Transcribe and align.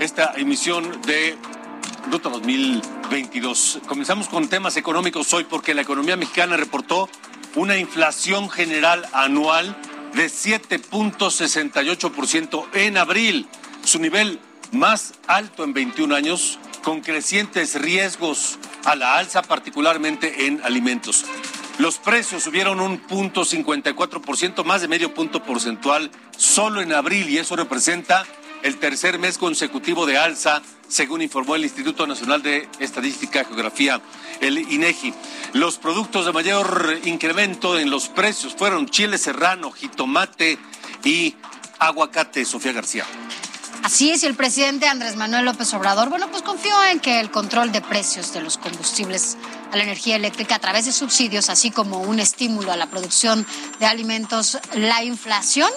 Esta 0.00 0.32
emisión 0.36 1.00
de 1.02 1.36
Ruta 2.10 2.30
2022. 2.30 3.80
Comenzamos 3.86 4.30
con 4.30 4.48
temas 4.48 4.78
económicos 4.78 5.34
hoy 5.34 5.44
porque 5.44 5.74
la 5.74 5.82
economía 5.82 6.16
mexicana 6.16 6.56
reportó 6.56 7.06
una 7.54 7.76
inflación 7.76 8.48
general 8.48 9.06
anual 9.12 9.76
de 10.14 10.24
7.68% 10.24 12.64
en 12.72 12.96
abril, 12.96 13.46
su 13.84 13.98
nivel 13.98 14.40
más 14.72 15.12
alto 15.26 15.64
en 15.64 15.74
21 15.74 16.14
años, 16.14 16.58
con 16.82 17.02
crecientes 17.02 17.78
riesgos 17.78 18.58
a 18.86 18.96
la 18.96 19.18
alza, 19.18 19.42
particularmente 19.42 20.46
en 20.46 20.62
alimentos. 20.64 21.26
Los 21.76 21.98
precios 21.98 22.44
subieron 22.44 22.80
un 22.80 22.96
punto 22.96 23.42
54%, 23.42 24.64
más 24.64 24.80
de 24.80 24.88
medio 24.88 25.12
punto 25.12 25.42
porcentual, 25.42 26.10
solo 26.38 26.80
en 26.80 26.94
abril, 26.94 27.28
y 27.28 27.36
eso 27.36 27.54
representa 27.54 28.24
el 28.62 28.78
tercer 28.78 29.18
mes 29.18 29.38
consecutivo 29.38 30.06
de 30.06 30.18
alza, 30.18 30.62
según 30.88 31.22
informó 31.22 31.54
el 31.54 31.64
Instituto 31.64 32.06
Nacional 32.06 32.42
de 32.42 32.68
Estadística 32.78 33.42
y 33.42 33.44
Geografía, 33.44 34.00
el 34.40 34.58
INEGI. 34.58 35.14
Los 35.52 35.78
productos 35.78 36.26
de 36.26 36.32
mayor 36.32 37.00
incremento 37.04 37.78
en 37.78 37.90
los 37.90 38.08
precios 38.08 38.54
fueron 38.54 38.88
chile 38.88 39.18
serrano, 39.18 39.70
jitomate 39.70 40.58
y 41.04 41.34
aguacate. 41.78 42.44
Sofía 42.44 42.72
García. 42.72 43.04
Así 43.82 44.10
es, 44.10 44.22
y 44.22 44.26
el 44.26 44.34
presidente 44.34 44.86
Andrés 44.86 45.16
Manuel 45.16 45.46
López 45.46 45.72
Obrador, 45.72 46.10
bueno, 46.10 46.30
pues 46.30 46.42
confió 46.42 46.74
en 46.84 47.00
que 47.00 47.18
el 47.18 47.30
control 47.30 47.72
de 47.72 47.80
precios 47.80 48.32
de 48.34 48.42
los 48.42 48.58
combustibles 48.58 49.38
a 49.72 49.76
la 49.76 49.84
energía 49.84 50.16
eléctrica 50.16 50.56
a 50.56 50.58
través 50.58 50.84
de 50.84 50.92
subsidios, 50.92 51.48
así 51.48 51.70
como 51.70 51.98
un 52.00 52.20
estímulo 52.20 52.72
a 52.72 52.76
la 52.76 52.90
producción 52.90 53.46
de 53.78 53.86
alimentos, 53.86 54.58
la 54.74 55.02
inflación 55.02 55.70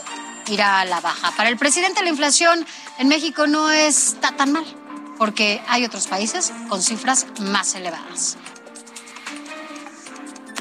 irá 0.47 0.79
a 0.79 0.85
la 0.85 0.99
baja. 0.99 1.31
Para 1.35 1.49
el 1.49 1.57
presidente 1.57 2.03
la 2.03 2.09
inflación 2.09 2.65
en 2.97 3.07
México 3.07 3.47
no 3.47 3.69
está 3.71 4.31
tan 4.33 4.51
mal, 4.51 4.65
porque 5.17 5.61
hay 5.67 5.85
otros 5.85 6.07
países 6.07 6.51
con 6.69 6.81
cifras 6.81 7.27
más 7.39 7.75
elevadas. 7.75 8.37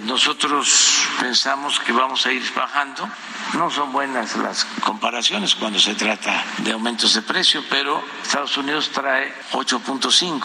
Nosotros 0.04 1.06
pensamos 1.20 1.78
que 1.78 1.92
vamos 1.92 2.26
a 2.26 2.32
ir 2.32 2.42
bajando. 2.54 3.08
No 3.54 3.70
son 3.70 3.92
buenas 3.92 4.36
las 4.36 4.64
comparaciones 4.82 5.54
cuando 5.54 5.78
se 5.78 5.94
trata 5.94 6.44
de 6.58 6.72
aumentos 6.72 7.14
de 7.14 7.22
precio, 7.22 7.62
pero 7.70 8.02
Estados 8.22 8.56
Unidos 8.56 8.90
trae 8.92 9.32
8.5 9.52 10.42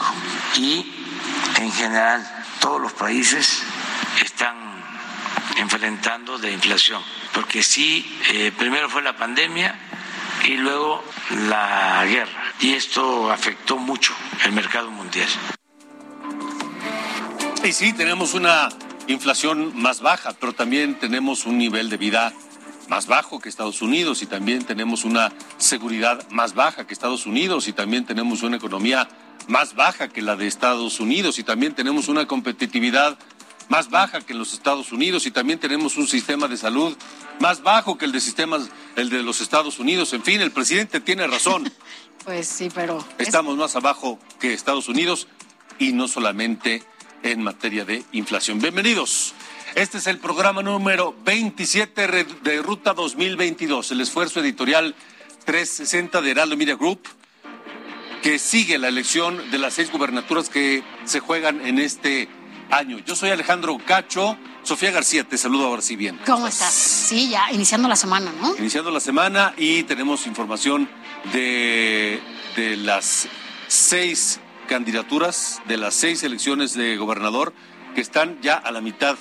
y 0.58 0.94
en 1.56 1.72
general 1.72 2.46
todos 2.60 2.80
los 2.80 2.94
países 2.94 3.64
están 4.22 4.67
enfrentando 5.68 6.38
de 6.38 6.54
inflación, 6.54 7.02
porque 7.34 7.62
sí, 7.62 8.06
eh, 8.32 8.54
primero 8.58 8.90
fue 8.90 9.02
la 9.02 9.18
pandemia 9.18 9.78
y 10.46 10.56
luego 10.56 11.04
la 11.50 12.06
guerra, 12.06 12.54
y 12.62 12.72
esto 12.72 13.30
afectó 13.30 13.76
mucho 13.76 14.16
el 14.46 14.54
mercado 14.54 14.90
mundial. 14.90 15.28
Y 17.66 17.74
sí, 17.74 17.92
tenemos 17.92 18.34
una 18.34 18.70
inflación 19.08 19.74
más 19.76 20.00
baja, 20.00 20.32
pero 20.40 20.54
también 20.54 20.98
tenemos 21.00 21.46
un 21.46 21.58
nivel 21.58 21.90
de 21.90 21.98
vida 21.98 22.32
más 22.88 23.08
bajo 23.08 23.42
que 23.42 23.50
Estados 23.50 23.82
Unidos 23.82 24.22
y 24.22 24.26
también 24.26 24.64
tenemos 24.64 25.04
una 25.04 25.34
seguridad 25.58 26.26
más 26.30 26.54
baja 26.54 26.88
que 26.88 26.94
Estados 26.94 27.26
Unidos 27.26 27.68
y 27.68 27.74
también 27.74 28.06
tenemos 28.06 28.42
una 28.42 28.56
economía 28.56 29.10
más 29.50 29.76
baja 29.76 30.08
que 30.08 30.22
la 30.22 30.38
de 30.38 30.48
Estados 30.48 31.02
Unidos 31.02 31.40
y 31.40 31.44
también 31.44 31.76
tenemos 31.76 32.08
una 32.08 32.26
competitividad 32.26 33.18
más 33.70 33.90
baja 33.90 34.22
que 34.22 34.34
en 34.34 34.40
los 34.40 34.54
Estados 34.54 34.92
Unidos 34.92 35.26
y 35.26 35.32
también 35.32 35.60
tenemos 35.60 35.98
un 35.98 36.08
sistema 36.08 36.48
de 36.48 36.58
salud 36.58 36.96
más 37.40 37.62
bajo 37.62 37.98
que 37.98 38.06
el 38.06 38.12
de 38.12 38.22
sistemas 38.22 38.70
el 38.96 39.10
de 39.10 39.22
los 39.24 39.42
Estados 39.42 39.80
Unidos. 39.80 40.14
En 40.14 40.24
fin, 40.24 40.42
el 40.42 40.52
presidente 40.52 41.00
tiene 41.00 41.28
razón. 41.28 41.72
Pues 42.26 42.46
sí, 42.50 42.70
pero 42.76 43.02
Estamos 43.20 43.56
más 43.56 43.78
abajo 43.78 44.20
que 44.38 44.52
Estados 44.52 44.90
Unidos 44.90 45.30
y 45.80 45.94
no 45.94 46.10
solamente 46.10 46.84
en 47.24 47.42
materia 47.42 47.86
de 47.86 48.04
inflación. 48.12 48.60
Bienvenidos. 48.60 49.34
Este 49.76 50.00
es 50.00 50.08
el 50.08 50.18
programa 50.18 50.62
número 50.62 51.16
27 51.24 52.06
re- 52.08 52.26
de 52.44 52.62
Ruta 52.62 52.94
2022, 52.94 53.92
el 53.92 54.02
esfuerzo 54.02 54.42
editorial 54.42 54.94
360 55.46 56.20
de 56.22 56.32
Heraldo 56.32 56.58
Media 56.58 56.76
Group, 56.76 57.00
que 58.22 58.40
sigue 58.40 58.78
la 58.78 58.90
elección 58.90 59.50
de 59.50 59.58
las 59.60 59.76
seis 59.76 59.90
gubernaturas 59.90 60.50
que 60.50 60.84
se 61.06 61.22
juegan 61.22 61.66
en 61.66 61.80
este 61.80 62.28
año. 62.70 63.00
Yo 63.00 63.16
soy 63.16 63.30
Alejandro 63.30 63.78
Cacho. 63.86 64.38
Sofía 64.64 64.92
García, 64.92 65.24
te 65.24 65.38
saludo 65.38 65.68
ahora 65.68 65.82
sí 65.82 65.96
bien. 65.96 66.20
¿cómo 66.26 66.48
estás? 66.48 66.74
Sí, 66.74 67.30
ya 67.30 67.52
iniciando 67.54 67.88
la 67.88 67.96
semana, 67.96 68.34
¿no? 68.42 68.56
Iniciando 68.58 68.92
la 68.92 69.00
semana 69.00 69.54
y 69.58 69.84
tenemos 69.84 70.28
información 70.28 70.90
de, 71.32 72.22
de 72.58 72.76
las 72.78 73.28
seis 73.70 74.42
candidaturas, 74.68 75.62
de 75.68 75.78
las 75.78 75.94
seis 75.96 76.22
elecciones 76.24 76.74
de 76.74 76.98
gobernador 76.98 77.54
que 77.96 78.02
están 78.02 78.38
ya 78.42 78.56
a 78.56 78.72
la 78.72 78.82
mitad 78.82 79.16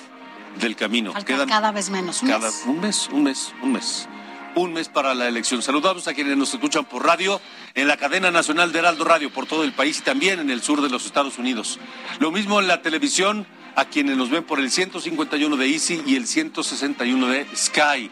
del 0.59 0.75
camino. 0.75 1.13
Falta 1.13 1.45
cada 1.45 1.71
vez 1.71 1.89
menos. 1.89 2.21
¿Un 2.23 2.29
cada- 2.29 2.47
mes? 2.47 2.63
un 2.65 2.79
mes, 2.81 3.09
un 3.13 3.23
mes, 3.23 3.53
un 3.61 3.71
mes. 3.71 4.09
Un 4.57 4.73
mes 4.73 4.89
para 4.89 5.13
la 5.13 5.27
elección. 5.27 5.61
Saludamos 5.61 6.07
a 6.07 6.15
quienes 6.15 6.35
nos 6.35 6.51
escuchan 6.51 6.83
por 6.83 7.05
radio, 7.05 7.39
en 7.75 7.87
la 7.87 7.95
cadena 7.95 8.31
nacional 8.31 8.71
de 8.71 8.79
Heraldo 8.79 9.03
Radio, 9.03 9.31
por 9.31 9.45
todo 9.45 9.63
el 9.63 9.71
país 9.71 9.99
y 9.99 10.01
también 10.01 10.39
en 10.39 10.49
el 10.49 10.63
sur 10.63 10.81
de 10.81 10.89
los 10.89 11.05
Estados 11.05 11.37
Unidos. 11.37 11.77
Lo 12.17 12.31
mismo 12.31 12.59
en 12.59 12.67
la 12.67 12.81
televisión, 12.81 13.45
a 13.75 13.85
quienes 13.85 14.17
nos 14.17 14.31
ven 14.31 14.43
por 14.43 14.59
el 14.59 14.71
151 14.71 15.57
de 15.57 15.67
Easy 15.67 16.01
y 16.07 16.15
el 16.15 16.25
161 16.25 17.27
de 17.27 17.45
Sky. 17.55 18.09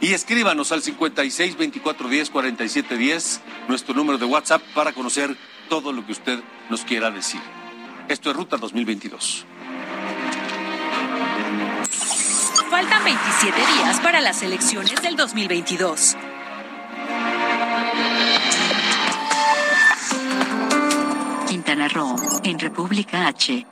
Y 0.00 0.14
escríbanos 0.14 0.72
al 0.72 0.80
56 0.80 1.58
24 1.58 2.08
10 2.08 2.30
47 2.30 2.96
10, 2.96 3.40
nuestro 3.68 3.94
número 3.94 4.16
de 4.16 4.24
WhatsApp, 4.24 4.62
para 4.74 4.94
conocer 4.94 5.36
todo 5.68 5.92
lo 5.92 6.06
que 6.06 6.12
usted 6.12 6.40
nos 6.70 6.86
quiera 6.86 7.10
decir. 7.10 7.42
Esto 8.08 8.30
es 8.30 8.36
Ruta 8.36 8.56
2022. 8.56 9.44
Faltan 12.72 13.04
27 13.04 13.54
días 13.54 14.00
para 14.00 14.22
las 14.22 14.42
elecciones 14.42 15.02
del 15.02 15.14
2022. 15.14 16.16
Quintana 21.46 21.88
Roo, 21.88 22.16
en 22.42 22.58
República 22.58 23.26
H. 23.26 23.66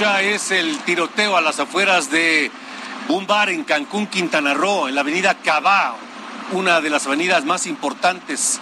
es 0.00 0.50
el 0.50 0.78
tiroteo 0.78 1.36
a 1.36 1.42
las 1.42 1.60
afueras 1.60 2.10
de 2.10 2.50
un 3.08 3.26
bar 3.26 3.50
en 3.50 3.64
Cancún, 3.64 4.06
Quintana 4.06 4.54
Roo, 4.54 4.88
en 4.88 4.94
la 4.94 5.02
avenida 5.02 5.34
Cabá, 5.34 5.94
una 6.52 6.80
de 6.80 6.88
las 6.88 7.06
avenidas 7.06 7.44
más 7.44 7.66
importantes 7.66 8.60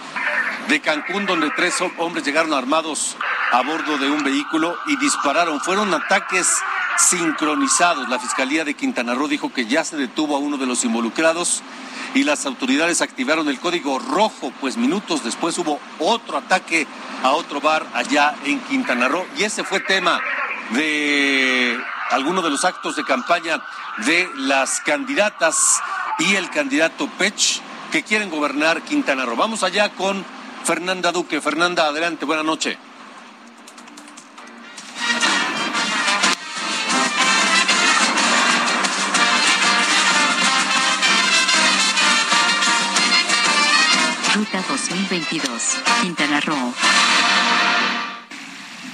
de 0.67 0.81
Cancún, 0.81 1.25
donde 1.25 1.49
tres 1.51 1.75
hombres 1.97 2.25
llegaron 2.25 2.53
armados 2.53 3.15
a 3.53 3.61
bordo 3.61 3.97
de 3.97 4.11
un 4.11 4.21
vehículo 4.21 4.77
y 4.87 4.97
dispararon. 4.97 5.61
Fueron 5.61 5.93
ataques 5.93 6.57
sincronizados. 6.97 8.09
La 8.09 8.19
Fiscalía 8.19 8.65
de 8.65 8.73
Quintana 8.73 9.13
Roo 9.13 9.29
dijo 9.29 9.53
que 9.53 9.65
ya 9.65 9.85
se 9.85 9.95
detuvo 9.95 10.35
a 10.35 10.39
uno 10.39 10.57
de 10.57 10.65
los 10.65 10.83
involucrados 10.83 11.63
y 12.15 12.23
las 12.23 12.45
autoridades 12.45 13.01
activaron 13.01 13.47
el 13.47 13.61
código 13.61 13.97
rojo, 13.97 14.51
pues 14.59 14.75
minutos 14.75 15.23
después 15.23 15.57
hubo 15.57 15.79
otro 15.99 16.37
ataque 16.37 16.85
a 17.23 17.31
otro 17.31 17.61
bar 17.61 17.85
allá 17.93 18.35
en 18.43 18.59
Quintana 18.59 19.07
Roo 19.07 19.25
y 19.37 19.43
ese 19.43 19.63
fue 19.63 19.79
tema 19.79 20.19
de 20.71 21.79
algunos 22.11 22.43
de 22.43 22.49
los 22.49 22.65
actos 22.65 22.95
de 22.95 23.03
campaña 23.03 23.61
de 24.05 24.29
las 24.35 24.81
candidatas 24.81 25.81
y 26.19 26.35
el 26.35 26.49
candidato 26.49 27.07
Pech 27.17 27.61
que 27.91 28.03
quieren 28.03 28.29
gobernar 28.29 28.81
Quintana 28.81 29.25
Roo. 29.25 29.35
Vamos 29.35 29.63
allá 29.63 29.89
con 29.89 30.23
Fernanda 30.63 31.11
Duque. 31.11 31.41
Fernanda, 31.41 31.87
adelante, 31.87 32.25
buena 32.25 32.43
noche. 32.43 32.77
Ruta 44.35 44.63
2022, 44.69 45.77
Quintana 46.01 46.39
Roo. 46.41 46.73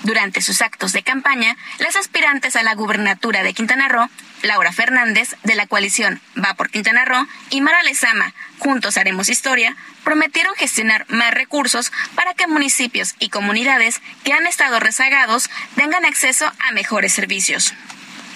Durante 0.06 0.44
sus 0.44 0.62
actos 0.62 0.94
de 0.94 1.02
campaña, 1.02 1.58
las 1.80 1.96
aspirantes 1.96 2.56
a 2.56 2.62
la 2.62 2.76
gubernatura 2.76 3.42
de 3.42 3.56
Quintana 3.56 3.88
Roo, 3.88 4.08
Laura 4.44 4.72
Fernández, 4.72 5.36
de 5.42 5.56
la 5.56 5.66
coalición 5.66 6.22
Va 6.38 6.54
por 6.54 6.70
Quintana 6.70 7.06
Roo, 7.06 7.26
y 7.50 7.62
Mara 7.62 7.82
Lezama, 7.82 8.36
Juntos 8.60 8.98
Haremos 8.98 9.30
Historia, 9.30 9.76
prometieron 10.04 10.54
gestionar 10.58 11.08
más 11.10 11.34
recursos 11.34 11.92
para 12.14 12.36
que 12.36 12.46
municipios 12.46 13.16
y 13.18 13.30
comunidades 13.30 14.00
que 14.24 14.34
han 14.34 14.46
estado 14.46 14.80
rezagados 14.80 15.50
tengan 15.76 16.06
acceso 16.06 16.52
a 16.60 16.72
mejores 16.72 17.12
servicios. 17.12 17.74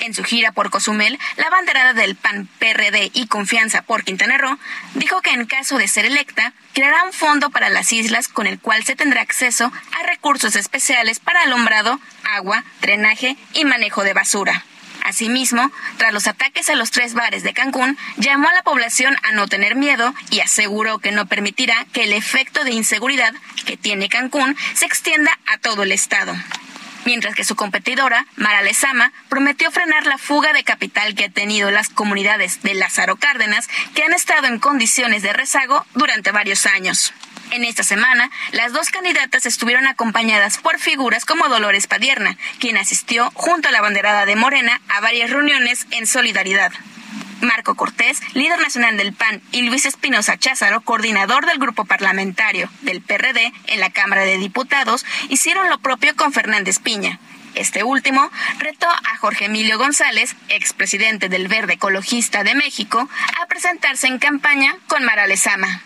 En 0.01 0.13
su 0.13 0.23
gira 0.23 0.51
por 0.51 0.69
Cozumel, 0.69 1.19
la 1.35 1.49
banderada 1.49 1.93
del 1.93 2.15
PAN, 2.15 2.47
PRD 2.57 3.11
y 3.13 3.27
Confianza 3.27 3.81
por 3.81 4.03
Quintana 4.03 4.37
Roo 4.37 4.57
dijo 4.93 5.21
que 5.21 5.31
en 5.31 5.45
caso 5.45 5.77
de 5.77 5.87
ser 5.87 6.05
electa, 6.05 6.53
creará 6.73 7.03
un 7.03 7.11
fondo 7.11 7.49
para 7.49 7.69
las 7.69 7.91
islas 7.91 8.29
con 8.29 8.47
el 8.47 8.59
cual 8.59 8.83
se 8.85 8.95
tendrá 8.95 9.21
acceso 9.21 9.71
a 9.99 10.07
recursos 10.07 10.55
especiales 10.55 11.19
para 11.19 11.41
alumbrado, 11.41 11.99
agua, 12.23 12.63
drenaje 12.81 13.35
y 13.53 13.65
manejo 13.65 14.03
de 14.03 14.13
basura. 14.13 14.63
Asimismo, 15.03 15.71
tras 15.97 16.13
los 16.13 16.27
ataques 16.27 16.69
a 16.69 16.75
los 16.75 16.91
tres 16.91 17.13
bares 17.13 17.43
de 17.43 17.53
Cancún, 17.53 17.97
llamó 18.17 18.47
a 18.47 18.53
la 18.53 18.63
población 18.63 19.15
a 19.23 19.31
no 19.31 19.47
tener 19.47 19.75
miedo 19.75 20.13
y 20.29 20.39
aseguró 20.39 20.99
que 20.99 21.11
no 21.11 21.25
permitirá 21.25 21.85
que 21.93 22.03
el 22.03 22.13
efecto 22.13 22.63
de 22.63 22.71
inseguridad 22.71 23.33
que 23.65 23.75
tiene 23.75 24.09
Cancún 24.09 24.55
se 24.73 24.85
extienda 24.85 25.37
a 25.47 25.57
todo 25.57 25.83
el 25.83 25.91
estado 25.91 26.35
mientras 27.05 27.35
que 27.35 27.43
su 27.43 27.55
competidora, 27.55 28.25
Mara 28.35 28.61
Lezama, 28.61 29.11
prometió 29.29 29.71
frenar 29.71 30.05
la 30.05 30.17
fuga 30.17 30.53
de 30.53 30.63
capital 30.63 31.15
que 31.15 31.25
ha 31.25 31.29
tenido 31.29 31.71
las 31.71 31.89
comunidades 31.89 32.61
de 32.63 32.73
Lázaro 32.73 33.17
Cárdenas, 33.17 33.67
que 33.95 34.03
han 34.03 34.13
estado 34.13 34.47
en 34.47 34.59
condiciones 34.59 35.23
de 35.23 35.33
rezago 35.33 35.85
durante 35.95 36.31
varios 36.31 36.65
años. 36.65 37.13
En 37.51 37.63
esta 37.63 37.83
semana, 37.83 38.29
las 38.51 38.73
dos 38.73 38.89
candidatas 38.89 39.47
estuvieron 39.47 39.87
acompañadas 39.87 40.59
por 40.59 40.77
figuras 40.77 41.25
como 41.25 41.47
Dolores 41.47 41.87
Padierna, 41.87 42.37
quien 42.59 42.77
asistió 42.77 43.31
junto 43.33 43.69
a 43.69 43.71
la 43.71 43.81
banderada 43.81 44.25
de 44.25 44.35
Morena 44.35 44.79
a 44.87 45.01
varias 45.01 45.31
reuniones 45.31 45.87
en 45.89 46.05
solidaridad. 46.05 46.71
Marco 47.41 47.75
Cortés, 47.75 48.21
líder 48.33 48.59
nacional 48.59 48.97
del 48.97 49.13
PAN, 49.13 49.41
y 49.51 49.61
Luis 49.63 49.85
Espinosa 49.85 50.37
Cházaro, 50.37 50.81
coordinador 50.81 51.45
del 51.45 51.59
grupo 51.59 51.85
parlamentario 51.85 52.69
del 52.81 53.01
PRD 53.01 53.53
en 53.67 53.79
la 53.79 53.89
Cámara 53.89 54.23
de 54.23 54.37
Diputados, 54.37 55.05
hicieron 55.29 55.69
lo 55.69 55.79
propio 55.79 56.15
con 56.15 56.33
Fernández 56.33 56.79
Piña. 56.79 57.19
Este 57.55 57.83
último 57.83 58.29
retó 58.59 58.87
a 58.87 59.17
Jorge 59.17 59.45
Emilio 59.45 59.77
González, 59.77 60.35
expresidente 60.49 61.29
del 61.29 61.47
Verde 61.47 61.73
Ecologista 61.73 62.43
de 62.43 62.55
México, 62.55 63.09
a 63.41 63.45
presentarse 63.47 64.07
en 64.07 64.19
campaña 64.19 64.75
con 64.87 65.03
Mara 65.03 65.27
Lezama. 65.27 65.81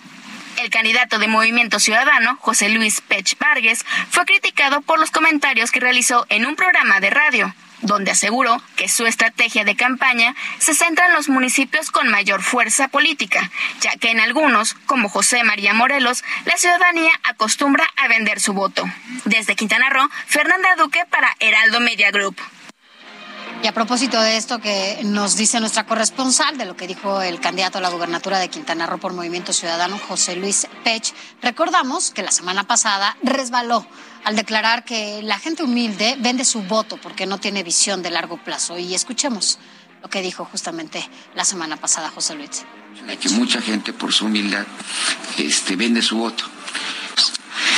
El 0.57 0.69
candidato 0.69 1.19
de 1.19 1.27
Movimiento 1.27 1.79
Ciudadano, 1.79 2.37
José 2.39 2.69
Luis 2.69 3.01
Pech 3.01 3.37
Vargas, 3.39 3.85
fue 4.09 4.25
criticado 4.25 4.81
por 4.81 4.99
los 4.99 5.11
comentarios 5.11 5.71
que 5.71 5.79
realizó 5.79 6.25
en 6.29 6.45
un 6.45 6.55
programa 6.55 6.99
de 6.99 7.09
radio 7.09 7.53
donde 7.83 8.11
aseguró 8.11 8.61
que 8.75 8.87
su 8.87 9.05
estrategia 9.05 9.65
de 9.65 9.75
campaña 9.75 10.35
se 10.57 10.73
centra 10.73 11.07
en 11.07 11.13
los 11.13 11.29
municipios 11.29 11.91
con 11.91 12.07
mayor 12.07 12.41
fuerza 12.41 12.87
política, 12.87 13.51
ya 13.81 13.91
que 13.97 14.09
en 14.09 14.19
algunos, 14.19 14.73
como 14.85 15.09
José 15.09 15.43
María 15.43 15.73
Morelos, 15.73 16.23
la 16.45 16.57
ciudadanía 16.57 17.11
acostumbra 17.23 17.85
a 17.97 18.07
vender 18.07 18.39
su 18.39 18.53
voto. 18.53 18.85
Desde 19.25 19.55
Quintana 19.55 19.89
Roo, 19.89 20.09
Fernanda 20.27 20.75
Duque 20.77 21.03
para 21.09 21.35
Heraldo 21.39 21.79
Media 21.81 22.11
Group. 22.11 22.39
Y 23.63 23.67
a 23.67 23.73
propósito 23.73 24.19
de 24.21 24.35
esto 24.35 24.59
que 24.59 24.99
nos 25.05 25.37
dice 25.37 25.61
nuestra 25.61 25.85
corresponsal, 25.85 26.57
de 26.57 26.65
lo 26.65 26.75
que 26.75 26.85
dijo 26.85 27.21
el 27.21 27.39
candidato 27.39 27.77
a 27.77 27.81
la 27.81 27.89
gubernatura 27.89 28.37
de 28.37 28.49
Quintana 28.49 28.87
Roo 28.87 28.97
por 28.97 29.13
Movimiento 29.13 29.53
Ciudadano, 29.53 29.97
José 29.97 30.35
Luis 30.35 30.67
Pech, 30.83 31.13
recordamos 31.41 32.11
que 32.11 32.23
la 32.23 32.33
semana 32.33 32.67
pasada 32.67 33.15
resbaló 33.23 33.87
al 34.25 34.35
declarar 34.35 34.83
que 34.83 35.21
la 35.23 35.39
gente 35.39 35.63
humilde 35.63 36.17
vende 36.19 36.43
su 36.43 36.61
voto 36.63 36.97
porque 36.97 37.25
no 37.25 37.37
tiene 37.37 37.63
visión 37.63 38.03
de 38.03 38.11
largo 38.11 38.35
plazo. 38.35 38.77
Y 38.77 38.95
escuchemos 38.95 39.59
lo 40.01 40.09
que 40.09 40.21
dijo 40.21 40.43
justamente 40.43 41.09
la 41.33 41.45
semana 41.45 41.77
pasada 41.77 42.09
José 42.09 42.35
Luis. 42.35 42.65
Que 43.21 43.29
mucha 43.29 43.61
gente 43.61 43.93
por 43.93 44.11
su 44.11 44.25
humildad 44.25 44.65
este, 45.37 45.77
vende 45.77 46.01
su 46.01 46.17
voto. 46.17 46.43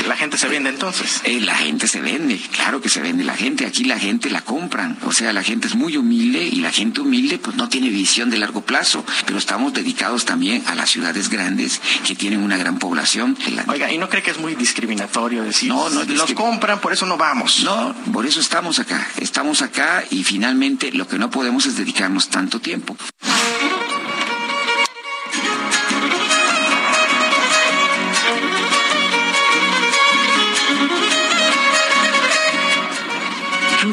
La 0.08 0.16
gente 0.16 0.38
se 0.38 0.48
vende 0.48 0.70
entonces. 0.70 1.22
Eh, 1.24 1.40
la 1.42 1.56
gente 1.56 1.88
se 1.88 2.02
vende, 2.02 2.40
claro 2.52 2.82
que 2.82 2.90
se 2.90 3.02
vende. 3.02 3.24
La 3.24 3.36
gente, 3.36 3.66
aquí 3.66 3.84
la 3.84 4.00
gente 4.00 4.30
la 4.30 4.42
compran. 4.42 4.98
O 5.04 5.12
sea, 5.12 5.34
la 5.34 5.44
gente 5.44 5.68
es 5.68 5.76
muy 5.76 5.98
humilde 5.98 6.44
y 6.44 6.58
la 6.58 6.72
gente 6.72 7.02
humilde 7.02 7.38
pues 7.38 7.56
no 7.56 7.70
tiene 7.70 7.90
visión 7.90 8.30
de 8.30 8.38
largo 8.38 8.62
plazo. 8.62 9.06
Pero 9.26 9.38
estamos 9.38 9.74
dedicados 9.74 10.26
también 10.26 10.64
a 10.68 10.76
las 10.76 10.90
ciudades 10.90 11.30
grandes 11.30 11.82
que 12.06 12.16
tienen 12.16 12.42
una 12.42 12.58
gran 12.58 12.80
población. 12.80 13.38
Oiga, 13.68 13.92
¿y 13.92 13.98
no 13.98 14.10
cree 14.10 14.24
que 14.24 14.32
es 14.32 14.40
muy 14.40 14.56
discriminatorio 14.56 15.44
decir? 15.44 15.70
No, 15.70 15.90
no 15.90 16.04
Los 16.04 16.34
compran, 16.34 16.80
por 16.80 16.94
eso 16.94 17.06
no 17.06 17.18
vamos. 17.18 17.64
No, 17.64 17.96
por 18.12 18.26
eso 18.26 18.40
estamos 18.40 18.80
acá. 18.80 19.08
Estamos 19.18 19.62
acá 19.62 20.04
y 20.10 20.24
finalmente 20.24 20.92
lo 20.92 21.08
que 21.08 21.18
no 21.18 21.30
podemos 21.30 21.66
es 21.66 21.78
dedicarnos 21.78 22.30
tanto 22.30 22.60
tiempo. 22.60 22.96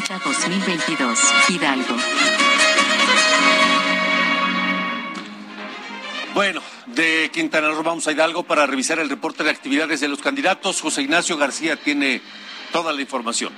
Ruta 0.03 0.19
2022, 0.25 1.19
Hidalgo. 1.47 1.95
Bueno, 6.33 6.61
de 6.87 7.31
Quintana 7.31 7.69
Roo 7.69 7.83
vamos 7.83 8.05
a 8.07 8.11
Hidalgo 8.11 8.43
para 8.43 8.65
revisar 8.65 8.99
el 8.99 9.09
reporte 9.09 9.45
de 9.45 9.51
actividades 9.51 10.01
de 10.01 10.09
los 10.09 10.19
candidatos. 10.19 10.81
José 10.81 11.03
Ignacio 11.03 11.37
García 11.37 11.77
tiene 11.77 12.21
toda 12.73 12.91
la 12.91 12.99
información. 12.99 13.53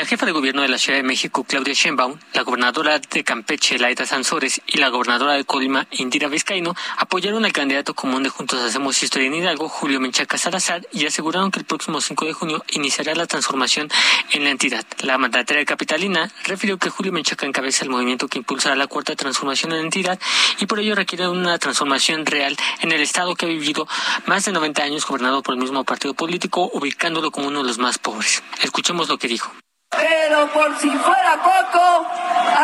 La 0.00 0.06
jefa 0.06 0.24
de 0.24 0.32
gobierno 0.32 0.62
de 0.62 0.68
la 0.68 0.78
Ciudad 0.78 0.98
de 0.98 1.02
México, 1.02 1.44
Claudia 1.44 1.74
Sheinbaum, 1.74 2.18
la 2.32 2.40
gobernadora 2.40 2.98
de 2.98 3.22
Campeche, 3.22 3.78
Laida 3.78 4.06
Sansores, 4.06 4.62
y 4.66 4.78
la 4.78 4.88
gobernadora 4.88 5.34
de 5.34 5.44
Colima, 5.44 5.86
Indira 5.90 6.26
Vizcaíno, 6.28 6.74
apoyaron 6.96 7.44
al 7.44 7.52
candidato 7.52 7.92
común 7.92 8.22
de 8.22 8.30
Juntos 8.30 8.62
Hacemos 8.62 9.02
Historia 9.02 9.28
en 9.28 9.34
Hidalgo, 9.34 9.68
Julio 9.68 10.00
Menchaca 10.00 10.38
Salazar, 10.38 10.88
y 10.90 11.04
aseguraron 11.04 11.50
que 11.50 11.58
el 11.58 11.66
próximo 11.66 12.00
5 12.00 12.24
de 12.24 12.32
junio 12.32 12.64
iniciará 12.70 13.14
la 13.14 13.26
transformación 13.26 13.90
en 14.32 14.44
la 14.44 14.48
entidad. 14.48 14.86
La 15.02 15.18
mandataria 15.18 15.66
capitalina 15.66 16.32
refirió 16.44 16.78
que 16.78 16.88
Julio 16.88 17.12
Menchaca 17.12 17.44
encabeza 17.44 17.84
el 17.84 17.90
movimiento 17.90 18.26
que 18.26 18.38
impulsará 18.38 18.76
la 18.76 18.86
cuarta 18.86 19.14
transformación 19.16 19.72
en 19.72 19.78
la 19.80 19.84
entidad 19.84 20.18
y 20.60 20.64
por 20.64 20.80
ello 20.80 20.94
requiere 20.94 21.28
una 21.28 21.58
transformación 21.58 22.24
real 22.24 22.56
en 22.80 22.90
el 22.90 23.02
Estado 23.02 23.34
que 23.34 23.44
ha 23.44 23.48
vivido 23.50 23.86
más 24.24 24.46
de 24.46 24.52
90 24.52 24.82
años 24.82 25.06
gobernado 25.06 25.42
por 25.42 25.54
el 25.54 25.60
mismo 25.60 25.84
partido 25.84 26.14
político, 26.14 26.70
ubicándolo 26.72 27.30
como 27.30 27.48
uno 27.48 27.60
de 27.60 27.66
los 27.66 27.76
más 27.76 27.98
pobres. 27.98 28.42
Escuchemos 28.62 29.10
lo 29.10 29.18
que 29.18 29.28
dijo. 29.28 29.52
Pero 29.90 30.46
por 30.52 30.78
si 30.78 30.88
fuera 30.88 31.36
poco, 31.42 32.06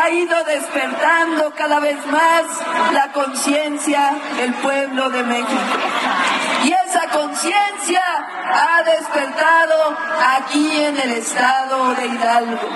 ha 0.01 0.09
ido 0.09 0.43
despertando 0.45 1.53
cada 1.55 1.79
vez 1.81 1.97
más 2.07 2.43
la 2.93 3.11
conciencia 3.11 4.13
del 4.37 4.53
pueblo 4.53 5.09
de 5.09 5.23
México. 5.23 5.77
Y 6.63 6.71
esa 6.71 7.07
conciencia 7.09 8.01
ha 8.45 8.81
despertado 8.83 9.97
aquí 10.37 10.83
en 10.83 10.97
el 10.97 11.11
estado 11.11 11.95
de 11.95 12.07
Hidalgo. 12.07 12.69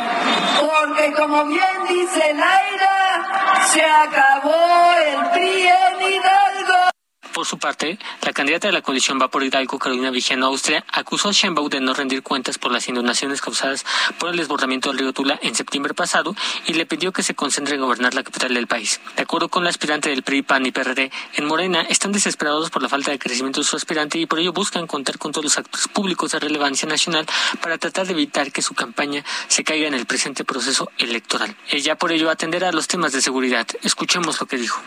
Porque 0.60 1.14
como 1.14 1.46
bien 1.46 1.88
dice 1.88 2.34
Laira, 2.34 3.62
se 3.68 3.86
acabó 3.86 4.94
el 5.06 5.30
PRI 5.30 5.68
en 5.68 6.02
Hidalgo. 6.02 6.41
Por 7.34 7.46
su 7.46 7.58
parte, 7.58 7.98
la 8.24 8.34
candidata 8.34 8.68
de 8.68 8.74
la 8.74 8.82
coalición 8.82 9.20
Va 9.22 9.30
por 9.30 9.44
Hidalgo, 9.44 9.80
Carolina 9.80 10.12
Vigiano 10.12 10.48
Austria, 10.48 10.84
acusó 10.92 11.30
a 11.30 11.32
Sheinbaum 11.32 11.70
de 11.70 11.80
no 11.80 11.94
rendir 11.94 12.24
cuentas 12.24 12.58
por 12.58 12.74
las 12.74 12.90
inundaciones 12.90 13.40
causadas 13.40 13.86
por 14.20 14.32
el 14.32 14.38
desbordamiento 14.38 14.90
del 14.90 15.00
río 15.00 15.14
Tula 15.14 15.40
en 15.42 15.56
septiembre 15.56 15.94
pasado 15.94 16.36
y 16.68 16.74
le 16.74 16.86
pidió 16.86 17.14
que 17.14 17.24
se 17.24 17.34
concentre 17.34 17.76
en 17.76 17.82
gobernar 17.82 18.14
la 18.14 18.24
capital 18.24 18.54
del 18.54 18.68
país. 18.68 19.00
De 19.16 19.24
acuerdo 19.24 19.48
con 19.48 19.64
la 19.64 19.70
aspirante 19.70 20.10
del 20.10 20.24
PRI, 20.24 20.42
PAN 20.42 20.66
y 20.66 20.72
PRD, 20.72 21.10
en 21.36 21.46
Morena 21.46 21.82
están 21.84 22.12
desesperados 22.12 22.70
por 22.70 22.82
la 22.82 22.90
falta 22.90 23.12
de 23.12 23.20
crecimiento 23.20 23.62
de 23.62 23.66
su 23.66 23.78
aspirante 23.78 24.20
y 24.20 24.26
por 24.26 24.40
ello 24.40 24.52
buscan 24.52 24.86
contar 24.86 25.18
con 25.18 25.32
todos 25.32 25.46
los 25.46 25.58
actores 25.58 25.88
públicos 25.88 26.32
de 26.32 26.40
relevancia 26.40 26.88
nacional 26.88 27.26
para 27.62 27.78
tratar 27.78 28.08
de 28.08 28.14
evitar 28.14 28.52
que 28.52 28.62
su 28.62 28.74
campaña 28.74 29.24
se 29.48 29.64
caiga 29.64 29.88
en 29.88 29.94
el 29.94 30.06
presente 30.06 30.44
proceso 30.44 30.92
electoral. 30.98 31.56
Ella 31.70 31.98
por 31.98 32.12
ello 32.12 32.30
atenderá 32.30 32.74
los 32.74 32.88
temas 32.88 33.14
de 33.14 33.22
seguridad. 33.22 33.68
Escuchemos 33.84 34.40
lo 34.42 34.48
que 34.48 34.58
dijo. 34.58 34.82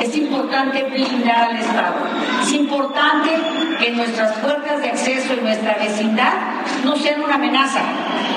Es 0.00 0.16
importante 0.16 0.84
blindar 0.84 1.50
al 1.50 1.56
Estado. 1.56 1.96
Es 2.42 2.52
importante 2.52 3.30
que 3.78 3.90
nuestras 3.92 4.38
puertas 4.38 4.80
de 4.82 4.90
acceso 4.90 5.34
y 5.34 5.40
nuestra 5.40 5.74
vecindad 5.74 6.32
no 6.84 6.96
sean 6.96 7.22
una 7.22 7.34
amenaza, 7.34 7.80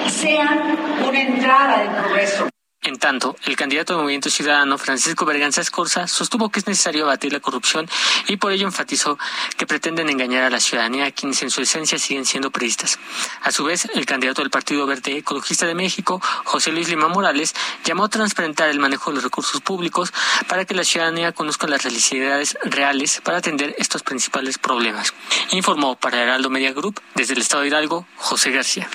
sean 0.07 0.77
una 1.07 1.21
entrada 1.21 1.79
de 1.79 1.89
progreso. 1.89 2.52
En 2.85 2.97
tanto, 2.97 3.37
el 3.45 3.55
candidato 3.55 3.93
del 3.93 4.01
Movimiento 4.01 4.29
Ciudadano, 4.29 4.77
Francisco 4.77 5.23
Berganza 5.23 5.61
Escorza, 5.61 6.05
sostuvo 6.05 6.49
que 6.49 6.59
es 6.59 6.67
necesario 6.67 7.05
abatir 7.05 7.31
la 7.31 7.39
corrupción 7.39 7.87
y 8.27 8.35
por 8.35 8.51
ello 8.51 8.67
enfatizó 8.67 9.17
que 9.55 9.65
pretenden 9.65 10.09
engañar 10.09 10.43
a 10.43 10.49
la 10.49 10.59
ciudadanía, 10.59 11.09
quienes 11.11 11.41
en 11.43 11.49
su 11.49 11.61
esencia 11.61 11.97
siguen 11.97 12.25
siendo 12.25 12.51
periodistas. 12.51 12.99
A 13.41 13.53
su 13.53 13.63
vez, 13.63 13.87
el 13.93 14.05
candidato 14.05 14.41
del 14.41 14.51
Partido 14.51 14.85
Verde 14.85 15.17
Ecologista 15.17 15.65
de 15.65 15.75
México, 15.75 16.21
José 16.43 16.73
Luis 16.73 16.89
Lima 16.89 17.07
Morales, 17.07 17.55
llamó 17.85 18.03
a 18.03 18.09
transparentar 18.09 18.67
el 18.67 18.79
manejo 18.79 19.11
de 19.11 19.15
los 19.15 19.23
recursos 19.23 19.61
públicos 19.61 20.11
para 20.49 20.65
que 20.65 20.73
la 20.73 20.83
ciudadanía 20.83 21.31
conozca 21.31 21.67
las 21.67 21.85
necesidades 21.85 22.57
reales 22.65 23.21
para 23.23 23.37
atender 23.37 23.75
estos 23.77 24.03
principales 24.03 24.57
problemas. 24.57 25.13
Informó 25.51 25.95
para 25.95 26.21
Heraldo 26.21 26.49
Media 26.49 26.73
Group 26.73 26.99
desde 27.15 27.33
el 27.33 27.39
Estado 27.39 27.61
de 27.61 27.69
Hidalgo, 27.69 28.05
José 28.17 28.51
García. 28.51 28.89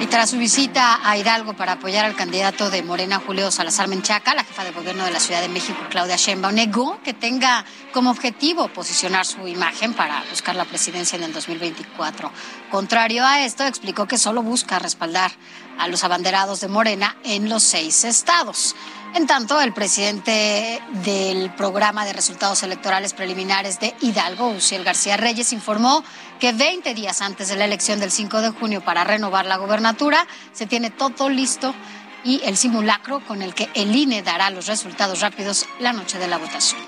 Y 0.00 0.06
tras 0.06 0.30
su 0.30 0.38
visita 0.38 1.00
a 1.02 1.16
Hidalgo 1.16 1.54
para 1.54 1.72
apoyar 1.72 2.04
al 2.04 2.14
candidato 2.14 2.70
de 2.70 2.84
Morena, 2.84 3.20
Julio 3.24 3.50
Salazar 3.50 3.88
Menchaca, 3.88 4.32
la 4.32 4.44
jefa 4.44 4.62
de 4.62 4.70
gobierno 4.70 5.04
de 5.04 5.10
la 5.10 5.18
Ciudad 5.18 5.40
de 5.40 5.48
México, 5.48 5.78
Claudia 5.90 6.14
Sheinbaum, 6.14 6.54
negó 6.54 7.02
que 7.02 7.14
tenga 7.14 7.64
como 7.92 8.10
objetivo 8.10 8.68
posicionar 8.68 9.26
su 9.26 9.48
imagen 9.48 9.94
para 9.94 10.22
buscar 10.30 10.54
la 10.54 10.66
presidencia 10.66 11.16
en 11.16 11.24
el 11.24 11.32
2024. 11.32 12.30
Contrario 12.70 13.26
a 13.26 13.44
esto, 13.44 13.64
explicó 13.64 14.06
que 14.06 14.18
solo 14.18 14.40
busca 14.40 14.78
respaldar 14.78 15.32
a 15.78 15.88
los 15.88 16.04
abanderados 16.04 16.60
de 16.60 16.68
Morena 16.68 17.16
en 17.24 17.48
los 17.48 17.64
seis 17.64 18.04
estados. 18.04 18.76
En 19.18 19.26
tanto, 19.26 19.60
el 19.60 19.72
presidente 19.72 20.80
del 21.02 21.52
programa 21.54 22.04
de 22.04 22.12
resultados 22.12 22.62
electorales 22.62 23.14
preliminares 23.14 23.80
de 23.80 23.92
Hidalgo, 24.00 24.50
Uciel 24.50 24.84
García 24.84 25.16
Reyes, 25.16 25.52
informó 25.52 26.04
que 26.38 26.52
20 26.52 26.94
días 26.94 27.20
antes 27.20 27.48
de 27.48 27.56
la 27.56 27.64
elección 27.64 27.98
del 27.98 28.12
5 28.12 28.40
de 28.42 28.50
junio 28.50 28.80
para 28.80 29.02
renovar 29.02 29.44
la 29.44 29.56
gobernatura, 29.56 30.24
se 30.52 30.66
tiene 30.66 30.90
todo 30.90 31.30
listo 31.30 31.74
y 32.22 32.42
el 32.44 32.56
simulacro 32.56 33.18
con 33.26 33.42
el 33.42 33.54
que 33.54 33.68
el 33.74 33.96
INE 33.96 34.22
dará 34.22 34.50
los 34.50 34.68
resultados 34.68 35.20
rápidos 35.20 35.66
la 35.80 35.92
noche 35.92 36.20
de 36.20 36.28
la 36.28 36.38
votación. 36.38 36.80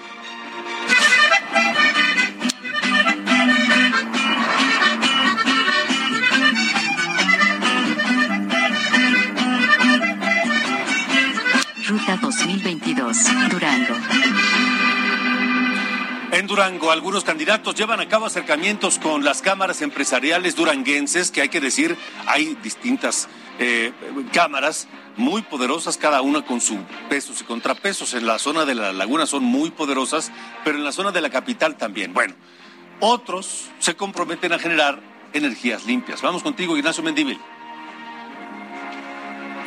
Ruta 11.91 12.17
2022, 12.19 13.19
Durango. 13.51 13.95
En 16.31 16.47
Durango, 16.47 16.93
algunos 16.93 17.25
candidatos 17.25 17.75
llevan 17.75 17.99
a 17.99 18.07
cabo 18.07 18.27
acercamientos 18.27 19.01
con 19.01 19.25
las 19.25 19.43
cámaras 19.43 19.83
empresariales 19.83 20.55
duranguenses, 20.55 21.33
que 21.33 21.41
hay 21.41 21.49
que 21.49 21.61
decir, 21.61 21.97
hay 22.27 22.57
distintas 22.63 23.29
eh, 23.59 23.91
cámaras 24.33 24.87
muy 25.17 25.43
poderosas, 25.43 25.97
cada 25.97 26.23
una 26.23 26.43
con 26.43 26.61
sus 26.61 26.79
pesos 27.09 27.41
y 27.41 27.45
contrapesos. 27.45 28.15
En 28.15 28.25
la 28.25 28.39
zona 28.39 28.65
de 28.65 28.77
la 28.77 28.93
laguna 28.93 29.27
son 29.27 29.43
muy 29.43 29.73
poderosas, 29.73 30.31
pero 30.63 30.79
en 30.79 30.85
la 30.85 30.93
zona 30.93 31.11
de 31.11 31.21
la 31.23 31.31
capital 31.31 31.77
también. 31.77 32.15
Bueno, 32.15 32.37
otros 33.01 33.69
se 33.81 33.97
comprometen 33.97 34.53
a 34.53 34.61
generar 34.61 35.01
energías 35.33 35.87
limpias. 35.87 36.23
Vamos 36.23 36.45
contigo, 36.45 36.77
Ignacio 36.77 37.03
Mendívil. 37.03 37.41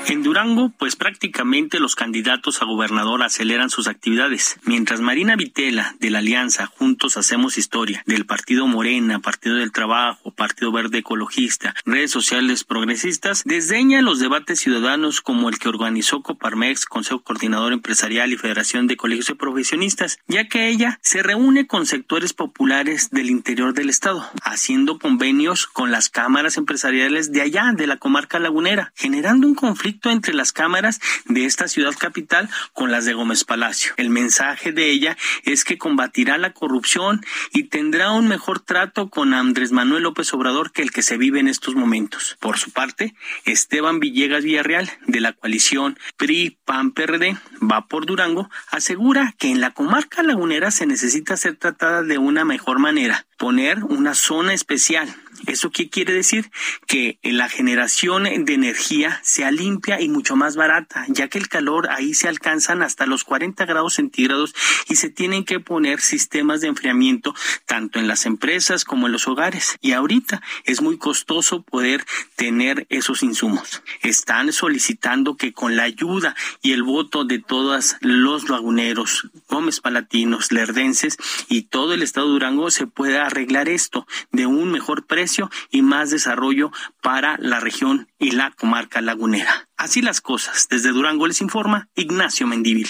En 0.10 0.22
Durango, 0.22 0.70
pues 0.78 0.98
prácticamente 0.98 1.80
los 1.80 1.96
candidatos 1.96 2.62
a 2.62 2.66
gobernador 2.66 3.24
aceleran 3.24 3.70
sus 3.70 3.88
actividades, 3.88 4.58
mientras 4.66 5.00
Marina 5.00 5.38
Vitela, 5.38 5.96
de 6.00 6.10
la 6.10 6.20
Alianza 6.20 6.66
Juntos 6.66 7.16
Hacemos 7.16 7.58
Historia, 7.58 8.04
del 8.06 8.26
Partido 8.26 8.68
Morena, 8.68 9.20
Partido 9.20 9.56
del 9.56 9.72
Trabajo, 9.72 10.32
Partido 10.32 10.74
Verde 10.74 11.00
Ecologista, 11.00 11.74
redes 11.86 12.12
sociales 12.12 12.66
progresistas, 12.66 13.44
desdeña 13.46 14.02
los 14.02 14.20
debates 14.20 14.60
ciudadanos 14.60 15.22
como 15.22 15.48
el 15.48 15.58
que 15.58 15.70
organizó 15.70 16.22
Coparmex, 16.22 16.86
Consejo 16.86 17.24
Coordinador 17.24 17.72
Empresarial 17.72 18.34
y 18.34 18.38
Federación 18.38 18.88
de 18.88 18.98
Colegios 18.98 19.28
de 19.28 19.36
Profesionistas, 19.36 20.20
ya 20.28 20.48
que 20.50 20.68
ella 20.68 21.00
se 21.02 21.24
reúne 21.24 21.66
con 21.66 21.86
sectores 21.86 22.34
populares 22.34 23.10
del 23.12 23.30
interior 23.30 23.74
del 23.74 23.90
estado, 23.90 24.30
haciendo 24.44 25.00
convenios 25.00 25.66
con 25.66 25.92
las 25.92 26.10
cámaras 26.10 26.58
empresariales 26.58 27.32
de 27.32 27.42
allá, 27.42 27.72
de 27.74 27.88
la 27.88 27.98
comarca 27.98 28.38
lagunera, 28.40 28.92
generando 28.96 29.48
un 29.48 29.56
conflicto 29.56 29.93
entre 30.04 30.34
las 30.34 30.52
cámaras 30.52 31.00
de 31.26 31.46
esta 31.46 31.68
ciudad 31.68 31.94
capital 31.98 32.50
con 32.74 32.92
las 32.92 33.06
de 33.06 33.14
Gómez 33.14 33.44
Palacio. 33.44 33.94
El 33.98 34.10
mensaje 34.10 34.72
de 34.72 34.90
ella 34.90 35.18
es 35.44 35.64
que 35.64 35.78
combatirá 35.78 36.38
la 36.38 36.54
corrupción 36.54 37.26
y 37.54 37.66
tendrá 37.66 38.12
un 38.12 38.28
mejor 38.28 38.60
trato 38.60 39.10
con 39.10 39.34
Andrés 39.34 39.72
Manuel 39.72 40.04
López 40.04 40.34
Obrador 40.34 40.72
que 40.72 40.82
el 40.82 40.92
que 40.92 41.02
se 41.02 41.18
vive 41.18 41.40
en 41.40 41.48
estos 41.48 41.76
momentos. 41.76 42.38
Por 42.40 42.58
su 42.58 42.72
parte, 42.72 43.16
Esteban 43.46 44.00
Villegas 44.00 44.44
Villarreal, 44.44 44.92
de 45.08 45.22
la 45.22 45.34
coalición 45.34 45.98
PRI-PAN-PRD, 46.18 47.38
va 47.62 47.88
por 47.88 48.06
Durango, 48.06 48.50
asegura 48.72 49.36
que 49.38 49.50
en 49.50 49.62
la 49.62 49.72
comarca 49.72 50.24
lagunera 50.24 50.72
se 50.72 50.86
necesita 50.86 51.38
ser 51.38 51.56
tratada 51.56 52.04
de 52.04 52.18
una 52.18 52.46
mejor 52.46 52.80
manera, 52.80 53.26
poner 53.38 53.84
una 53.84 54.14
zona 54.14 54.54
especial 54.54 55.14
¿Eso 55.48 55.72
qué 55.72 55.90
quiere 55.90 56.14
decir? 56.14 56.52
Que 56.88 57.20
la 57.22 57.50
generación 57.50 58.24
de 58.24 58.54
energía 58.54 59.20
sea 59.24 59.52
limpia 59.52 60.00
y 60.00 60.08
mucho 60.08 60.36
más 60.36 60.56
barata, 60.56 61.06
ya 61.10 61.28
que 61.28 61.38
el 61.38 61.50
calor 61.50 61.90
ahí 61.92 62.14
se 62.14 62.30
alcanzan 62.30 62.82
hasta 62.82 63.06
los 63.06 63.24
40 63.24 63.66
grados 63.66 63.96
centígrados 63.96 64.56
y 64.88 64.96
se 64.96 65.10
tienen 65.10 65.44
que 65.44 65.60
poner 65.60 66.00
sistemas 66.00 66.62
de 66.62 66.68
enfriamiento 66.68 67.36
tanto 67.66 68.00
en 68.00 68.08
las 68.08 68.26
empresas 68.26 68.86
como 68.86 69.08
en 69.08 69.14
los 69.14 69.28
hogares. 69.28 69.78
Y 69.82 69.92
ahorita 69.92 70.42
es 70.64 70.82
muy 70.82 70.98
costoso 70.98 71.62
poder 71.62 72.06
tener 72.36 72.88
esos 72.90 73.22
insumos. 73.22 73.82
Están 74.02 74.54
solicitando 74.54 75.36
que 75.36 75.52
con 75.52 75.76
la 75.76 75.84
ayuda 75.84 76.36
y 76.62 76.72
el 76.72 76.84
voto 76.84 77.26
de 77.26 77.40
todos 77.40 77.98
los 78.00 78.50
laguneros, 78.50 79.30
Gómez 79.50 79.82
Palatinos, 79.82 80.52
Lerdenses 80.52 81.18
y 81.50 81.64
todo 81.64 81.94
el 81.94 82.02
estado 82.02 82.28
de 82.28 82.34
Durango 82.34 82.72
se 82.72 82.88
pueda 82.88 83.26
arreglar 83.26 83.68
esto 83.68 84.08
de 84.32 84.46
un 84.46 84.72
mejor 84.72 85.06
precio 85.06 85.33
y 85.70 85.82
más 85.82 86.10
desarrollo 86.10 86.72
para 87.02 87.38
la 87.40 87.60
región 87.60 88.08
y 88.20 88.32
la 88.32 88.52
comarca 88.52 89.02
lagunera. 89.02 89.68
Así 89.78 90.02
las 90.02 90.22
cosas. 90.22 90.68
Desde 90.70 90.90
Durango 90.90 91.28
les 91.28 91.42
informa 91.42 91.90
Ignacio 91.96 92.48
Mendívil. 92.48 92.90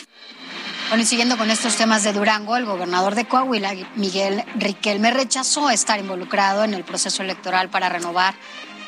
Bueno, 0.89 1.03
y 1.03 1.05
siguiendo 1.05 1.37
con 1.37 1.49
estos 1.49 1.75
temas 1.75 2.03
de 2.03 2.13
Durango, 2.13 2.55
el 2.55 2.65
gobernador 2.65 3.15
de 3.15 3.25
Coahuila, 3.25 3.73
Miguel 3.95 4.43
Riquelme, 4.55 5.11
rechazó 5.11 5.69
estar 5.69 5.99
involucrado 5.99 6.63
en 6.63 6.73
el 6.73 6.83
proceso 6.83 7.23
electoral 7.23 7.69
para 7.69 7.89
renovar 7.89 8.35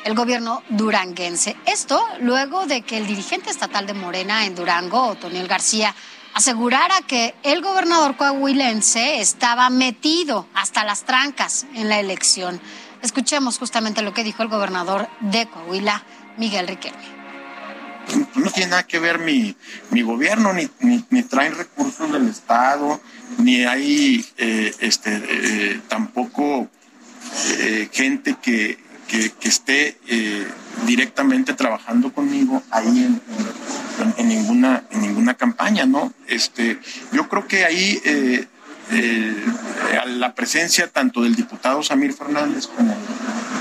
el 0.04 0.14
gobierno 0.14 0.62
duranguense. 0.68 1.56
Esto 1.66 2.00
luego 2.20 2.66
de 2.66 2.82
que 2.82 2.96
el 2.96 3.08
dirigente 3.08 3.50
estatal 3.50 3.88
de 3.88 3.94
Morena 3.94 4.46
en 4.46 4.54
Durango, 4.54 5.08
Otoniel 5.08 5.48
García, 5.48 5.96
asegurara 6.32 7.00
que 7.08 7.34
el 7.42 7.60
gobernador 7.60 8.16
coahuilense 8.16 9.20
estaba 9.20 9.68
metido 9.68 10.46
hasta 10.54 10.84
las 10.84 11.04
trancas 11.04 11.66
en 11.74 11.88
la 11.88 11.98
elección. 11.98 12.60
Escuchemos 13.02 13.58
justamente 13.58 14.02
lo 14.02 14.14
que 14.14 14.24
dijo 14.24 14.42
el 14.42 14.48
gobernador 14.48 15.08
de 15.20 15.46
Coahuila, 15.46 16.04
Miguel 16.38 16.68
Riquelme. 16.68 17.16
No 18.36 18.50
tiene 18.50 18.70
nada 18.70 18.86
que 18.86 18.98
ver 18.98 19.18
mi, 19.18 19.56
mi 19.90 20.02
gobierno, 20.02 20.52
ni, 20.52 20.68
ni, 21.10 21.22
traen 21.24 21.56
recursos 21.56 22.12
del 22.12 22.28
Estado, 22.28 23.00
ni 23.38 23.64
hay 23.64 24.24
eh, 24.36 24.72
este, 24.78 25.22
eh, 25.28 25.80
tampoco 25.88 26.68
eh, 27.58 27.88
gente 27.92 28.36
que, 28.40 28.78
que, 29.08 29.32
esté 29.42 29.98
directamente 30.84 31.54
trabajando 31.54 32.12
conmigo 32.12 32.62
ahí 32.70 32.86
en, 32.86 33.20
en, 34.18 34.28
ninguna, 34.28 34.84
en 34.90 35.00
ninguna 35.02 35.34
campaña, 35.34 35.86
¿no? 35.86 36.12
Este, 36.28 36.78
yo 37.12 37.28
creo 37.28 37.46
que 37.48 37.64
ahí 37.64 38.00
a 38.90 40.06
la 40.06 40.34
presencia 40.34 40.88
tanto 40.88 41.22
del 41.22 41.34
diputado 41.34 41.82
Samir 41.82 42.12
Fernández 42.12 42.66
como, 42.66 42.96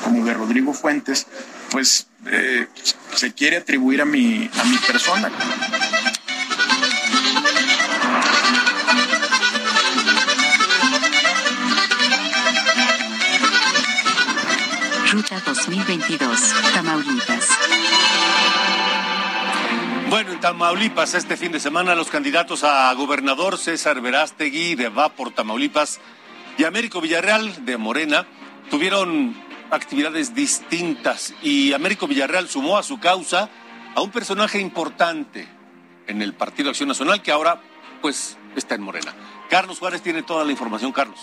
como 0.04 0.26
de 0.26 0.34
Rodrigo 0.34 0.74
Fuentes, 0.74 1.28
pues 1.72 2.08
eh, 2.28 2.68
se 3.14 3.34
quiere 3.34 3.58
atribuir 3.58 4.02
a 4.02 4.06
mi, 4.06 4.50
a 4.54 4.64
mi 4.66 4.78
persona. 4.78 5.32
Ruta 15.12 15.42
2022, 15.46 16.54
Tamaulipas. 16.74 17.48
Bueno, 20.10 20.32
en 20.32 20.40
Tamaulipas 20.40 21.16
este 21.16 21.36
fin 21.36 21.52
de 21.52 21.60
semana 21.60 21.96
los 21.96 22.10
candidatos 22.10 22.64
a 22.64 22.94
gobernador 22.94 23.58
César 23.58 24.02
Verástegui 24.02 24.76
de 24.76 24.90
Va 24.90 25.10
por 25.10 25.32
Tamaulipas 25.32 26.00
y 26.58 26.64
Américo 26.64 27.02
Villarreal 27.02 27.66
de 27.66 27.78
Morena 27.78 28.28
tuvieron 28.70 29.36
actividades 29.72 30.36
distintas 30.36 31.34
y 31.42 31.74
Américo 31.74 32.08
Villarreal 32.08 32.48
sumó 32.48 32.78
a 32.78 32.84
su 32.84 33.00
causa 33.00 33.50
a 33.96 34.02
un 34.02 34.12
personaje 34.12 34.60
importante 34.60 35.48
en 36.08 36.22
el 36.22 36.34
Partido 36.34 36.70
Acción 36.70 36.88
Nacional 36.88 37.24
que 37.24 37.32
ahora 37.32 37.62
pues 38.02 38.38
está 38.56 38.76
en 38.76 38.82
Morena. 38.82 39.14
Carlos 39.50 39.80
Juárez 39.80 40.04
tiene 40.04 40.22
toda 40.22 40.46
la 40.46 40.52
información, 40.52 40.92
Carlos. 40.92 41.20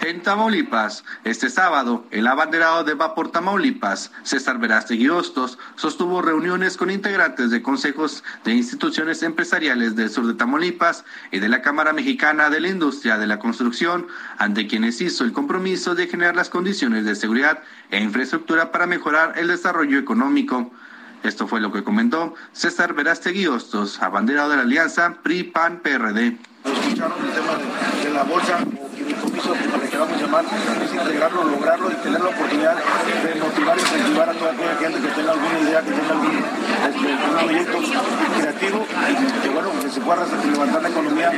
En 0.00 0.22
Tamaulipas, 0.22 1.02
este 1.24 1.48
sábado, 1.48 2.04
el 2.10 2.26
abanderado 2.26 2.84
de 2.84 2.94
Vapor 2.94 3.30
Tamaulipas, 3.30 4.10
César 4.22 4.58
Verástegui 4.58 5.08
Hostos, 5.08 5.58
sostuvo 5.76 6.20
reuniones 6.20 6.76
con 6.76 6.90
integrantes 6.90 7.50
de 7.50 7.62
consejos 7.62 8.22
de 8.44 8.52
instituciones 8.52 9.22
empresariales 9.22 9.96
del 9.96 10.10
sur 10.10 10.26
de 10.26 10.34
Tamaulipas 10.34 11.04
y 11.30 11.38
de 11.38 11.48
la 11.48 11.62
Cámara 11.62 11.94
Mexicana 11.94 12.50
de 12.50 12.60
la 12.60 12.68
Industria 12.68 13.16
de 13.16 13.26
la 13.26 13.38
Construcción, 13.38 14.06
ante 14.36 14.66
quienes 14.66 15.00
hizo 15.00 15.24
el 15.24 15.32
compromiso 15.32 15.94
de 15.94 16.06
generar 16.06 16.36
las 16.36 16.50
condiciones 16.50 17.06
de 17.06 17.14
seguridad 17.14 17.60
e 17.90 18.02
infraestructura 18.02 18.72
para 18.72 18.86
mejorar 18.86 19.38
el 19.38 19.48
desarrollo 19.48 19.98
económico. 19.98 20.70
Esto 21.22 21.46
fue 21.46 21.62
lo 21.62 21.72
que 21.72 21.82
comentó 21.82 22.34
César 22.52 22.92
Verástegui 22.92 23.46
Hostos, 23.46 24.02
abanderado 24.02 24.50
de 24.50 24.56
la 24.56 24.62
alianza 24.62 25.16
PRI-PAN-PRD. 25.22 26.36
Escucharon 26.64 27.18
el 27.24 27.32
tema 27.32 27.56
de, 28.02 28.10
la 28.12 28.22
bolsa 28.24 28.58
es 30.40 30.92
integrarlo, 30.92 31.44
lograrlo 31.44 31.90
y 31.90 31.94
tener 31.94 32.20
la 32.20 32.30
oportunidad 32.30 32.74
de 32.74 33.40
motivar 33.40 33.78
y 33.78 33.80
incentivar 33.80 34.28
a 34.28 34.32
toda 34.32 34.52
aquella 34.52 34.76
gente 34.76 35.00
que 35.00 35.08
tenga 35.14 35.32
alguna 35.32 35.58
idea, 35.60 35.80
que 35.80 35.90
tenga 35.92 36.10
algún, 36.10 36.44
este, 36.88 37.44
proyecto 37.44 37.78
creativo 38.40 38.86
y 39.10 39.42
que 39.42 39.48
bueno, 39.50 39.68
que 39.80 39.90
se 39.90 40.00
pueda 40.00 40.26
levantar 40.26 40.82
la 40.82 40.88
economía, 40.88 41.32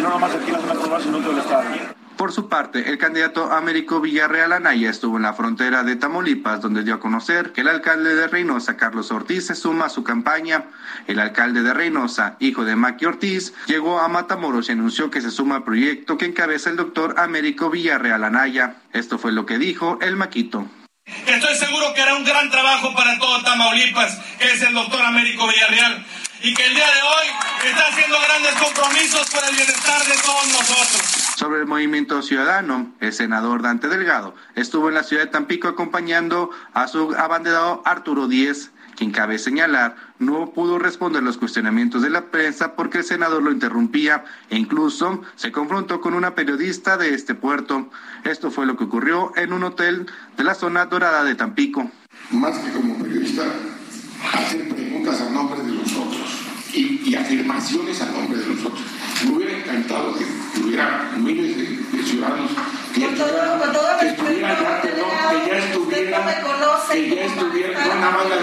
no 0.00 0.10
nomás 0.10 0.34
aquí 0.34 0.46
en 0.46 0.52
la 0.52 0.74
zona 0.74 1.00
sino 1.00 1.16
en 1.16 1.22
todo 1.22 1.32
el 1.32 1.38
estado. 1.38 2.05
Por 2.16 2.32
su 2.32 2.48
parte, 2.48 2.88
el 2.88 2.96
candidato 2.96 3.52
Américo 3.52 4.00
Villarreal 4.00 4.54
Anaya 4.54 4.88
estuvo 4.88 5.18
en 5.18 5.24
la 5.24 5.34
frontera 5.34 5.82
de 5.82 5.96
Tamaulipas, 5.96 6.62
donde 6.62 6.82
dio 6.82 6.94
a 6.94 7.00
conocer 7.00 7.52
que 7.52 7.60
el 7.60 7.68
alcalde 7.68 8.14
de 8.14 8.26
Reynosa, 8.26 8.78
Carlos 8.78 9.10
Ortiz, 9.10 9.46
se 9.46 9.54
suma 9.54 9.86
a 9.86 9.90
su 9.90 10.02
campaña. 10.02 10.64
El 11.06 11.20
alcalde 11.20 11.62
de 11.62 11.74
Reynosa, 11.74 12.36
hijo 12.38 12.64
de 12.64 12.74
Maqui 12.74 13.04
Ortiz, 13.04 13.52
llegó 13.66 14.00
a 14.00 14.08
Matamoros 14.08 14.70
y 14.70 14.72
anunció 14.72 15.10
que 15.10 15.20
se 15.20 15.30
suma 15.30 15.56
al 15.56 15.64
proyecto 15.64 16.16
que 16.16 16.24
encabeza 16.24 16.70
el 16.70 16.76
doctor 16.76 17.16
Américo 17.18 17.68
Villarreal 17.68 18.24
Anaya. 18.24 18.76
Esto 18.94 19.18
fue 19.18 19.32
lo 19.32 19.44
que 19.44 19.58
dijo 19.58 19.98
el 20.00 20.16
Maquito. 20.16 20.66
Estoy 21.04 21.54
seguro 21.54 21.92
que 21.94 22.00
hará 22.00 22.14
un 22.16 22.24
gran 22.24 22.50
trabajo 22.50 22.94
para 22.94 23.18
todo 23.18 23.42
Tamaulipas, 23.42 24.18
que 24.38 24.52
es 24.52 24.62
el 24.62 24.72
doctor 24.72 25.02
Américo 25.02 25.46
Villarreal 25.46 26.04
y 26.42 26.54
que 26.54 26.64
el 26.64 26.74
día 26.74 26.86
de 26.86 27.02
hoy 27.02 27.26
está 27.70 27.88
haciendo 27.88 28.18
grandes 28.20 28.54
compromisos 28.54 29.28
por 29.30 29.44
el 29.44 29.54
bienestar 29.54 30.02
de 30.06 30.14
todos 30.14 30.46
nosotros. 30.48 31.25
Sobre 31.36 31.60
el 31.60 31.66
movimiento 31.66 32.22
ciudadano, 32.22 32.94
el 32.98 33.12
senador 33.12 33.60
Dante 33.60 33.88
Delgado 33.88 34.34
estuvo 34.54 34.88
en 34.88 34.94
la 34.94 35.02
ciudad 35.02 35.24
de 35.24 35.30
Tampico 35.30 35.68
acompañando 35.68 36.48
a 36.72 36.88
su 36.88 37.14
abanderado 37.14 37.82
Arturo 37.84 38.26
Díez, 38.26 38.70
quien 38.96 39.10
cabe 39.10 39.38
señalar 39.38 39.96
no 40.18 40.52
pudo 40.52 40.78
responder 40.78 41.22
los 41.22 41.36
cuestionamientos 41.36 42.00
de 42.00 42.08
la 42.08 42.30
prensa 42.30 42.74
porque 42.74 42.98
el 42.98 43.04
senador 43.04 43.42
lo 43.42 43.52
interrumpía 43.52 44.24
e 44.48 44.56
incluso 44.56 45.20
se 45.34 45.52
confrontó 45.52 46.00
con 46.00 46.14
una 46.14 46.34
periodista 46.34 46.96
de 46.96 47.12
este 47.12 47.34
puerto. 47.34 47.90
Esto 48.24 48.50
fue 48.50 48.64
lo 48.64 48.78
que 48.78 48.84
ocurrió 48.84 49.36
en 49.36 49.52
un 49.52 49.62
hotel 49.64 50.06
de 50.38 50.44
la 50.44 50.54
zona 50.54 50.86
dorada 50.86 51.22
de 51.22 51.34
Tampico. 51.34 51.90
Más 52.30 52.56
que 52.60 52.72
como 52.72 52.96
periodista, 52.96 53.42
hacer 54.32 54.70
preguntas 54.70 55.20
a 55.20 55.28
nombre 55.28 55.60
de 55.60 55.72
los 55.72 55.92
otros 55.98 56.46
y, 56.76 57.14
afirmaciones 57.14 58.00
a 58.02 58.06
nombre 58.12 58.38
de 58.38 58.46
los 58.46 58.64
otros. 58.64 58.84
Me 59.24 59.36
hubiera 59.36 59.58
encantado 59.58 60.14
que, 60.14 60.24
hubiera 60.60 61.10
miles 61.26 61.56
de, 61.56 62.02
ciudadanos 62.04 62.50
que, 62.94 63.04
con 63.04 63.14
todo, 63.16 63.58
con 63.58 63.72
todo 63.72 63.98
que 64.00 64.06
estuvieran 64.06 64.56
ya, 64.62 64.80
que 64.80 64.88
ya 65.50 65.58
estuvieran, 65.58 66.22
conoce, 66.42 66.94
que 66.94 67.16
ya 67.16 67.24
estuvieran, 67.24 67.88
no 67.88 67.94
nada 67.96 68.10
más 68.12 68.24
la, 68.28 68.36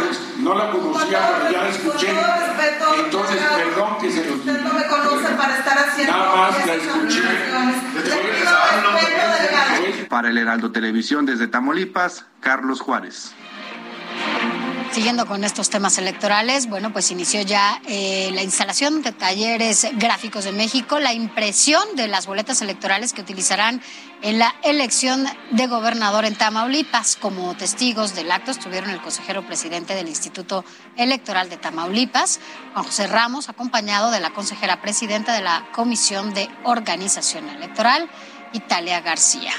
no 0.43 0.53
la 0.53 0.71
conocía, 0.71 1.19
pero 1.39 1.51
ya 1.51 1.63
la 1.63 1.69
escuché. 1.69 2.07
Respeto, 2.07 2.95
Entonces, 3.05 3.41
perdón 3.41 3.97
que 3.99 4.11
se 4.11 4.25
los 4.25 4.35
Usted 4.35 4.61
no 4.61 4.73
me 4.73 4.85
conoce 4.85 5.29
para 5.35 5.57
estar 5.57 5.77
haciendo 5.77 6.13
Nada 6.13 6.35
más 6.35 6.67
la 6.67 6.73
escuché. 6.75 7.23
Para 10.09 10.29
el 10.29 10.37
Heraldo 10.37 10.71
Televisión 10.71 11.25
desde 11.25 11.47
Tamaulipas, 11.47 12.25
Carlos 12.39 12.81
Juárez. 12.81 13.33
Siguiendo 14.93 15.25
con 15.25 15.43
estos 15.43 15.71
temas 15.71 15.97
electorales, 15.97 16.67
bueno, 16.67 16.93
pues 16.93 17.09
inició 17.09 17.41
ya 17.41 17.81
eh, 17.87 18.29
la 18.31 18.43
instalación 18.43 19.01
de 19.01 19.11
talleres 19.11 19.87
gráficos 19.93 20.43
de 20.43 20.51
México, 20.51 20.99
la 20.99 21.13
impresión 21.13 21.81
de 21.95 22.07
las 22.07 22.27
boletas 22.27 22.61
electorales 22.61 23.11
que 23.11 23.21
utilizarán 23.21 23.81
en 24.21 24.37
la 24.37 24.53
elección 24.61 25.25
de 25.49 25.65
gobernador 25.65 26.25
en 26.25 26.35
Tamaulipas. 26.35 27.15
Como 27.15 27.57
testigos 27.57 28.13
del 28.13 28.31
acto 28.31 28.51
estuvieron 28.51 28.91
el 28.91 29.01
consejero 29.01 29.43
presidente 29.47 29.95
del 29.95 30.09
Instituto 30.09 30.63
Electoral 30.95 31.49
de 31.49 31.57
Tamaulipas, 31.57 32.39
Juan 32.73 32.85
José 32.85 33.07
Ramos, 33.07 33.49
acompañado 33.49 34.11
de 34.11 34.19
la 34.19 34.29
consejera 34.29 34.79
presidenta 34.79 35.33
de 35.33 35.41
la 35.41 35.71
Comisión 35.71 36.35
de 36.35 36.47
Organización 36.65 37.49
Electoral, 37.49 38.07
Italia 38.53 39.01
García. 39.01 39.53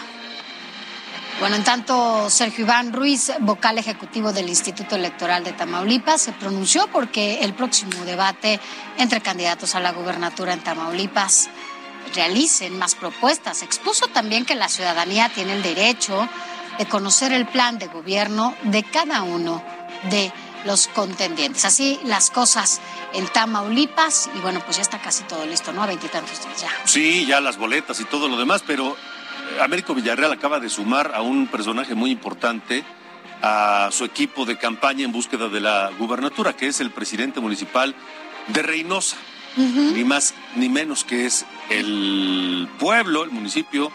Bueno, 1.41 1.57
en 1.57 1.65
tanto, 1.65 2.31
Sergio 2.31 2.65
Iván 2.65 2.93
Ruiz, 2.93 3.33
vocal 3.41 3.77
ejecutivo 3.77 4.33
del 4.33 4.49
Instituto 4.49 4.95
Electoral 4.95 5.45
de 5.45 5.53
Tamaulipas, 5.53 6.23
se 6.23 6.33
pronunció 6.33 6.87
porque 6.87 7.41
el 7.41 7.55
próximo 7.55 8.05
debate 8.05 8.61
entre 8.99 9.21
candidatos 9.21 9.75
a 9.75 9.81
la 9.81 9.93
gubernatura 9.93 10.53
en 10.53 10.61
Tamaulipas 10.61 11.51
realicen 12.15 12.79
más 12.79 12.95
propuestas. 12.95 13.63
Expuso 13.63 14.07
también 14.09 14.47
que 14.47 14.55
la 14.55 14.69
ciudadanía 14.69 15.29
tiene 15.29 15.55
el 15.55 15.63
derecho 15.63 16.29
de 16.79 16.87
conocer 16.87 17.33
el 17.33 17.47
plan 17.47 17.79
de 17.79 17.89
gobierno 17.89 18.55
de 18.63 18.83
cada 18.85 19.23
uno 19.23 19.63
de 20.11 20.33
los 20.65 20.87
contendientes. 20.89 21.65
Así 21.65 22.01
las 22.05 22.31
cosas 22.31 22.81
en 23.13 23.27
Tamaulipas 23.27 24.31
y 24.35 24.39
bueno, 24.39 24.61
pues 24.65 24.77
ya 24.77 24.83
está 24.83 24.99
casi 24.99 25.25
todo 25.25 25.45
listo, 25.45 25.73
¿no? 25.73 25.83
A 25.83 25.87
veintitantos 25.87 26.43
días 26.43 26.63
ya. 26.63 26.71
Sí, 26.85 27.27
ya 27.27 27.41
las 27.41 27.59
boletas 27.59 28.01
y 28.01 28.05
todo 28.05 28.29
lo 28.29 28.39
demás, 28.39 28.63
pero 28.67 28.97
Américo 29.61 29.95
Villarreal 29.95 30.33
acaba 30.33 30.61
de 30.61 30.69
sumar 30.69 31.13
a 31.15 31.23
un 31.23 31.47
personaje 31.47 31.95
muy 31.95 32.11
importante 32.11 32.85
a 33.43 33.91
su 33.93 34.05
equipo 34.05 34.45
de 34.47 34.57
campaña 34.57 35.05
en 35.05 35.13
búsqueda 35.13 35.49
de 35.49 35.61
la 35.61 35.91
gubernatura, 35.99 36.55
que 36.55 36.69
es 36.69 36.81
el 36.81 36.91
presidente 36.91 37.41
municipal 37.41 37.95
de 38.49 38.63
Reynosa. 38.63 39.17
Ni 39.57 40.03
más 40.03 40.35
ni 40.57 40.69
menos 40.69 41.05
que 41.05 41.27
es 41.27 41.47
el 41.71 42.69
pueblo, 42.81 43.23
el 43.23 43.31
municipio 43.31 43.93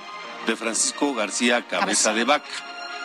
de 0.48 0.56
Francisco 0.56 1.14
García 1.14 1.68
Cabeza 1.68 2.14
de 2.14 2.24
Vaca, 2.24 2.48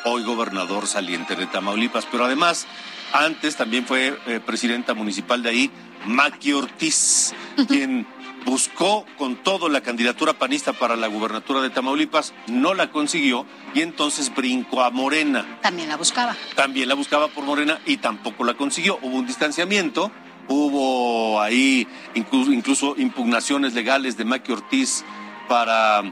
hoy 0.04 0.22
gobernador 0.22 0.87
saliente 0.87 1.35
de 1.35 1.46
Tamaulipas. 1.46 2.07
Pero 2.07 2.26
además, 2.26 2.68
antes 3.12 3.57
también 3.57 3.87
fue 3.87 4.16
eh, 4.26 4.40
presidenta 4.44 4.94
municipal 4.94 5.42
de 5.42 5.50
ahí, 5.50 5.70
Maqui 6.07 6.52
Ortiz, 6.52 7.35
quien 7.66 8.07
buscó 8.44 9.04
con 9.16 9.37
todo 9.37 9.68
la 9.68 9.80
candidatura 9.80 10.35
panista 10.35 10.72
para 10.72 10.96
la 10.96 11.07
gubernatura 11.07 11.61
de 11.61 11.70
Tamaulipas, 11.70 12.35
no 12.46 12.74
la 12.74 12.90
consiguió 12.90 13.46
y 13.74 13.80
entonces 13.80 14.35
brincó 14.35 14.83
a 14.83 14.90
Morena. 14.90 15.59
También 15.62 15.88
la 15.88 15.96
buscaba. 15.96 16.37
También 16.54 16.88
la 16.88 16.94
buscaba 16.94 17.28
por 17.28 17.44
Morena 17.44 17.80
y 17.87 17.96
tampoco 17.96 18.44
la 18.44 18.54
consiguió. 18.54 18.98
Hubo 19.02 19.16
un 19.16 19.26
distanciamiento, 19.26 20.11
hubo 20.48 21.40
ahí 21.40 21.87
incluso, 22.14 22.94
impugnaciones 22.96 23.74
legales 23.74 24.16
de 24.16 24.24
Maqui 24.24 24.52
Ortiz 24.52 25.04
para 25.48 26.02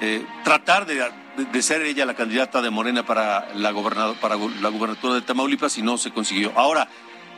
eh, 0.00 0.24
tratar 0.44 0.86
de, 0.86 1.62
ser 1.62 1.82
ella 1.82 2.06
la 2.06 2.14
candidata 2.14 2.62
de 2.62 2.70
Morena 2.70 3.04
para 3.04 3.54
la, 3.54 3.72
para 4.20 4.36
la 4.36 4.68
gubernatura 4.68 5.14
de 5.14 5.22
Tamaulipas 5.22 5.76
y 5.78 5.82
no 5.82 5.98
se 5.98 6.10
consiguió. 6.10 6.52
Ahora, 6.56 6.88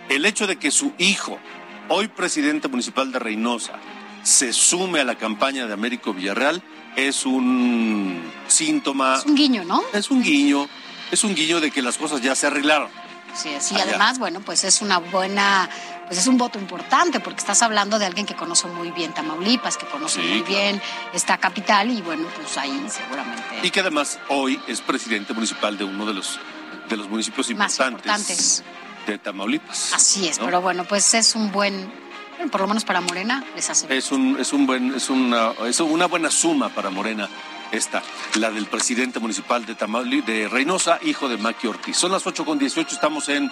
el 0.08 0.24
hecho 0.26 0.46
de 0.46 0.56
que 0.56 0.70
su 0.70 0.92
hijo, 0.98 1.38
hoy 1.88 2.08
presidente 2.08 2.68
municipal 2.68 3.10
de 3.10 3.18
Reynosa, 3.18 3.72
se 4.24 4.52
sume 4.52 5.00
a 5.00 5.04
la 5.04 5.14
campaña 5.14 5.66
de 5.66 5.72
Américo 5.72 6.12
Villarreal 6.12 6.62
es 6.96 7.26
un 7.26 8.22
síntoma. 8.48 9.16
Es 9.16 9.26
un 9.26 9.34
guiño, 9.34 9.64
¿no? 9.64 9.82
Es 9.92 10.10
un 10.10 10.22
guiño, 10.22 10.68
es 11.10 11.24
un 11.24 11.34
guiño 11.34 11.60
de 11.60 11.70
que 11.70 11.82
las 11.82 11.98
cosas 11.98 12.20
ya 12.20 12.34
se 12.34 12.46
arreglaron. 12.46 12.88
Sí, 13.34 13.50
sí, 13.58 13.74
además, 13.80 14.18
bueno, 14.20 14.40
pues 14.40 14.62
es 14.62 14.80
una 14.80 14.98
buena, 14.98 15.68
pues 16.06 16.20
es 16.20 16.28
un 16.28 16.38
voto 16.38 16.58
importante 16.58 17.18
porque 17.18 17.40
estás 17.40 17.62
hablando 17.62 17.98
de 17.98 18.06
alguien 18.06 18.26
que 18.26 18.36
conoce 18.36 18.68
muy 18.68 18.92
bien 18.92 19.12
Tamaulipas, 19.12 19.76
que 19.76 19.86
conoce 19.86 20.20
muy 20.20 20.42
bien 20.42 20.80
esta 21.12 21.36
capital 21.38 21.90
y 21.90 22.00
bueno, 22.00 22.28
pues 22.36 22.56
ahí 22.56 22.86
seguramente. 22.88 23.60
Y 23.64 23.70
que 23.70 23.80
además 23.80 24.20
hoy 24.28 24.60
es 24.68 24.80
presidente 24.80 25.32
municipal 25.32 25.76
de 25.76 25.84
uno 25.84 26.06
de 26.06 26.14
los 26.14 26.38
de 26.88 26.96
los 26.96 27.08
municipios 27.08 27.50
importantes, 27.50 28.62
de 29.06 29.18
Tamaulipas. 29.18 29.92
Así 29.94 30.28
es, 30.28 30.38
pero 30.38 30.60
bueno, 30.60 30.84
pues 30.84 31.14
es 31.14 31.34
un 31.34 31.50
buen 31.50 31.90
por 32.50 32.60
lo 32.60 32.66
menos 32.66 32.84
para 32.84 33.00
Morena 33.00 33.44
les 33.54 33.70
hace. 33.70 33.96
Es 33.96 34.12
un, 34.12 34.38
es 34.38 34.52
un 34.52 34.66
buen, 34.66 34.94
es 34.94 35.10
una, 35.10 35.52
es 35.66 35.80
una 35.80 36.06
buena 36.06 36.30
suma 36.30 36.68
para 36.68 36.90
Morena 36.90 37.28
esta, 37.72 38.02
la 38.36 38.50
del 38.50 38.66
presidente 38.66 39.18
municipal 39.18 39.66
de 39.66 39.74
Tamaulipas, 39.74 40.26
de 40.26 40.48
Reynosa, 40.48 40.98
hijo 41.02 41.28
de 41.28 41.38
Maqui 41.38 41.66
Ortiz. 41.66 41.96
Son 41.96 42.12
las 42.12 42.26
8 42.26 42.44
con 42.44 42.58
18, 42.58 42.94
estamos 42.94 43.28
en 43.28 43.50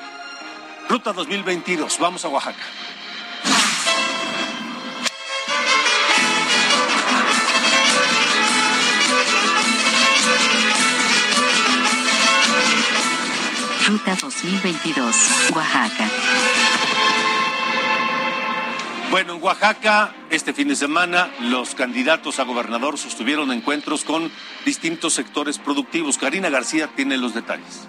Ruta 0.89 1.13
2022. 1.13 1.99
Vamos 1.99 2.25
a 2.25 2.29
Oaxaca. 2.29 2.63
Ruta 13.89 14.17
2022, 14.21 15.17
Oaxaca. 15.55 16.09
Bueno, 19.13 19.35
en 19.35 19.43
Oaxaca, 19.43 20.15
este 20.31 20.55
fin 20.55 20.69
de 20.69 20.75
semana, 20.75 21.31
los 21.39 21.75
candidatos 21.75 22.39
a 22.39 22.45
gobernador 22.45 22.97
sostuvieron 22.97 23.53
encuentros 23.53 24.05
con 24.05 24.33
distintos 24.65 25.13
sectores 25.13 25.59
productivos. 25.59 26.17
Karina 26.17 26.49
García 26.49 26.89
tiene 26.97 27.19
los 27.19 27.35
detalles. 27.35 27.87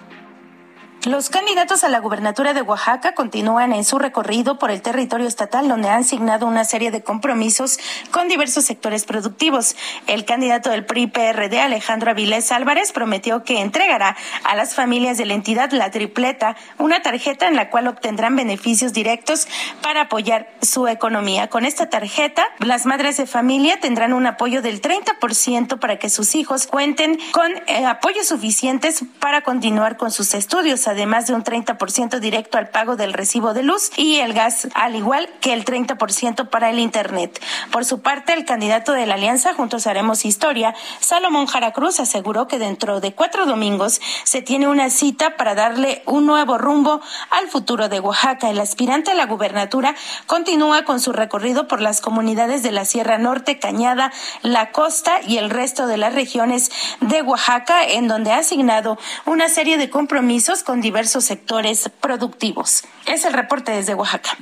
Los 1.05 1.29
candidatos 1.29 1.83
a 1.83 1.89
la 1.89 1.99
gubernatura 1.99 2.53
de 2.53 2.61
Oaxaca 2.61 3.13
continúan 3.13 3.73
en 3.73 3.83
su 3.83 3.99
recorrido 3.99 4.57
por 4.57 4.71
el 4.71 4.81
territorio 4.81 5.27
estatal 5.27 5.67
donde 5.67 5.89
han 5.89 6.05
signado 6.05 6.47
una 6.47 6.63
serie 6.63 6.91
de 6.91 7.03
compromisos 7.03 7.77
con 8.11 8.29
diversos 8.29 8.63
sectores 8.63 9.03
productivos. 9.03 9.75
El 10.07 10.23
candidato 10.23 10.69
del 10.69 10.85
PRI-PRD, 10.85 11.59
Alejandro 11.59 12.11
Avilés 12.11 12.53
Álvarez, 12.53 12.93
prometió 12.93 13.43
que 13.43 13.59
entregará 13.59 14.15
a 14.45 14.55
las 14.55 14.75
familias 14.75 15.17
de 15.17 15.25
la 15.25 15.33
entidad 15.33 15.73
la 15.73 15.91
tripleta, 15.91 16.55
una 16.77 17.01
tarjeta 17.01 17.49
en 17.49 17.57
la 17.57 17.69
cual 17.69 17.89
obtendrán 17.89 18.37
beneficios 18.37 18.93
directos 18.93 19.49
para 19.81 20.03
apoyar 20.03 20.53
su 20.61 20.87
economía. 20.87 21.49
Con 21.49 21.65
esta 21.65 21.89
tarjeta, 21.89 22.45
las 22.59 22.85
madres 22.85 23.17
de 23.17 23.25
familia 23.25 23.77
tendrán 23.81 24.13
un 24.13 24.25
apoyo 24.25 24.61
del 24.61 24.81
30% 24.81 25.79
para 25.79 25.99
que 25.99 26.09
sus 26.09 26.33
hijos 26.33 26.65
cuenten 26.65 27.19
con 27.33 27.51
eh, 27.67 27.85
apoyos 27.85 28.27
suficientes 28.27 29.03
para 29.19 29.41
continuar 29.41 29.97
con 29.97 30.09
sus 30.09 30.33
estudios 30.33 30.87
además 30.93 31.27
de 31.27 31.33
un 31.33 31.43
30% 31.43 32.19
directo 32.19 32.57
al 32.57 32.69
pago 32.69 32.95
del 32.95 33.13
recibo 33.13 33.53
de 33.53 33.63
luz 33.63 33.91
y 33.97 34.17
el 34.17 34.33
gas, 34.33 34.67
al 34.73 34.95
igual 34.95 35.29
que 35.41 35.53
el 35.53 35.65
30% 35.65 36.49
para 36.49 36.69
el 36.69 36.79
Internet. 36.79 37.43
Por 37.71 37.85
su 37.85 38.01
parte, 38.01 38.33
el 38.33 38.45
candidato 38.45 38.93
de 38.93 39.05
la 39.05 39.15
Alianza 39.15 39.53
Juntos 39.53 39.87
Haremos 39.87 40.25
Historia, 40.25 40.73
Salomón 40.99 41.47
Jaracruz, 41.47 41.99
aseguró 41.99 42.47
que 42.47 42.59
dentro 42.59 43.01
de 43.01 43.13
cuatro 43.13 43.45
domingos 43.45 43.99
se 44.23 44.41
tiene 44.41 44.67
una 44.67 44.89
cita 44.89 45.35
para 45.35 45.55
darle 45.55 46.03
un 46.05 46.25
nuevo 46.25 46.57
rumbo 46.57 47.01
al 47.29 47.47
futuro 47.47 47.89
de 47.89 47.99
Oaxaca. 47.99 48.49
El 48.49 48.59
aspirante 48.59 49.11
a 49.11 49.15
la 49.15 49.25
gubernatura 49.25 49.95
continúa 50.27 50.85
con 50.85 50.99
su 50.99 51.11
recorrido 51.11 51.67
por 51.67 51.81
las 51.81 52.01
comunidades 52.01 52.63
de 52.63 52.71
la 52.71 52.85
Sierra 52.85 53.17
Norte, 53.17 53.59
Cañada, 53.59 54.11
la 54.41 54.71
costa 54.71 55.19
y 55.25 55.37
el 55.37 55.49
resto 55.49 55.87
de 55.87 55.97
las 55.97 56.13
regiones 56.13 56.71
de 57.01 57.21
Oaxaca, 57.21 57.83
en 57.83 58.07
donde 58.07 58.31
ha 58.31 58.37
asignado 58.37 58.97
una 59.25 59.49
serie 59.49 59.77
de 59.77 59.89
compromisos 59.89 60.61
con 60.63 60.81
diversos 60.83 61.23
sectores 61.23 61.89
productivos. 61.99 62.83
Es 63.07 63.25
el 63.25 63.33
reporte 63.33 63.71
desde 63.71 63.95
Oaxaca. 63.95 64.37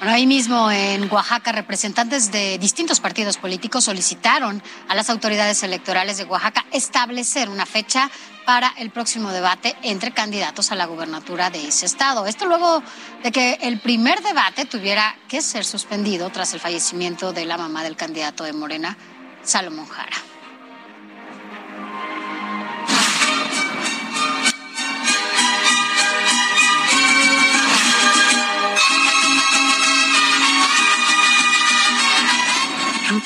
ahí 0.00 0.26
mismo 0.26 0.70
en 0.70 1.10
Oaxaca, 1.10 1.50
representantes 1.52 2.30
de 2.30 2.58
distintos 2.58 3.00
partidos 3.00 3.38
políticos 3.38 3.84
solicitaron 3.84 4.62
a 4.88 4.94
las 4.94 5.08
autoridades 5.08 5.62
electorales 5.62 6.18
de 6.18 6.24
Oaxaca 6.24 6.66
establecer 6.70 7.48
una 7.48 7.64
fecha 7.64 8.10
para 8.44 8.74
el 8.76 8.90
próximo 8.90 9.32
debate 9.32 9.74
entre 9.82 10.12
candidatos 10.12 10.70
a 10.70 10.74
la 10.74 10.84
gubernatura 10.84 11.48
de 11.48 11.66
ese 11.66 11.86
estado. 11.86 12.26
Esto 12.26 12.44
luego 12.44 12.82
de 13.22 13.32
que 13.32 13.54
el 13.62 13.80
primer 13.80 14.22
debate 14.22 14.66
tuviera 14.66 15.16
que 15.28 15.40
ser 15.40 15.64
suspendido 15.64 16.28
tras 16.28 16.52
el 16.52 16.60
fallecimiento 16.60 17.32
de 17.32 17.46
la 17.46 17.56
mamá 17.56 17.82
del 17.82 17.96
candidato 17.96 18.44
de 18.44 18.52
Morena, 18.52 18.98
Salomón 19.42 19.86
Jara. 19.86 20.33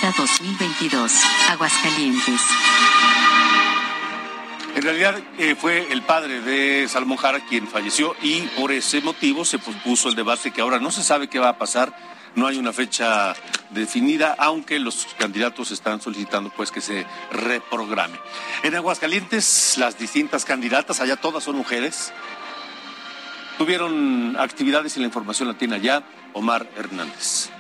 Ruta 0.08 0.22
2022, 0.22 1.12
Aguascalientes. 1.50 2.40
En 4.74 4.82
realidad 4.82 5.20
eh, 5.36 5.54
fue 5.54 5.92
el 5.92 6.02
padre 6.02 6.40
de 6.40 6.88
Salomón 6.88 7.18
Jara 7.18 7.40
quien 7.40 7.66
falleció 7.68 8.16
y 8.22 8.40
por 8.58 8.72
ese 8.72 9.02
motivo 9.02 9.44
se 9.44 9.58
pospuso 9.58 10.08
el 10.08 10.14
debate 10.14 10.50
que 10.50 10.62
ahora 10.62 10.78
no 10.78 10.90
se 10.90 11.02
sabe 11.02 11.28
qué 11.28 11.38
va 11.38 11.50
a 11.50 11.58
pasar, 11.58 11.94
no 12.36 12.46
hay 12.46 12.56
una 12.56 12.72
fecha 12.72 13.34
definida, 13.70 14.34
aunque 14.38 14.78
los 14.78 15.06
candidatos 15.18 15.72
están 15.72 16.00
solicitando 16.00 16.50
pues 16.56 16.70
que 16.70 16.80
se 16.80 17.04
reprograme. 17.30 18.18
En 18.62 18.74
Aguascalientes 18.76 19.74
las 19.76 19.98
distintas 19.98 20.46
candidatas, 20.46 21.00
allá 21.00 21.16
todas 21.16 21.44
son 21.44 21.56
mujeres, 21.56 22.12
tuvieron 23.58 24.36
actividades 24.38 24.96
y 24.96 25.00
la 25.00 25.06
información 25.06 25.48
la 25.48 25.58
tiene 25.58 25.76
allá 25.76 26.02
Omar 26.32 26.66
Hernández. 26.76 27.50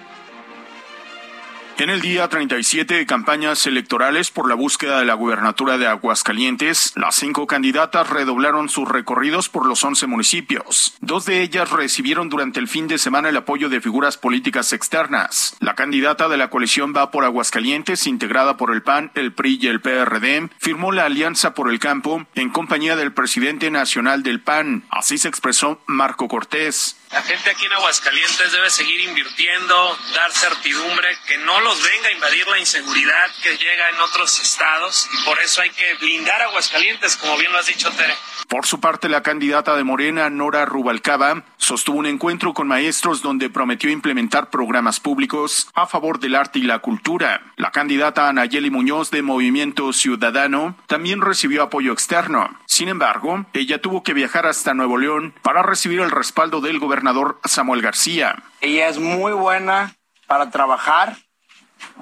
En 1.78 1.90
el 1.90 2.00
día 2.00 2.28
37 2.28 2.92
de 2.92 3.06
campañas 3.06 3.64
electorales 3.68 4.32
por 4.32 4.48
la 4.48 4.56
búsqueda 4.56 4.98
de 4.98 5.04
la 5.04 5.14
gubernatura 5.14 5.78
de 5.78 5.86
Aguascalientes, 5.86 6.92
las 6.96 7.14
cinco 7.14 7.46
candidatas 7.46 8.10
redoblaron 8.10 8.68
sus 8.68 8.88
recorridos 8.88 9.48
por 9.48 9.64
los 9.64 9.84
11 9.84 10.08
municipios. 10.08 10.96
Dos 11.00 11.24
de 11.24 11.40
ellas 11.40 11.70
recibieron 11.70 12.30
durante 12.30 12.58
el 12.58 12.66
fin 12.66 12.88
de 12.88 12.98
semana 12.98 13.28
el 13.28 13.36
apoyo 13.36 13.68
de 13.68 13.80
figuras 13.80 14.16
políticas 14.16 14.72
externas. 14.72 15.54
La 15.60 15.76
candidata 15.76 16.28
de 16.28 16.36
la 16.36 16.50
coalición 16.50 16.94
Va 16.96 17.12
por 17.12 17.24
Aguascalientes, 17.24 18.08
integrada 18.08 18.56
por 18.56 18.74
el 18.74 18.82
PAN, 18.82 19.12
el 19.14 19.32
PRI 19.32 19.60
y 19.62 19.68
el 19.68 19.80
PRD, 19.80 20.50
firmó 20.58 20.90
la 20.90 21.04
Alianza 21.04 21.54
por 21.54 21.70
el 21.70 21.78
Campo 21.78 22.26
en 22.34 22.50
compañía 22.50 22.96
del 22.96 23.12
presidente 23.12 23.70
nacional 23.70 24.24
del 24.24 24.40
PAN. 24.40 24.84
Así 24.90 25.16
se 25.16 25.28
expresó 25.28 25.80
Marco 25.86 26.26
Cortés. 26.26 26.96
La 27.10 27.22
gente 27.22 27.50
aquí 27.50 27.64
en 27.64 27.72
Aguascalientes 27.72 28.52
debe 28.52 28.68
seguir 28.68 29.00
invirtiendo, 29.00 29.98
dar 30.14 30.30
certidumbre, 30.30 31.08
que 31.26 31.38
no 31.38 31.67
los 31.68 31.82
venga 31.82 32.08
a 32.08 32.12
invadir 32.12 32.48
la 32.48 32.58
inseguridad 32.58 33.30
que 33.42 33.50
llega 33.50 33.90
en 33.90 34.00
otros 34.00 34.40
estados 34.40 35.06
y 35.12 35.24
por 35.26 35.38
eso 35.38 35.60
hay 35.60 35.68
que 35.68 35.94
blindar 36.00 36.40
Aguascalientes, 36.40 37.14
como 37.18 37.36
bien 37.36 37.52
lo 37.52 37.58
has 37.58 37.66
dicho, 37.66 37.90
Tere. 37.90 38.14
Por 38.48 38.64
su 38.64 38.80
parte, 38.80 39.10
la 39.10 39.22
candidata 39.22 39.76
de 39.76 39.84
Morena, 39.84 40.30
Nora 40.30 40.64
Rubalcaba, 40.64 41.44
sostuvo 41.58 41.98
un 41.98 42.06
encuentro 42.06 42.54
con 42.54 42.68
maestros 42.68 43.20
donde 43.20 43.50
prometió 43.50 43.90
implementar 43.90 44.48
programas 44.48 44.98
públicos 44.98 45.68
a 45.74 45.86
favor 45.86 46.20
del 46.20 46.36
arte 46.36 46.58
y 46.58 46.62
la 46.62 46.78
cultura. 46.78 47.42
La 47.56 47.70
candidata 47.70 48.30
Anayeli 48.30 48.70
Muñoz 48.70 49.10
de 49.10 49.20
Movimiento 49.20 49.92
Ciudadano 49.92 50.74
también 50.86 51.20
recibió 51.20 51.64
apoyo 51.64 51.92
externo. 51.92 52.48
Sin 52.64 52.88
embargo, 52.88 53.44
ella 53.52 53.82
tuvo 53.82 54.02
que 54.02 54.14
viajar 54.14 54.46
hasta 54.46 54.72
Nuevo 54.72 54.96
León 54.96 55.34
para 55.42 55.62
recibir 55.62 56.00
el 56.00 56.10
respaldo 56.10 56.62
del 56.62 56.78
gobernador 56.78 57.38
Samuel 57.44 57.82
García. 57.82 58.42
Ella 58.62 58.88
es 58.88 58.98
muy 58.98 59.32
buena 59.32 59.94
para 60.26 60.50
trabajar, 60.50 61.16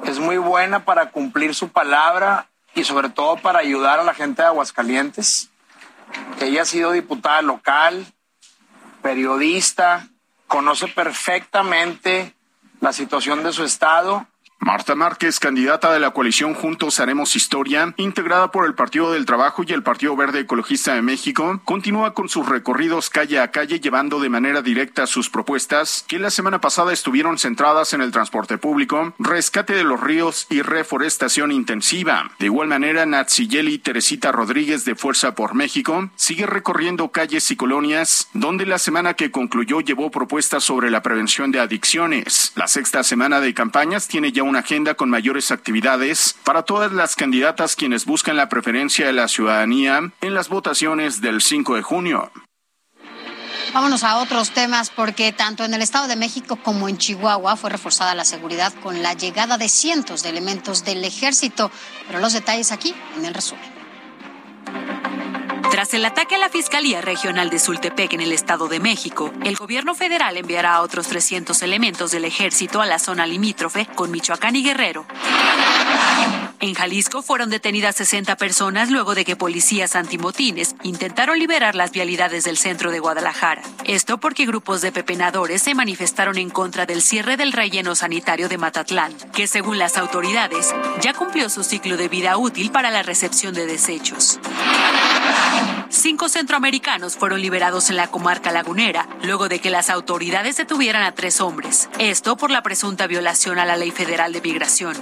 es 0.05 0.19
muy 0.19 0.39
buena 0.39 0.85
para 0.85 1.11
cumplir 1.11 1.55
su 1.55 1.69
palabra 1.71 2.49
y 2.75 2.85
sobre 2.85 3.09
todo 3.09 3.37
para 3.37 3.61
ayudar 3.61 3.99
a 3.99 4.05
la 4.05 4.15
gente 4.15 4.43
de 4.43 4.49
Aguascalientes. 4.49 5.51
Ella 6.41 6.63
ha 6.63 6.67
sido 6.67 6.93
diputada 6.93 7.43
local, 7.43 8.07
periodista, 9.03 10.09
conoce 10.47 10.89
perfectamente 10.89 12.35
la 12.81 12.93
situación 12.93 13.43
de 13.43 13.53
su 13.53 13.65
estado 13.65 14.27
Marta 14.59 14.95
Márquez, 14.95 15.39
candidata 15.39 15.93
de 15.93 16.01
la 16.01 16.11
coalición 16.11 16.55
Juntos 16.55 16.99
Haremos 16.99 17.37
Historia, 17.37 17.93
integrada 17.99 18.51
por 18.51 18.65
el 18.65 18.75
Partido 18.75 19.13
del 19.13 19.27
Trabajo 19.27 19.63
y 19.67 19.73
el 19.73 19.83
Partido 19.83 20.17
Verde 20.17 20.41
Ecologista 20.41 20.95
de 20.95 21.03
México, 21.03 21.61
continúa 21.65 22.15
con 22.15 22.31
sus 22.31 22.49
recorridos 22.49 23.11
calle 23.11 23.39
a 23.39 23.51
calle 23.51 23.81
llevando 23.81 24.19
de 24.19 24.31
manera 24.31 24.63
directa 24.63 25.07
sus 25.07 25.29
propuestas, 25.29 26.05
que 26.09 26.19
la 26.19 26.31
semana 26.31 26.61
pasada 26.61 26.93
estuvieron 26.93 27.39
centradas 27.39 27.93
en 27.93 28.01
el 28.01 28.13
transporte 28.13 28.57
público, 28.57 29.13
rescate 29.19 29.75
de 29.75 29.85
los 29.85 30.01
ríos 30.01 30.47
y 30.49 30.63
reforestación 30.63 31.53
intensiva. 31.53 32.31
De 32.39 32.47
igual 32.47 32.69
manera, 32.69 33.05
Natsiyeli 33.05 33.79
Teresita 33.79 34.33
Rodríguez 34.33 34.85
de 34.85 34.95
Fuerza 34.95 35.35
por 35.35 35.55
México 35.55 36.09
sigue 36.17 36.47
recorriendo 36.47 37.11
calles 37.11 37.51
y 37.51 37.57
colonias, 37.57 38.29
donde 38.33 38.65
la 38.65 38.79
semana 38.79 39.15
que 39.15 39.31
concluyó 39.31 39.81
llevó 39.81 40.11
propuestas 40.11 40.65
sobre 40.65 40.91
la 40.91 41.03
prevención 41.03 41.53
de 41.53 41.61
adicciones. 41.61 42.53
La 42.57 42.69
sexta 42.69 43.05
semana 43.05 43.41
de 43.41 43.53
campañas 43.53 44.09
tiene 44.09 44.33
ya 44.33 44.46
una 44.47 44.61
agenda 44.61 44.95
con 44.95 45.11
mayores 45.11 45.51
actividades 45.51 46.35
para 46.45 46.63
todas 46.63 46.93
las 46.93 47.17
candidatas 47.17 47.77
quienes 47.77 48.05
buscan 48.05 48.37
la 48.37 48.49
preferencia 48.49 49.07
de 49.07 49.13
la 49.13 49.29
ciudadanía 49.29 50.13
en 50.21 50.35
las 50.35 50.49
votaciones 50.49 51.21
del 51.21 51.43
5 51.43 51.77
de 51.77 51.83
junio. 51.83 52.33
Vámonos 53.75 54.05
a 54.05 54.19
otros 54.19 54.53
temas 54.53 54.89
porque 54.89 55.33
tanto 55.33 55.65
en 55.65 55.75
el 55.75 55.83
Estado 55.83 56.09
de 56.09 56.17
México 56.17 56.57
como 56.57 56.89
en 56.89 56.97
Chihuahua 56.97 57.57
fue 57.57 57.69
reforzada 57.69 58.15
la 58.15 58.25
seguridad 58.25 58.73
con 58.83 59.03
la 59.03 59.13
llegada 59.13 59.59
de 59.59 59.69
cientos 59.69 60.23
de 60.23 60.31
elementos 60.31 60.85
del 60.85 61.05
ejército. 61.05 61.71
Pero 62.07 62.21
los 62.21 62.33
detalles 62.33 62.73
aquí 62.73 62.95
en 63.17 63.27
el 63.27 63.35
resumen. 63.35 63.71
Tras 65.71 65.93
el 65.95 66.05
ataque 66.05 66.37
a 66.37 66.39
la 66.39 66.49
Fiscalía 66.49 67.01
Regional 67.01 67.51
de 67.51 67.59
Sultepec 67.59 68.13
en 68.13 68.21
el 68.21 68.33
Estado 68.33 68.69
de 68.69 68.81
México, 68.81 69.33
el 69.45 69.57
gobierno 69.57 69.95
federal 69.95 70.37
enviará 70.37 70.75
a 70.75 70.83
otros 70.83 71.09
300 71.09 71.61
elementos 71.63 72.13
del 72.13 72.25
ejército 72.25 72.81
a 72.81 72.87
la 72.87 72.99
zona 72.99 73.27
limítrofe 73.27 73.87
con 73.95 74.11
Michoacán 74.11 74.57
y 74.57 74.63
Guerrero. 74.63 75.05
En 76.61 76.75
Jalisco 76.75 77.21
fueron 77.23 77.51
detenidas 77.51 77.97
60 77.97 78.37
personas 78.37 78.91
luego 78.91 79.15
de 79.15 79.27
que 79.27 79.37
policías 79.37 79.95
antimotines 79.95 80.75
intentaron 80.83 81.39
liberar 81.39 81.75
las 81.75 81.91
vialidades 81.91 82.45
del 82.45 82.57
centro 82.57 82.91
de 82.91 82.99
Guadalajara. 82.99 83.61
Esto 83.85 84.19
porque 84.19 84.47
grupos 84.47 84.81
de 84.81 84.91
pepenadores 84.91 85.63
se 85.63 85.75
manifestaron 85.75 86.39
en 86.39 86.49
contra 86.49 86.87
del 86.87 87.03
cierre 87.03 87.37
del 87.37 87.53
relleno 87.53 87.95
sanitario 87.95 88.49
de 88.49 88.57
Matatlán, 88.57 89.13
que 89.35 89.47
según 89.47 89.79
las 89.79 89.99
autoridades 89.99 90.75
ya 91.03 91.13
cumplió 91.13 91.51
su 91.51 91.63
ciclo 91.63 91.99
de 91.99 92.09
vida 92.09 92.39
útil 92.39 92.71
para 92.71 92.91
la 92.91 93.03
recepción 93.03 93.53
de 93.53 93.67
desechos. 93.67 94.41
Cinco 95.89 96.29
centroamericanos 96.29 97.17
fueron 97.17 97.41
liberados 97.41 97.91
en 97.91 97.97
la 97.97 98.09
comarca 98.09 98.53
lagunera, 98.53 99.09
luego 99.23 99.49
de 99.49 99.61
que 99.61 99.71
las 99.71 99.91
autoridades 99.91 100.57
detuvieran 100.57 101.03
a 101.03 101.13
tres 101.13 101.41
hombres. 101.41 101.89
Esto 101.99 102.37
por 102.37 102.51
la 102.51 102.63
presunta 102.63 103.07
violación 103.07 103.59
a 103.59 103.65
la 103.65 103.77
ley 103.77 103.91
federal 103.91 104.33
de 104.33 104.41
migración. 104.41 104.97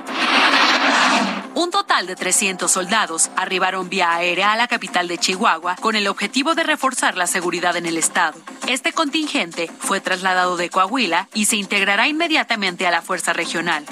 Un 1.55 1.70
total 1.70 2.07
de 2.07 2.16
300 2.16 2.70
soldados 2.70 3.31
arribaron 3.37 3.88
vía 3.88 4.12
aérea 4.12 4.53
a 4.53 4.57
la 4.57 4.66
capital 4.66 5.07
de 5.07 5.18
Chihuahua 5.18 5.77
con 5.77 5.94
el 5.94 6.09
objetivo 6.09 6.55
de 6.55 6.64
reforzar 6.64 7.16
la 7.16 7.27
seguridad 7.27 7.77
en 7.77 7.87
el 7.87 7.97
estado. 7.97 8.38
Este 8.66 8.92
contingente 8.92 9.70
fue 9.79 10.01
trasladado 10.01 10.57
de 10.57 10.68
Coahuila 10.68 11.29
y 11.33 11.44
se 11.47 11.57
integrará 11.57 12.09
inmediatamente 12.09 12.87
a 12.87 12.90
la 12.90 13.03
fuerza 13.03 13.33
regional. 13.33 13.85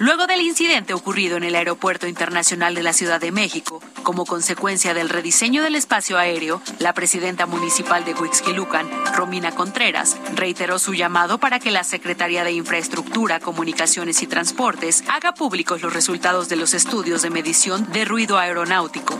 Luego 0.00 0.28
del 0.28 0.42
incidente 0.42 0.94
ocurrido 0.94 1.36
en 1.36 1.42
el 1.42 1.56
Aeropuerto 1.56 2.06
Internacional 2.06 2.76
de 2.76 2.84
la 2.84 2.92
Ciudad 2.92 3.20
de 3.20 3.32
México, 3.32 3.82
como 4.04 4.26
consecuencia 4.26 4.94
del 4.94 5.08
rediseño 5.08 5.64
del 5.64 5.74
espacio 5.74 6.18
aéreo, 6.18 6.62
la 6.78 6.94
presidenta 6.94 7.46
municipal 7.46 8.04
de 8.04 8.14
Huixquilucan, 8.14 8.88
Romina 9.16 9.50
Contreras, 9.50 10.16
reiteró 10.36 10.78
su 10.78 10.94
llamado 10.94 11.38
para 11.38 11.58
que 11.58 11.72
la 11.72 11.82
Secretaría 11.82 12.44
de 12.44 12.52
Infraestructura, 12.52 13.40
Comunicaciones 13.40 14.22
y 14.22 14.28
Transportes 14.28 15.02
haga 15.08 15.34
públicos 15.34 15.82
los 15.82 15.92
resultados 15.92 16.48
de 16.48 16.54
los 16.54 16.74
estudios 16.74 17.22
de 17.22 17.30
medición 17.30 17.90
de 17.90 18.04
ruido 18.04 18.38
aeronáutico. 18.38 19.18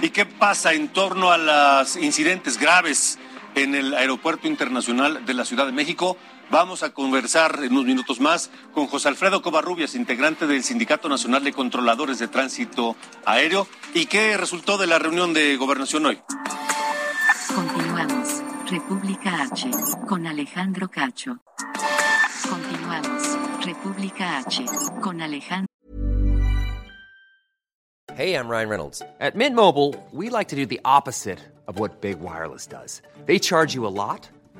¿Y 0.00 0.08
qué 0.08 0.24
pasa 0.24 0.72
en 0.72 0.88
torno 0.88 1.30
a 1.30 1.36
los 1.36 1.96
incidentes 1.96 2.58
graves 2.58 3.18
en 3.54 3.74
el 3.74 3.92
Aeropuerto 3.92 4.48
Internacional 4.48 5.26
de 5.26 5.34
la 5.34 5.44
Ciudad 5.44 5.66
de 5.66 5.72
México? 5.72 6.16
Vamos 6.50 6.82
a 6.82 6.92
conversar 6.92 7.60
en 7.62 7.72
unos 7.72 7.84
minutos 7.84 8.20
más 8.20 8.50
con 8.72 8.86
José 8.86 9.08
Alfredo 9.08 9.42
Covarrubias, 9.42 9.94
integrante 9.94 10.46
del 10.46 10.62
Sindicato 10.62 11.08
Nacional 11.08 11.42
de 11.42 11.52
Controladores 11.52 12.18
de 12.18 12.28
Tránsito 12.28 12.96
Aéreo. 13.24 13.66
¿Y 13.94 14.06
qué 14.06 14.36
resultó 14.36 14.78
de 14.78 14.86
la 14.86 14.98
reunión 14.98 15.32
de 15.32 15.56
gobernación 15.56 16.06
hoy? 16.06 16.20
Continuamos. 17.54 18.42
República 18.70 19.42
H. 19.42 19.70
Con 20.08 20.26
Alejandro 20.26 20.88
Cacho. 20.88 21.38
Continuamos. 22.48 23.38
República 23.64 24.38
H. 24.38 24.64
Con 25.00 25.20
Alejandro. 25.20 25.66
Hey, 28.16 28.34
I'm 28.36 28.48
Ryan 28.48 28.68
Reynolds. 28.68 29.02
At 29.18 29.34
Mint 29.34 29.56
Mobile, 29.56 29.94
we 30.12 30.30
like 30.30 30.48
to 30.50 30.56
do 30.56 30.66
the 30.66 30.80
opposite 30.84 31.40
of 31.66 31.80
what 31.80 32.00
Big 32.00 32.20
Wireless 32.20 32.66
does. 32.66 33.02
They 33.26 33.40
charge 33.40 33.74
you 33.74 33.86
a 33.86 33.90
lot 33.90 34.28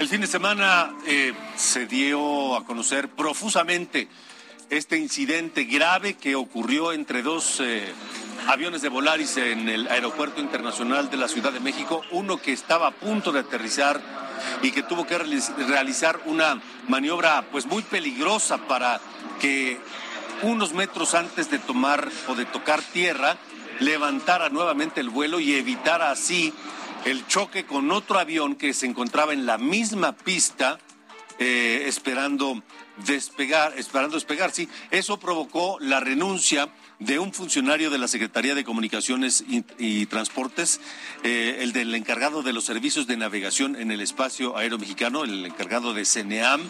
El 0.00 0.08
fin 0.08 0.22
de 0.22 0.26
semana 0.26 0.94
eh, 1.06 1.34
se 1.56 1.84
dio 1.84 2.56
a 2.56 2.64
conocer 2.64 3.10
profusamente 3.10 4.08
este 4.70 4.96
incidente 4.96 5.64
grave 5.64 6.14
que 6.14 6.36
ocurrió 6.36 6.92
entre 6.92 7.20
dos 7.20 7.60
eh, 7.60 7.92
aviones 8.48 8.80
de 8.80 8.88
Volaris 8.88 9.36
en 9.36 9.68
el 9.68 9.88
Aeropuerto 9.88 10.40
Internacional 10.40 11.10
de 11.10 11.18
la 11.18 11.28
Ciudad 11.28 11.52
de 11.52 11.60
México, 11.60 12.00
uno 12.12 12.38
que 12.38 12.54
estaba 12.54 12.86
a 12.86 12.92
punto 12.92 13.30
de 13.30 13.40
aterrizar 13.40 14.00
y 14.62 14.70
que 14.70 14.82
tuvo 14.82 15.06
que 15.06 15.18
realizar 15.18 16.18
una 16.24 16.62
maniobra 16.88 17.44
pues 17.52 17.66
muy 17.66 17.82
peligrosa 17.82 18.56
para 18.56 19.02
que 19.38 19.78
unos 20.40 20.72
metros 20.72 21.12
antes 21.12 21.50
de 21.50 21.58
tomar 21.58 22.08
o 22.26 22.34
de 22.34 22.46
tocar 22.46 22.80
tierra 22.80 23.36
levantara 23.80 24.48
nuevamente 24.48 25.02
el 25.02 25.10
vuelo 25.10 25.40
y 25.40 25.56
evitara 25.56 26.10
así 26.10 26.54
el 27.04 27.26
choque 27.26 27.64
con 27.64 27.90
otro 27.90 28.18
avión 28.18 28.54
que 28.56 28.74
se 28.74 28.86
encontraba 28.86 29.32
en 29.32 29.46
la 29.46 29.58
misma 29.58 30.12
pista 30.12 30.78
eh, 31.38 31.84
esperando 31.86 32.62
despegar, 33.06 33.72
esperando 33.78 34.16
despegar, 34.16 34.50
sí. 34.50 34.68
Eso 34.90 35.18
provocó 35.18 35.78
la 35.80 35.98
renuncia 35.98 36.68
de 36.98 37.18
un 37.18 37.32
funcionario 37.32 37.88
de 37.88 37.96
la 37.96 38.08
Secretaría 38.08 38.54
de 38.54 38.62
Comunicaciones 38.62 39.42
y, 39.48 40.04
Transportes, 40.06 40.82
eh, 41.22 41.60
el 41.60 41.72
del 41.72 41.94
encargado 41.94 42.42
de 42.42 42.52
los 42.52 42.64
servicios 42.64 43.06
de 43.06 43.16
navegación 43.16 43.74
en 43.76 43.90
el 43.90 44.02
espacio 44.02 44.58
aéreo 44.58 44.78
mexicano, 44.78 45.24
el 45.24 45.46
encargado 45.46 45.94
de 45.94 46.04
CNEAM, 46.04 46.60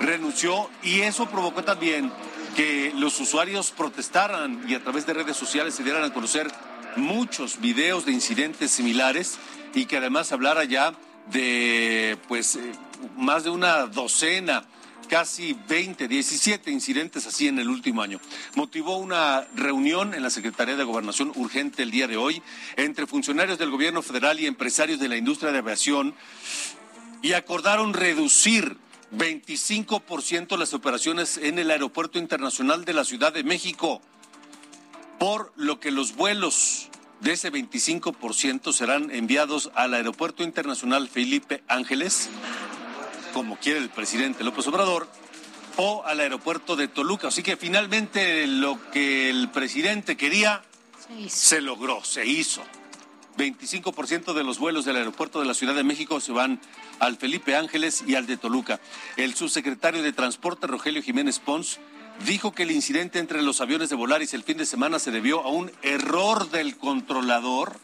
renunció 0.00 0.68
y 0.82 1.00
eso 1.00 1.30
provocó 1.30 1.64
también 1.64 2.12
que 2.56 2.92
los 2.94 3.18
usuarios 3.20 3.70
protestaran 3.70 4.64
y 4.68 4.74
a 4.74 4.82
través 4.82 5.06
de 5.06 5.14
redes 5.14 5.36
sociales 5.36 5.74
se 5.74 5.82
dieran 5.82 6.04
a 6.04 6.12
conocer 6.12 6.50
muchos 6.96 7.60
videos 7.60 8.04
de 8.06 8.12
incidentes 8.12 8.70
similares 8.70 9.38
y 9.74 9.86
que 9.86 9.96
además 9.96 10.32
hablara 10.32 10.64
ya 10.64 10.94
de 11.30 12.18
pues 12.28 12.56
eh, 12.56 12.72
más 13.16 13.44
de 13.44 13.50
una 13.50 13.86
docena 13.86 14.64
casi 15.04 15.56
20, 15.68 16.08
17 16.08 16.70
incidentes 16.70 17.26
así 17.26 17.48
en 17.48 17.58
el 17.58 17.68
último 17.68 18.02
año. 18.02 18.20
Motivó 18.54 18.96
una 18.96 19.46
reunión 19.54 20.14
en 20.14 20.22
la 20.22 20.30
Secretaría 20.30 20.76
de 20.76 20.84
Gobernación 20.84 21.32
urgente 21.36 21.82
el 21.82 21.90
día 21.90 22.08
de 22.08 22.16
hoy 22.16 22.42
entre 22.76 23.06
funcionarios 23.06 23.58
del 23.58 23.70
gobierno 23.70 24.02
federal 24.02 24.40
y 24.40 24.46
empresarios 24.46 24.98
de 24.98 25.08
la 25.08 25.16
industria 25.16 25.52
de 25.52 25.58
aviación 25.58 26.14
y 27.22 27.32
acordaron 27.32 27.94
reducir 27.94 28.76
25% 29.16 30.58
las 30.58 30.74
operaciones 30.74 31.38
en 31.38 31.58
el 31.58 31.70
Aeropuerto 31.70 32.18
Internacional 32.18 32.84
de 32.84 32.94
la 32.94 33.04
Ciudad 33.04 33.32
de 33.32 33.44
México, 33.44 34.02
por 35.18 35.52
lo 35.56 35.80
que 35.80 35.90
los 35.90 36.14
vuelos 36.16 36.88
de 37.20 37.32
ese 37.32 37.50
25% 37.50 38.72
serán 38.72 39.10
enviados 39.10 39.70
al 39.74 39.94
Aeropuerto 39.94 40.42
Internacional 40.42 41.08
Felipe 41.08 41.62
Ángeles, 41.68 42.28
como 43.32 43.56
quiere 43.56 43.78
el 43.78 43.88
presidente 43.88 44.44
López 44.44 44.66
Obrador, 44.66 45.08
o 45.76 46.04
al 46.04 46.20
aeropuerto 46.20 46.76
de 46.76 46.88
Toluca. 46.88 47.28
Así 47.28 47.42
que 47.42 47.56
finalmente 47.56 48.46
lo 48.46 48.78
que 48.90 49.30
el 49.30 49.48
presidente 49.50 50.16
quería 50.16 50.62
se, 51.28 51.60
logró, 51.60 52.04
se 52.04 52.26
hizo. 52.26 52.62
25% 53.36 54.32
de 54.32 54.44
los 54.44 54.58
vuelos 54.58 54.84
del 54.84 54.96
aeropuerto 54.96 55.40
de 55.40 55.46
la 55.46 55.54
Ciudad 55.54 55.74
de 55.74 55.82
México 55.82 56.20
se 56.20 56.30
van 56.30 56.60
al 57.00 57.16
Felipe 57.16 57.56
Ángeles 57.56 58.04
y 58.06 58.14
al 58.14 58.26
de 58.26 58.36
Toluca. 58.36 58.80
El 59.16 59.34
subsecretario 59.34 60.02
de 60.02 60.12
Transporte, 60.12 60.68
Rogelio 60.68 61.02
Jiménez 61.02 61.40
Pons, 61.40 61.80
dijo 62.26 62.52
que 62.52 62.62
el 62.62 62.70
incidente 62.70 63.18
entre 63.18 63.42
los 63.42 63.60
aviones 63.60 63.90
de 63.90 63.96
Volaris 63.96 64.34
el 64.34 64.44
fin 64.44 64.56
de 64.56 64.66
semana 64.66 64.98
se 64.98 65.10
debió 65.10 65.40
a 65.40 65.48
un 65.48 65.70
error 65.82 66.50
del 66.50 66.76
controlador 66.76 67.78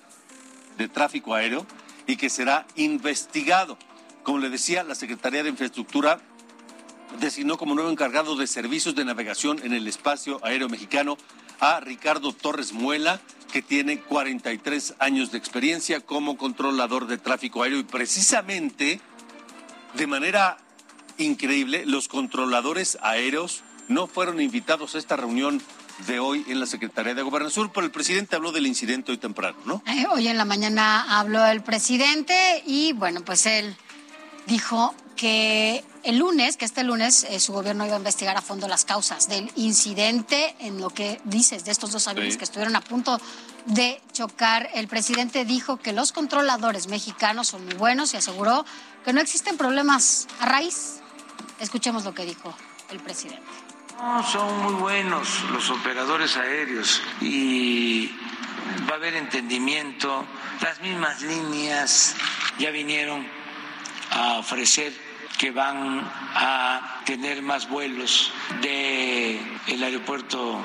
de 0.79 0.89
tráfico 0.89 1.35
aéreo 1.35 1.67
y 2.07 2.17
que 2.17 2.31
será 2.31 2.67
investigado. 2.77 3.77
Como 4.23 4.39
le 4.39 4.51
decía, 4.51 4.83
la 4.83 4.95
Secretaría 4.95 5.43
de 5.43 5.51
Infraestructura 5.51 6.21
designó 7.19 7.59
como 7.59 7.75
nuevo 7.75 7.91
encargado 7.91 8.37
de 8.37 8.47
servicios 8.47 8.95
de 8.95 9.05
navegación 9.05 9.61
en 9.65 9.73
el 9.73 9.89
espacio 9.89 10.41
aéreo 10.45 10.69
mexicano 10.69 11.19
a 11.59 11.81
Ricardo 11.81 12.33
Torres 12.33 12.73
Muela, 12.73 13.21
que 13.53 13.63
tiene 13.63 14.01
43 14.01 14.95
años 15.01 15.33
de 15.33 15.39
experiencia 15.39 16.01
como 16.01 16.37
controlador 16.37 17.07
de 17.07 17.19
tráfico 17.19 17.63
aéreo 17.63 17.81
y 17.81 17.85
precisamente 17.85 19.01
de 19.95 20.07
manera 20.07 20.59
increíble 21.19 21.85
los 21.85 22.09
controladores 22.09 22.97
aéreos 23.03 23.65
no 23.91 24.07
fueron 24.07 24.41
invitados 24.41 24.95
a 24.95 24.99
esta 24.99 25.17
reunión 25.17 25.61
de 26.07 26.21
hoy 26.21 26.45
en 26.49 26.61
la 26.61 26.67
Secretaría 26.67 27.15
de 27.15 27.23
Gobernación, 27.23 27.71
pero 27.75 27.85
el 27.85 27.93
presidente 27.93 28.37
habló 28.37 28.53
del 28.53 28.67
incidente 28.67 29.13
hoy 29.13 29.19
temprano, 29.19 29.59
¿no? 29.67 29.83
Eh, 29.87 30.07
hoy 30.11 30.29
en 30.29 30.39
la 30.39 30.45
mañana 30.45 31.19
habló 31.19 31.45
el 31.45 31.63
presidente 31.63 32.63
y 32.67 32.93
bueno, 32.93 33.23
pues 33.23 33.45
él 33.47 33.77
dijo 34.47 34.95
que 35.17 35.85
el 36.03 36.19
lunes, 36.19 36.57
que 36.57 36.65
este 36.65 36.85
lunes 36.85 37.25
eh, 37.25 37.41
su 37.41 37.53
gobierno 37.53 37.85
iba 37.85 37.97
a 37.97 37.99
investigar 37.99 38.37
a 38.37 38.41
fondo 38.41 38.69
las 38.69 38.85
causas 38.85 39.29
del 39.29 39.51
incidente 39.57 40.55
en 40.61 40.81
lo 40.81 40.91
que 40.91 41.21
dices 41.25 41.65
de 41.65 41.73
estos 41.73 41.93
dos 41.93 42.09
aviones 42.09 42.39
que 42.39 42.45
estuvieron 42.45 42.77
a 42.77 42.81
punto 42.81 43.21
de 43.67 44.01
chocar. 44.13 44.71
El 44.73 44.89
presidente 44.89 45.45
dijo 45.45 45.77
que 45.77 45.93
los 45.93 46.13
controladores 46.13 46.87
mexicanos 46.87 47.49
son 47.49 47.67
muy 47.67 47.75
buenos 47.75 48.15
y 48.15 48.17
aseguró 48.17 48.65
que 49.05 49.13
no 49.13 49.21
existen 49.21 49.59
problemas 49.59 50.27
a 50.39 50.47
raíz. 50.47 51.01
Escuchemos 51.59 52.05
lo 52.05 52.15
que 52.15 52.25
dijo 52.25 52.55
el 52.91 53.01
presidente. 53.01 53.43
No, 54.01 54.23
son 54.23 54.63
muy 54.63 54.73
buenos 54.81 55.45
los 55.53 55.69
operadores 55.69 56.35
aéreos 56.39 57.03
y 57.21 58.07
va 58.89 58.95
a 58.95 58.97
haber 58.97 59.15
entendimiento. 59.15 60.25
Las 60.63 60.81
mismas 60.81 61.21
líneas 61.21 62.17
ya 62.59 62.71
vinieron 62.71 63.27
a 64.11 64.39
ofrecer 64.39 64.95
que 65.39 65.51
van 65.51 66.01
a 66.35 67.03
tener 67.05 67.43
más 67.43 67.69
vuelos 67.69 68.33
del 68.63 69.39
el 69.67 69.83
aeropuerto 69.83 70.65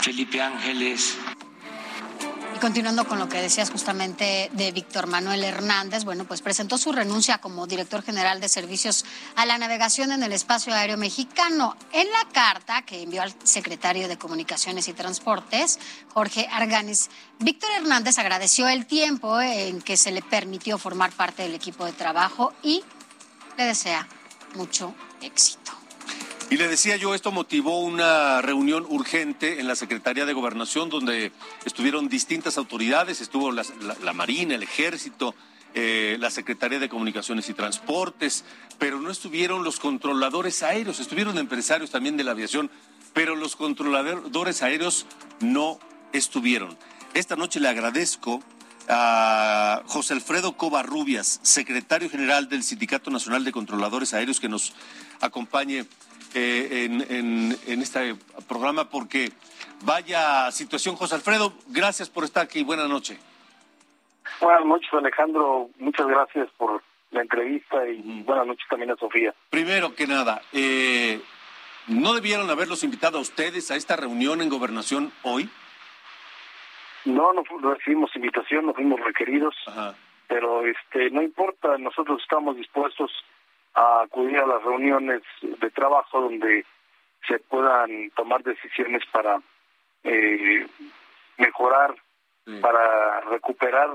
Felipe 0.00 0.42
Ángeles. 0.42 1.16
Y 2.56 2.58
continuando 2.58 3.06
con 3.06 3.18
lo 3.18 3.28
que 3.28 3.42
decías 3.42 3.70
justamente 3.70 4.48
de 4.54 4.72
Víctor 4.72 5.08
Manuel 5.08 5.44
Hernández, 5.44 6.04
bueno, 6.04 6.24
pues 6.24 6.40
presentó 6.40 6.78
su 6.78 6.90
renuncia 6.90 7.36
como 7.36 7.66
director 7.66 8.02
general 8.02 8.40
de 8.40 8.48
servicios 8.48 9.04
a 9.34 9.44
la 9.44 9.58
navegación 9.58 10.10
en 10.10 10.22
el 10.22 10.32
espacio 10.32 10.72
aéreo 10.72 10.96
mexicano. 10.96 11.76
En 11.92 12.10
la 12.10 12.26
carta 12.32 12.80
que 12.80 13.02
envió 13.02 13.20
al 13.20 13.34
secretario 13.44 14.08
de 14.08 14.16
Comunicaciones 14.16 14.88
y 14.88 14.94
Transportes, 14.94 15.78
Jorge 16.14 16.48
Arganis, 16.50 17.10
Víctor 17.40 17.68
Hernández 17.76 18.18
agradeció 18.18 18.66
el 18.68 18.86
tiempo 18.86 19.38
en 19.38 19.82
que 19.82 19.98
se 19.98 20.10
le 20.10 20.22
permitió 20.22 20.78
formar 20.78 21.12
parte 21.12 21.42
del 21.42 21.54
equipo 21.54 21.84
de 21.84 21.92
trabajo 21.92 22.54
y 22.62 22.82
le 23.58 23.64
desea 23.64 24.08
mucho 24.54 24.94
éxito. 25.20 25.85
Y 26.48 26.58
le 26.58 26.68
decía 26.68 26.96
yo, 26.96 27.12
esto 27.12 27.32
motivó 27.32 27.80
una 27.80 28.40
reunión 28.40 28.86
urgente 28.88 29.58
en 29.58 29.66
la 29.66 29.74
Secretaría 29.74 30.26
de 30.26 30.32
Gobernación 30.32 30.88
donde 30.88 31.32
estuvieron 31.64 32.08
distintas 32.08 32.56
autoridades, 32.56 33.20
estuvo 33.20 33.50
la, 33.50 33.64
Marina, 34.14 34.54
el 34.54 34.62
Ejército, 34.62 35.34
eh, 35.74 36.16
la 36.20 36.30
Secretaría 36.30 36.78
de 36.78 36.88
Comunicaciones 36.88 37.48
y 37.48 37.54
Transportes, 37.54 38.44
pero 38.78 39.00
no 39.00 39.10
estuvieron 39.10 39.64
los 39.64 39.80
controladores 39.80 40.62
aéreos, 40.62 41.00
estuvieron 41.00 41.36
empresarios 41.36 41.90
también 41.90 42.16
de 42.16 42.22
la 42.22 42.30
aviación, 42.30 42.70
pero 43.12 43.34
los 43.34 43.56
controladores 43.56 44.62
aéreos 44.62 45.06
no 45.40 45.80
estuvieron. 46.12 46.78
Esta 47.14 47.34
noche 47.34 47.58
le 47.58 47.68
agradezco 47.68 48.40
a 48.88 49.82
José 49.86 50.14
Alfredo 50.14 50.56
Covarrubias, 50.56 51.40
secretario 51.42 52.08
general 52.08 52.48
del 52.48 52.62
Sindicato 52.62 53.10
Nacional 53.10 53.44
de 53.44 53.50
Controladores 53.50 54.14
Aéreos, 54.14 54.38
que 54.38 54.48
nos 54.48 54.74
acompañe 55.20 55.86
eh, 56.36 56.84
en, 56.84 57.00
en- 57.10 57.56
en 57.66 57.82
este 57.82 58.14
programa, 58.46 58.88
porque 58.90 59.30
vaya 59.82 60.50
situación. 60.52 60.94
José 60.96 61.14
Alfredo, 61.16 61.52
gracias 61.68 62.10
por 62.10 62.24
estar 62.24 62.44
aquí. 62.44 62.62
Buenas 62.62 62.88
noches. 62.88 63.18
Buenas 64.40 64.66
noches, 64.66 64.88
Alejandro. 64.92 65.70
Muchas 65.78 66.06
gracias 66.06 66.48
por 66.58 66.82
la 67.10 67.22
entrevista 67.22 67.88
y 67.88 68.22
buenas 68.22 68.46
noches 68.46 68.66
también 68.68 68.90
a 68.90 68.96
Sofía. 68.96 69.32
Primero 69.48 69.94
que 69.94 70.06
nada, 70.06 70.42
eh, 70.52 71.20
¿no 71.86 72.12
debieron 72.14 72.50
haberlos 72.50 72.84
invitado 72.84 73.16
a 73.18 73.22
ustedes 73.22 73.70
a 73.70 73.76
esta 73.76 73.96
reunión 73.96 74.42
en 74.42 74.50
gobernación 74.50 75.10
hoy? 75.22 75.48
No, 77.06 77.32
no 77.32 77.42
recibimos 77.72 78.14
invitación, 78.16 78.66
no 78.66 78.74
fuimos 78.74 78.98
requeridos, 79.00 79.54
pero 80.26 80.66
este 80.66 81.08
no 81.10 81.22
importa, 81.22 81.78
nosotros 81.78 82.20
estamos 82.20 82.56
dispuestos 82.56 83.12
a 83.76 84.00
acudir 84.02 84.38
a 84.38 84.46
las 84.46 84.62
reuniones 84.62 85.22
de 85.42 85.70
trabajo 85.70 86.20
donde 86.20 86.64
se 87.28 87.38
puedan 87.38 88.10
tomar 88.16 88.42
decisiones 88.42 89.02
para 89.12 89.40
eh, 90.04 90.66
mejorar, 91.38 91.94
para 92.60 93.20
recuperar 93.22 93.90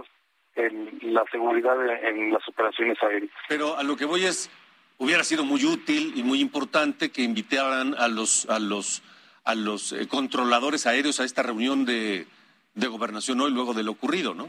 el- 0.55 0.99
la 1.13 1.23
seguridad 1.31 1.75
en, 2.05 2.21
en 2.21 2.33
las 2.33 2.47
operaciones 2.47 3.01
aéreas. 3.01 3.31
Pero 3.47 3.77
a 3.77 3.83
lo 3.83 3.95
que 3.95 4.05
voy 4.05 4.25
es, 4.25 4.49
hubiera 4.97 5.23
sido 5.23 5.43
muy 5.45 5.63
útil 5.65 6.13
y 6.15 6.23
muy 6.23 6.41
importante 6.41 7.11
que 7.11 7.21
invitaran 7.23 7.95
a 7.97 8.07
los 8.07 8.47
a 8.49 8.59
los 8.59 9.01
a 9.45 9.55
los 9.55 9.93
eh, 9.93 10.07
controladores 10.07 10.85
aéreos 10.85 11.19
a 11.19 11.23
esta 11.23 11.41
reunión 11.41 11.85
de, 11.85 12.27
de 12.75 12.87
gobernación 12.87 13.41
hoy 13.41 13.51
luego 13.51 13.73
de 13.73 13.83
lo 13.83 13.91
ocurrido, 13.93 14.35
¿no? 14.35 14.47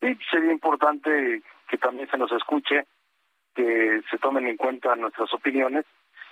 Sí, 0.00 0.18
sería 0.30 0.50
importante 0.52 1.42
que 1.68 1.78
también 1.78 2.10
se 2.10 2.16
nos 2.18 2.32
escuche, 2.32 2.86
que 3.64 4.02
se 4.10 4.18
tomen 4.18 4.46
en 4.46 4.56
cuenta 4.56 4.94
nuestras 4.96 5.32
opiniones, 5.34 5.84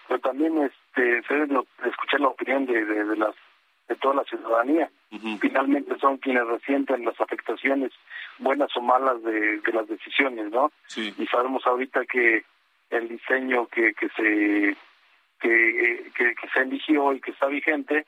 pero 0.07 0.21
también 0.21 0.57
este, 0.63 1.23
se 1.23 1.35
debe 1.35 1.47
lo- 1.49 1.67
escuchar 1.85 2.21
la 2.21 2.29
opinión 2.29 2.65
de, 2.67 2.85
de, 2.85 3.05
de 3.05 3.17
las 3.17 3.35
de 3.89 3.97
toda 3.97 4.17
la 4.17 4.25
ciudadanía. 4.25 4.91
Finalmente 5.39 5.99
son 5.99 6.19
quienes 6.19 6.47
resienten 6.47 7.05
las 7.07 7.19
afectaciones, 7.21 7.91
buenas 8.39 8.75
o 8.77 8.83
malas, 8.83 9.23
de, 9.23 9.61
de 9.61 9.73
las 9.73 9.89
decisiones, 9.89 10.51
¿no? 10.51 10.71
Y 11.19 11.27
sabemos 11.27 11.67
ahorita 11.67 12.05
que 12.05 12.45
el 12.91 13.09
diseño 13.09 13.67
que, 13.69 13.95
que 13.95 14.09
se 14.11 14.77
que, 15.41 16.11
que, 16.17 16.35
que 16.35 16.49
se 16.53 16.61
eligió 16.61 17.13
y 17.15 17.21
que 17.21 17.31
está 17.31 17.47
vigente, 17.47 18.07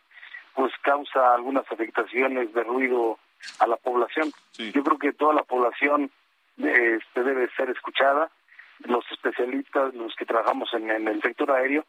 pues 0.54 0.72
causa 0.82 1.34
algunas 1.34 1.64
afectaciones 1.72 2.52
de 2.52 2.62
ruido 2.64 3.18
a 3.60 3.66
la 3.66 3.76
población. 3.76 4.32
Yo 4.72 4.82
creo 4.82 4.98
que 4.98 5.12
toda 5.12 5.32
la 5.32 5.44
población 5.44 6.10
este, 6.58 7.22
debe 7.22 7.48
ser 7.56 7.70
escuchada, 7.70 8.30
los 8.84 9.04
especialistas, 9.10 9.94
los 9.94 10.14
que 10.16 10.24
trabajamos 10.24 10.72
en, 10.74 10.90
en 10.90 11.08
el 11.08 11.20
sector 11.22 11.50
aéreo, 11.50 11.84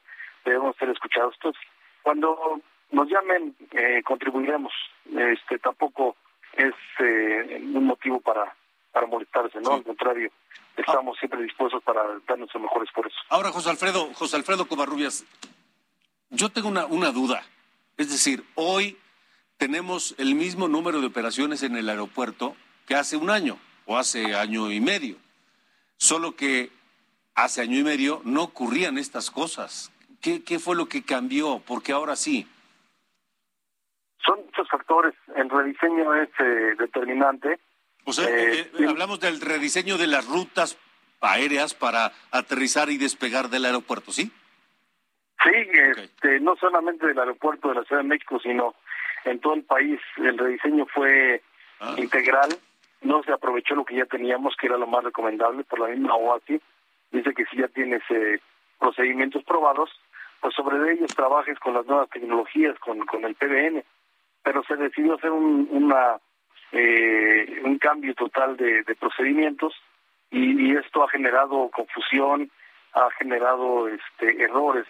debemos 0.45 0.75
ser 0.77 0.89
escuchados. 0.89 1.33
Entonces, 1.35 1.61
cuando 2.01 2.61
nos 2.91 3.07
llamen, 3.09 3.55
eh, 3.71 4.01
contribuiremos. 4.03 4.73
Este, 5.15 5.59
tampoco 5.59 6.15
es 6.53 6.73
eh, 6.99 7.61
un 7.73 7.85
motivo 7.85 8.19
para, 8.19 8.55
para 8.91 9.07
molestarse, 9.07 9.59
¿no? 9.61 9.73
Al 9.73 9.83
contrario, 9.83 10.31
estamos 10.75 11.17
siempre 11.17 11.41
dispuestos 11.41 11.81
para 11.83 12.01
dar 12.27 12.37
nuestro 12.37 12.59
mejor 12.59 12.83
esfuerzo. 12.83 13.15
Ahora, 13.29 13.51
José 13.51 13.69
Alfredo, 13.69 14.13
José 14.13 14.35
Alfredo 14.35 14.67
Covarrubias, 14.67 15.25
yo 16.29 16.49
tengo 16.49 16.67
una, 16.67 16.85
una 16.85 17.11
duda. 17.11 17.43
Es 17.97 18.09
decir, 18.09 18.43
hoy 18.55 18.97
tenemos 19.57 20.15
el 20.17 20.35
mismo 20.35 20.67
número 20.67 21.01
de 21.01 21.07
operaciones 21.07 21.63
en 21.63 21.75
el 21.77 21.87
aeropuerto 21.89 22.55
que 22.87 22.95
hace 22.95 23.15
un 23.15 23.29
año 23.29 23.57
o 23.85 23.97
hace 23.97 24.35
año 24.35 24.71
y 24.71 24.81
medio. 24.81 25.15
Solo 25.97 26.35
que 26.35 26.71
hace 27.35 27.61
año 27.61 27.77
y 27.77 27.83
medio 27.83 28.21
no 28.23 28.43
ocurrían 28.43 28.97
estas 28.97 29.31
cosas. 29.31 29.91
¿Qué, 30.21 30.43
qué 30.43 30.59
fue 30.59 30.75
lo 30.75 30.87
que 30.87 31.03
cambió? 31.03 31.61
Porque 31.65 31.91
ahora 31.91 32.15
sí. 32.15 32.47
Son 34.23 34.39
muchos 34.45 34.69
factores. 34.69 35.13
El 35.35 35.49
rediseño 35.49 36.13
es 36.15 36.29
eh, 36.39 36.75
determinante. 36.77 37.59
O 38.05 38.13
sea, 38.13 38.29
eh, 38.29 38.71
eh, 38.79 38.85
hablamos 38.87 39.19
del 39.19 39.41
rediseño 39.41 39.97
de 39.97 40.07
las 40.07 40.27
rutas 40.27 40.77
aéreas 41.21 41.73
para 41.73 42.11
aterrizar 42.31 42.89
y 42.89 42.97
despegar 42.97 43.49
del 43.49 43.65
aeropuerto, 43.65 44.11
¿sí? 44.11 44.31
Sí, 45.43 45.51
este, 45.97 46.39
no 46.39 46.55
solamente 46.55 47.07
del 47.07 47.17
aeropuerto 47.17 47.69
de 47.69 47.75
la 47.75 47.83
Ciudad 47.83 48.03
de 48.03 48.07
México, 48.07 48.39
sino 48.39 48.75
en 49.25 49.39
todo 49.39 49.55
el 49.55 49.63
país. 49.63 49.99
El 50.17 50.37
rediseño 50.37 50.85
fue 50.87 51.41
integral. 51.97 52.49
No 53.01 53.23
se 53.23 53.31
aprovechó 53.31 53.73
lo 53.73 53.85
que 53.85 53.95
ya 53.95 54.05
teníamos, 54.05 54.55
que 54.55 54.67
era 54.67 54.77
lo 54.77 54.85
más 54.85 55.03
recomendable 55.03 55.63
por 55.63 55.79
la 55.79 55.87
misma 55.87 56.15
OASI. 56.15 56.61
Dice 57.11 57.33
que 57.33 57.45
si 57.45 57.57
ya 57.57 57.67
tienes 57.67 58.01
eh, 58.09 58.39
procedimientos 58.79 59.43
probados, 59.43 59.89
pues 60.39 60.53
sobre 60.55 60.93
ellos 60.93 61.13
trabajes 61.15 61.59
con 61.59 61.73
las 61.73 61.85
nuevas 61.85 62.09
tecnologías, 62.09 62.77
con, 62.79 63.05
con 63.05 63.25
el 63.25 63.35
PBN. 63.35 63.83
Pero 64.43 64.63
se 64.63 64.75
decidió 64.75 65.15
hacer 65.15 65.31
un, 65.31 65.67
una, 65.69 66.17
eh, 66.71 67.61
un 67.63 67.77
cambio 67.77 68.13
total 68.15 68.57
de, 68.57 68.83
de 68.83 68.95
procedimientos 68.95 69.73
y, 70.31 70.69
y 70.69 70.75
esto 70.75 71.03
ha 71.03 71.09
generado 71.09 71.69
confusión, 71.69 72.49
ha 72.93 73.09
generado 73.11 73.87
este, 73.87 74.43
errores 74.43 74.87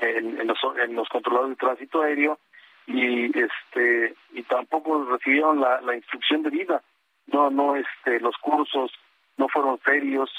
en, 0.00 0.40
en 0.40 0.46
los, 0.46 0.58
en 0.82 0.94
los 0.94 1.08
controladores 1.08 1.56
de 1.56 1.66
tránsito 1.66 2.02
aéreo 2.02 2.38
y 2.86 3.26
este 3.38 4.14
y 4.32 4.42
tampoco 4.44 5.04
recibieron 5.04 5.60
la, 5.60 5.80
la 5.80 5.96
instrucción 5.96 6.42
de 6.42 6.50
vida 6.50 6.82
no 7.26 7.50
no 7.50 7.74
este 7.74 8.20
los 8.20 8.36
cursos 8.36 8.92
no 9.36 9.48
fueron 9.48 9.78
serios 9.84 10.30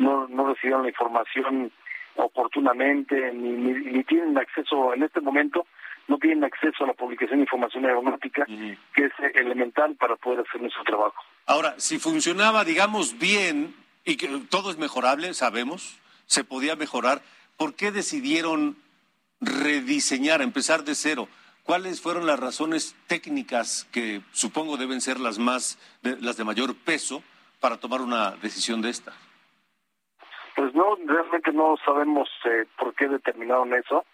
no 0.00 0.26
no 0.28 0.48
recibieron 0.48 0.82
la 0.82 0.88
información 0.88 1.70
oportunamente 2.16 3.32
ni, 3.32 3.50
ni, 3.50 3.72
ni 3.92 4.04
tienen 4.04 4.36
acceso 4.38 4.92
en 4.94 5.02
este 5.04 5.20
momento 5.20 5.66
no 6.08 6.18
tienen 6.18 6.42
acceso 6.44 6.82
a 6.84 6.88
la 6.88 6.94
publicación 6.94 7.38
de 7.38 7.44
información 7.44 7.84
aeronáutica 7.86 8.44
que 8.46 9.04
es 9.04 9.12
elemental 9.34 9.94
para 9.96 10.16
poder 10.16 10.40
hacer 10.40 10.60
nuestro 10.60 10.82
trabajo 10.84 11.22
Ahora, 11.46 11.74
si 11.78 11.98
funcionaba, 11.98 12.64
digamos, 12.64 13.18
bien 13.18 13.74
y 14.04 14.16
que 14.16 14.28
todo 14.50 14.70
es 14.70 14.78
mejorable, 14.78 15.34
sabemos, 15.34 15.98
se 16.26 16.44
podía 16.44 16.76
mejorar, 16.76 17.22
¿por 17.56 17.74
qué 17.74 17.90
decidieron 17.90 18.76
rediseñar, 19.40 20.42
empezar 20.42 20.84
de 20.84 20.94
cero? 20.94 21.28
¿Cuáles 21.64 22.00
fueron 22.00 22.26
las 22.26 22.38
razones 22.38 22.94
técnicas 23.08 23.88
que 23.90 24.20
supongo 24.32 24.76
deben 24.76 25.00
ser 25.00 25.18
las 25.18 25.38
más, 25.38 25.78
de- 26.02 26.16
las 26.20 26.36
de 26.36 26.44
mayor 26.44 26.74
peso 26.76 27.22
para 27.58 27.78
tomar 27.78 28.00
una 28.00 28.32
decisión 28.42 28.80
de 28.82 28.90
esta? 28.90 29.12
Pues 30.60 30.74
no, 30.74 30.94
realmente 31.06 31.52
no 31.52 31.78
sabemos 31.86 32.28
eh, 32.44 32.66
por 32.76 32.92
qué 32.94 33.08
determinaron 33.08 33.72
eso. 33.72 34.04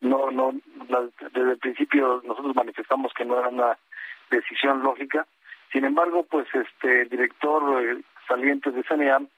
No, 0.00 0.30
no, 0.30 0.54
la- 0.88 1.06
desde 1.32 1.50
el 1.50 1.58
principio 1.58 2.22
nosotros 2.24 2.56
manifestamos 2.56 3.12
que 3.12 3.26
no 3.26 3.38
era 3.38 3.48
una 3.50 3.76
decisión 4.30 4.82
lógica. 4.82 5.26
Sin 5.70 5.84
embargo, 5.84 6.24
pues 6.30 6.46
este 6.54 7.02
el 7.02 7.10
director 7.10 7.82
eh, 7.84 8.00
saliente 8.26 8.70
de 8.70 8.82
CNEAM 8.84 9.28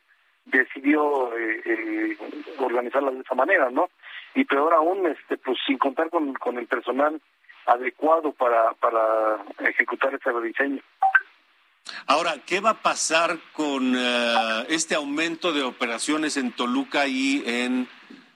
decidió 0.44 1.36
eh, 1.36 1.60
eh, 1.64 2.16
organizarla 2.60 3.10
de 3.10 3.22
esa 3.22 3.34
manera, 3.34 3.68
¿no? 3.70 3.88
Y 4.36 4.44
peor 4.44 4.74
aún, 4.74 5.08
este, 5.08 5.36
pues 5.38 5.58
sin 5.66 5.76
contar 5.78 6.08
con, 6.08 6.34
con 6.34 6.56
el 6.56 6.68
personal 6.68 7.20
adecuado 7.66 8.30
para, 8.30 8.74
para 8.74 9.38
ejecutar 9.59 10.14
ese 10.14 10.30
rediseño. 10.30 10.80
Ahora, 12.07 12.37
¿qué 12.47 12.61
va 12.61 12.70
a 12.70 12.82
pasar 12.82 13.39
con 13.53 13.95
eh, 13.97 14.66
este 14.68 14.95
aumento 14.95 15.53
de 15.53 15.62
operaciones 15.62 16.37
en 16.37 16.53
Toluca 16.53 17.07
y 17.07 17.43
en 17.47 17.89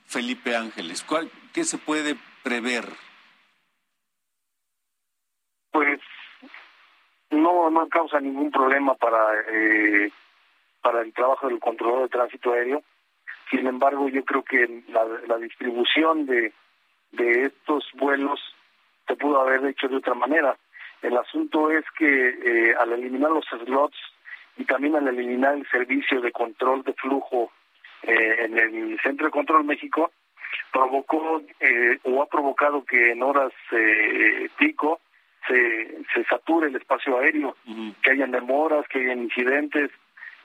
Felipe 0.06 0.54
Ángeles? 0.54 1.02
¿Cuál, 1.02 1.30
¿Qué 1.52 1.64
se 1.64 1.78
puede 1.78 2.16
prever? 2.42 2.84
Pues 5.70 6.00
no 7.30 7.70
no 7.70 7.88
causa 7.88 8.20
ningún 8.20 8.50
problema 8.50 8.94
para 8.94 9.40
eh, 9.50 10.10
para 10.82 11.02
el 11.02 11.12
trabajo 11.12 11.48
del 11.48 11.60
controlador 11.60 12.02
de 12.02 12.08
tránsito 12.08 12.52
aéreo. 12.52 12.82
Sin 13.50 13.66
embargo, 13.66 14.08
yo 14.08 14.24
creo 14.24 14.42
que 14.42 14.82
la, 14.88 15.04
la 15.26 15.38
distribución 15.38 16.26
de, 16.26 16.52
de 17.12 17.44
estos 17.46 17.84
vuelos 17.94 18.38
se 19.06 19.16
pudo 19.16 19.40
haber 19.40 19.64
hecho 19.64 19.88
de 19.88 19.96
otra 19.96 20.14
manera. 20.14 20.56
El 21.02 21.16
asunto 21.16 21.70
es 21.70 21.84
que 21.96 22.28
eh, 22.28 22.74
al 22.78 22.92
eliminar 22.92 23.30
los 23.30 23.46
slots 23.46 23.96
y 24.56 24.64
también 24.64 24.96
al 24.96 25.06
eliminar 25.08 25.54
el 25.54 25.68
servicio 25.70 26.20
de 26.20 26.32
control 26.32 26.82
de 26.82 26.92
flujo 26.94 27.52
eh, 28.02 28.36
en 28.40 28.58
el 28.58 29.00
Centro 29.00 29.26
de 29.26 29.32
Control 29.32 29.64
México, 29.64 30.10
provocó 30.72 31.42
eh, 31.60 31.98
o 32.04 32.22
ha 32.22 32.26
provocado 32.26 32.84
que 32.84 33.12
en 33.12 33.22
horas 33.22 33.52
eh, 33.72 34.48
pico 34.58 35.00
se, 35.46 35.98
se 36.14 36.24
sature 36.24 36.68
el 36.68 36.76
espacio 36.76 37.18
aéreo, 37.18 37.56
que 38.02 38.10
hayan 38.10 38.32
demoras, 38.32 38.86
que 38.88 39.00
hayan 39.00 39.22
incidentes. 39.22 39.90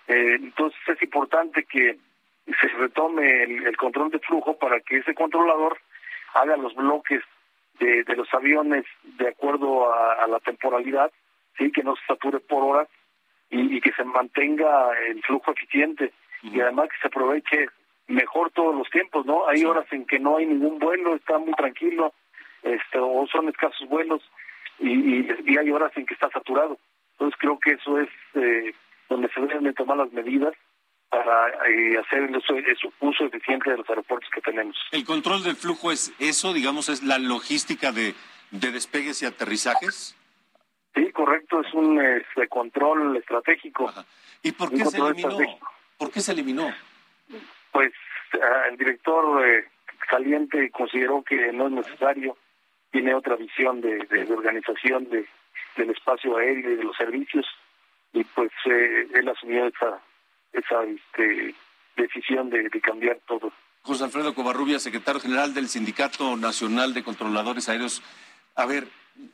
Eh, 0.08 0.36
entonces 0.40 0.80
es 0.88 1.02
importante 1.02 1.66
que 1.66 1.98
se 2.46 2.68
retome 2.78 3.44
el, 3.44 3.68
el 3.68 3.78
control 3.78 4.12
de 4.12 4.20
flujo 4.20 4.58
para 4.58 4.80
que 4.82 4.98
ese 4.98 5.14
controlador 5.14 5.78
haga 6.34 6.58
los 6.58 6.74
bloques 6.76 7.22
de, 7.80 8.04
de 8.04 8.16
los 8.16 8.32
aviones 8.34 8.86
de 9.04 9.30
acuerdo 9.30 9.94
a, 9.94 10.14
a 10.24 10.28
la 10.28 10.40
temporalidad, 10.40 11.12
sí, 11.58 11.72
que 11.72 11.84
no 11.84 11.96
se 11.96 12.06
sature 12.06 12.40
por 12.40 12.64
horas 12.64 12.88
y, 13.50 13.78
y 13.78 13.82
que 13.82 13.92
se 13.94 14.04
mantenga 14.04 14.92
el 15.08 15.22
flujo 15.24 15.52
eficiente 15.52 16.12
y 16.42 16.60
además 16.60 16.90
que 16.90 16.98
se 17.02 17.08
aproveche 17.08 17.68
mejor 18.08 18.52
todos 18.52 18.76
los 18.76 18.90
tiempos, 18.90 19.26
¿no? 19.26 19.48
Hay 19.48 19.64
horas 19.64 19.86
en 19.92 20.06
que 20.06 20.20
no 20.20 20.38
hay 20.38 20.46
ningún 20.46 20.78
vuelo, 20.80 21.16
está 21.16 21.38
muy 21.38 21.54
tranquilo, 21.54 22.14
este, 22.62 23.00
o 23.00 23.26
son 23.28 23.50
escasos 23.50 23.88
vuelos, 23.88 24.22
y, 24.80 24.90
y, 24.92 25.36
y 25.46 25.58
hay 25.58 25.72
horas 25.72 25.92
en 25.96 26.06
que 26.06 26.14
está 26.14 26.30
saturado. 26.30 26.78
Entonces 27.14 27.40
creo 27.40 27.60
que 27.60 27.72
eso 27.72 28.00
es 28.00 28.10
eh, 28.36 28.74
donde 29.10 29.30
se 29.30 29.40
deben 29.42 29.64
de 29.64 29.74
tomar 29.74 29.98
las 29.98 30.12
medidas 30.12 30.54
para 31.14 31.50
eh, 31.70 31.96
hacer 32.00 32.24
el 32.24 32.36
uso, 32.36 32.56
el 32.56 32.76
uso 33.02 33.26
eficiente 33.26 33.70
de 33.70 33.78
los 33.78 33.88
aeropuertos 33.88 34.28
que 34.34 34.42
tenemos. 34.42 34.76
¿El 34.92 35.06
control 35.06 35.44
del 35.44 35.56
flujo 35.56 35.92
es 35.92 36.12
eso, 36.18 36.54
digamos, 36.54 36.90
es 36.90 37.04
la 37.04 37.20
logística 37.20 37.92
de, 37.92 38.16
de 38.50 38.72
despegues 38.72 39.22
y 39.22 39.28
aterrizajes? 39.28 40.18
Sí, 40.96 41.12
correcto, 41.12 41.62
es 41.62 41.72
un 41.76 42.02
este, 42.04 42.48
control 42.48 43.16
estratégico. 43.18 43.94
¿Y 44.42 44.54
por 44.54 44.72
qué 44.72 44.86
se 44.86 44.98
eliminó? 44.98 45.38
¿Por 46.00 46.12
qué 46.12 46.20
se 46.22 46.32
eliminó? 46.32 46.74
Pues 47.72 47.94
ah, 48.42 48.64
el 48.72 48.78
director 48.78 49.48
eh, 49.48 49.68
saliente 50.10 50.72
consideró 50.72 51.22
que 51.24 51.52
no 51.54 51.68
es 51.68 51.74
necesario, 51.74 52.38
tiene 52.92 53.14
otra 53.14 53.36
visión 53.36 53.82
de, 53.82 53.98
de- 54.10 54.26
de 54.26 54.34
organización 54.34 55.08
de, 55.12 55.28
del 55.78 55.92
espacio 55.92 56.38
aéreo 56.38 56.72
y 56.72 56.76
de 56.78 56.84
los 56.84 56.98
servicios, 56.98 57.46
y 58.14 58.24
pues 58.24 58.52
eh, 58.66 59.08
él 59.14 59.30
asumió 59.30 59.68
esa, 59.68 60.00
esa 60.54 60.84
este, 60.84 61.56
decisión 61.96 62.50
de, 62.50 62.70
cambiar 62.82 63.20
todo. 63.28 63.52
José 63.82 64.06
Alfredo 64.06 64.34
Covarrubia, 64.34 64.80
secretario 64.80 65.20
general 65.20 65.54
del 65.54 65.68
Sindicato 65.68 66.38
Nacional 66.38 66.94
de 66.94 67.04
Controladores 67.04 67.68
Aéreos. 67.68 68.02
A 68.56 68.66
ver, 68.66 68.88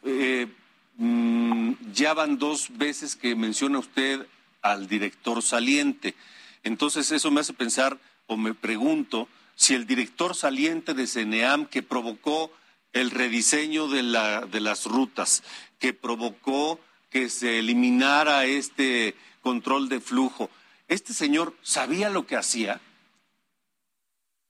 eh, 0.06 0.48
mm, 0.96 1.74
ya 1.94 2.14
van 2.14 2.38
dos 2.40 2.78
veces 2.78 3.16
que 3.16 3.36
menciona 3.36 3.80
usted 3.80 4.26
al 4.62 4.88
director 4.88 5.42
saliente. 5.42 6.16
Entonces 6.64 7.12
eso 7.12 7.32
me 7.32 7.42
hace 7.42 7.54
pensar 7.54 7.98
o 8.28 8.38
me 8.38 8.54
pregunto 8.54 9.28
si 9.56 9.76
el 9.76 9.86
director 9.86 10.36
saliente 10.36 10.94
de 10.94 11.06
CENEAM 11.08 11.66
que 11.66 11.84
provocó 11.84 12.52
el 12.94 13.12
rediseño 13.12 13.88
de, 13.88 14.04
la, 14.04 14.46
de 14.46 14.62
las 14.62 14.86
rutas, 14.86 15.44
que 15.80 15.94
provocó 15.94 16.80
que 17.10 17.30
se 17.30 17.60
eliminara 17.60 18.46
este 18.46 19.16
control 19.42 19.90
de 19.90 20.00
flujo, 20.00 20.50
¿este 20.90 21.14
señor 21.14 21.54
sabía 21.62 22.10
lo 22.10 22.26
que 22.26 22.36
hacía? 22.36 22.80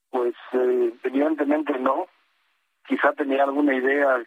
Pues 0.10 0.34
eh, 0.54 0.94
evidentemente 1.04 1.78
no, 1.80 2.08
quizá 2.88 3.14
tenía 3.14 3.44
alguna 3.44 3.76
idea 3.76 4.24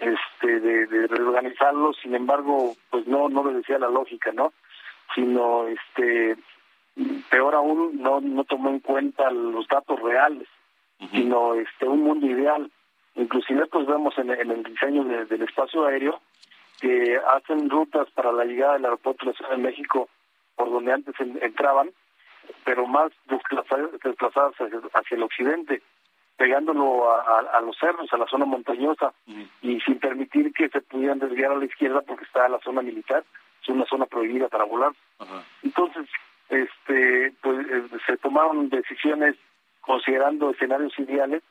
este 0.00 0.60
de, 0.60 0.86
de 0.86 1.06
reorganizarlo, 1.08 1.92
sin 1.92 2.14
embargo, 2.14 2.74
pues 2.90 3.06
no 3.06 3.28
no 3.28 3.42
obedecía 3.42 3.78
la 3.78 3.90
lógica, 3.90 4.32
¿no? 4.32 4.52
Sino 5.14 5.66
este 5.66 6.36
peor 7.28 7.54
aún 7.54 8.00
no 8.00 8.20
no 8.20 8.44
tomó 8.44 8.70
en 8.70 8.80
cuenta 8.80 9.30
los 9.30 9.66
datos 9.68 10.00
reales, 10.00 10.48
sino 11.12 11.54
este 11.54 11.86
un 11.86 12.02
mundo 12.02 12.26
ideal. 12.26 12.70
Inclusive 13.16 13.66
pues 13.66 13.86
vemos 13.86 14.16
en, 14.18 14.30
en 14.30 14.50
el 14.50 14.62
diseño 14.62 15.04
de- 15.04 15.26
del 15.26 15.42
espacio 15.42 15.84
aéreo 15.84 16.20
que 16.80 17.18
hacen 17.34 17.68
rutas 17.68 18.08
para 18.12 18.32
la 18.32 18.44
llegada 18.44 18.74
del 18.74 18.84
aeropuerto 18.86 19.26
de 19.26 19.32
la 19.32 19.36
Ciudad 19.36 19.50
de 19.50 19.58
México 19.58 20.08
por 20.60 20.70
donde 20.70 20.92
antes 20.92 21.18
en- 21.20 21.38
entraban, 21.42 21.90
pero 22.64 22.86
más 22.86 23.10
desplazadas, 24.04 24.54
hacia, 24.92 25.16
el 25.16 25.22
occidente, 25.22 25.80
pegándolo 26.36 27.10
a, 27.10 27.22
a- 27.22 27.56
a 27.56 27.60
los 27.62 27.76
cerros, 27.78 28.12
a 28.12 28.18
la 28.18 28.26
zona 28.26 28.44
montañosa, 28.44 29.14
y 29.62 29.80
sin 29.80 29.98
permitir 29.98 30.52
que 30.52 30.68
se 30.68 30.82
pudieran 30.82 31.18
desviar 31.18 31.52
a 31.52 31.56
la 31.56 31.64
izquierda 31.64 32.02
porque 32.02 32.24
está 32.24 32.46
la 32.50 32.58
zona 32.60 32.82
militar, 32.82 33.24
es 33.62 33.68
una 33.70 33.86
zona 33.86 34.04
prohibida 34.04 34.48
para 34.48 34.64
volar. 34.64 34.92
Entonces, 35.62 36.06
este, 36.50 37.32
pues 37.40 37.66
eh, 37.70 37.82
se 38.06 38.16
tomaron 38.18 38.68
decisiones 38.68 39.36
considerando 39.80 40.50
escenarios 40.50 40.92
ideales, 40.98 41.42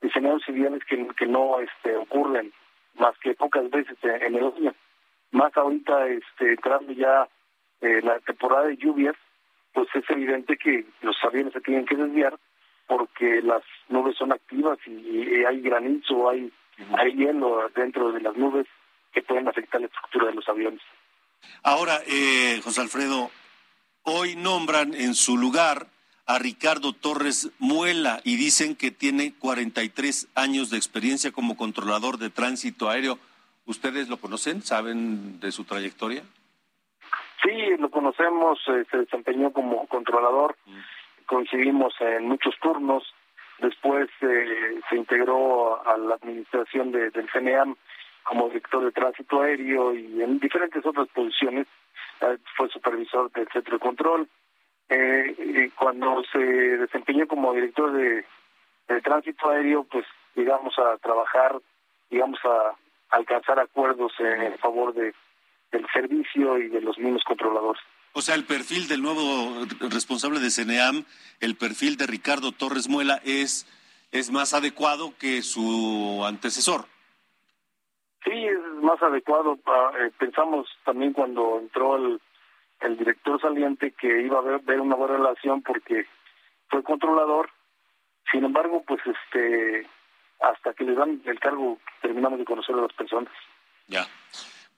escenarios 0.00 0.48
ideales 0.48 0.84
que, 0.84 1.04
que 1.16 1.26
no 1.26 1.58
este, 1.58 1.96
ocurren 1.96 2.52
más 2.94 3.18
que 3.18 3.34
pocas 3.34 3.68
veces 3.70 3.96
en, 4.02 4.22
en 4.22 4.34
el 4.36 4.44
año. 4.56 4.74
Más 5.32 5.56
ahorita, 5.56 6.06
este, 6.08 6.50
entrando 6.52 6.92
ya 6.92 7.26
eh, 7.82 8.00
la 8.02 8.18
temporada 8.20 8.68
de 8.68 8.76
lluvias, 8.76 9.16
pues 9.72 9.88
es 9.94 10.08
evidente 10.08 10.56
que 10.56 10.86
los 11.02 11.16
aviones 11.24 11.52
se 11.52 11.60
tienen 11.60 11.84
que 11.84 11.96
desviar 11.96 12.38
porque 12.86 13.42
las 13.42 13.62
nubes 13.88 14.16
son 14.16 14.32
activas 14.32 14.78
y, 14.86 15.44
hay 15.44 15.60
granizo, 15.60 16.28
hay, 16.28 16.52
hay 16.96 17.12
hielo 17.12 17.68
dentro 17.74 18.12
de 18.12 18.20
las 18.20 18.36
nubes 18.36 18.66
que 19.12 19.22
pueden 19.22 19.48
afectar 19.48 19.80
la 19.80 19.88
estructura 19.88 20.26
de 20.26 20.34
los 20.34 20.48
aviones. 20.48 20.80
Ahora, 21.62 22.00
eh, 22.06 22.60
José 22.62 22.82
Alfredo, 22.82 23.30
hoy 24.04 24.36
nombran 24.36 24.94
en 24.94 25.14
su 25.14 25.36
lugar 25.36 25.88
a 26.26 26.38
Ricardo 26.38 26.92
Torres 26.92 27.50
Muela 27.58 28.20
y 28.24 28.36
dicen 28.36 28.76
que 28.76 28.90
tiene 28.90 29.34
43 29.34 30.28
años 30.34 30.70
de 30.70 30.76
experiencia 30.76 31.32
como 31.32 31.56
controlador 31.56 32.18
de 32.18 32.30
tránsito 32.30 32.88
aéreo. 32.88 33.18
¿Ustedes 33.64 34.08
lo 34.08 34.18
conocen? 34.18 34.62
¿Saben 34.62 35.40
de 35.40 35.52
su 35.52 35.64
trayectoria? 35.64 36.22
Sí, 37.42 37.76
lo 37.78 37.90
conocemos, 37.90 38.60
eh, 38.68 38.84
se 38.90 38.98
desempeñó 38.98 39.52
como 39.52 39.86
controlador, 39.88 40.56
coincidimos 41.26 41.94
en 42.00 42.26
muchos 42.28 42.54
turnos, 42.60 43.02
después 43.58 44.08
eh, 44.20 44.80
se 44.88 44.96
integró 44.96 45.84
a 45.86 45.96
la 45.96 46.14
administración 46.16 46.92
de- 46.92 47.10
del 47.10 47.28
CNEAM 47.30 47.74
como 48.24 48.48
director 48.48 48.84
de 48.84 48.92
tránsito 48.92 49.40
aéreo 49.42 49.94
y 49.94 50.22
en 50.22 50.38
diferentes 50.38 50.84
otras 50.86 51.08
posiciones, 51.08 51.66
eh, 52.20 52.38
fue 52.56 52.68
supervisor 52.68 53.30
del 53.32 53.48
centro 53.48 53.74
de 53.74 53.80
control. 53.80 54.28
Eh, 54.88 55.34
y 55.38 55.70
cuando 55.70 56.22
se 56.30 56.38
desempeñó 56.38 57.26
como 57.26 57.52
director 57.54 57.92
de, 57.92 58.24
de 58.88 59.00
tránsito 59.00 59.48
aéreo, 59.48 59.84
pues 59.84 60.04
llegamos 60.34 60.78
a 60.78 60.98
trabajar, 60.98 61.56
digamos 62.10 62.38
a 62.44 62.74
alcanzar 63.10 63.58
acuerdos 63.58 64.12
en 64.20 64.56
favor 64.58 64.92
de 64.94 65.14
del 65.72 65.86
servicio 65.92 66.58
y 66.58 66.68
de 66.68 66.80
los 66.80 66.98
mismos 66.98 67.22
controladores. 67.24 67.82
O 68.12 68.20
sea, 68.20 68.34
el 68.34 68.44
perfil 68.44 68.88
del 68.88 69.00
nuevo 69.02 69.64
responsable 69.80 70.38
de 70.38 70.50
CNEAM, 70.50 71.04
el 71.40 71.56
perfil 71.56 71.96
de 71.96 72.06
Ricardo 72.06 72.52
Torres 72.52 72.88
Muela 72.88 73.20
es, 73.24 73.66
es 74.12 74.30
más 74.30 74.52
adecuado 74.52 75.14
que 75.18 75.40
su 75.42 76.22
antecesor. 76.26 76.84
Sí, 78.24 78.30
es 78.32 78.58
más 78.82 79.02
adecuado. 79.02 79.56
pa- 79.56 79.92
eh, 79.98 80.10
pensamos 80.18 80.68
también 80.84 81.12
cuando 81.14 81.58
entró 81.58 81.96
el, 81.96 82.20
el 82.80 82.98
director 82.98 83.40
saliente 83.40 83.92
que 83.92 84.22
iba 84.22 84.36
a 84.36 84.40
haber, 84.42 84.60
ver 84.60 84.80
una 84.80 84.94
buena 84.94 85.16
relación 85.16 85.62
porque 85.62 86.06
fue 86.68 86.82
controlador. 86.84 87.48
Sin 88.30 88.44
embargo, 88.44 88.84
pues 88.86 89.00
este 89.06 89.86
hasta 90.40 90.74
que 90.74 90.84
le 90.84 90.94
dan 90.94 91.22
el 91.24 91.38
cargo 91.40 91.78
terminamos 92.02 92.38
de 92.38 92.44
conocer 92.44 92.74
a 92.74 92.82
las 92.82 92.92
personas. 92.92 93.32
Ya. 93.88 94.06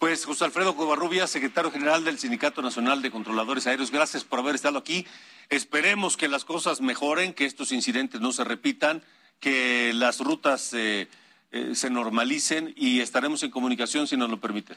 Pues 0.05 0.27
José 0.27 0.45
Alfredo 0.45 0.77
Covarrubia, 0.77 1.27
secretario 1.27 1.71
general 1.71 2.05
del 2.05 2.19
Sindicato 2.19 2.61
Nacional 2.61 3.01
de 3.01 3.11
Controladores 3.11 3.67
Aéreos, 3.67 3.91
gracias 3.91 4.23
por 4.23 4.39
haber 4.39 4.55
estado 4.55 4.79
aquí. 4.79 5.07
Esperemos 5.49 6.19
que 6.19 6.29
las 6.29 6.45
cosas 6.45 6.83
mejoren, 6.83 7.33
que 7.33 7.47
estos 7.47 7.73
incidentes 7.73 8.21
no 8.21 8.31
se 8.31 8.45
repitan, 8.45 9.01
que 9.41 9.93
las 9.95 10.21
rutas 10.21 10.75
eh, 10.75 11.09
eh, 11.53 11.75
se 11.75 11.89
normalicen 11.89 12.75
y 12.77 13.01
estaremos 13.01 13.43
en 13.45 13.51
comunicación 13.51 14.07
si 14.07 14.19
nos 14.19 14.29
lo 14.29 14.37
permite. 14.37 14.75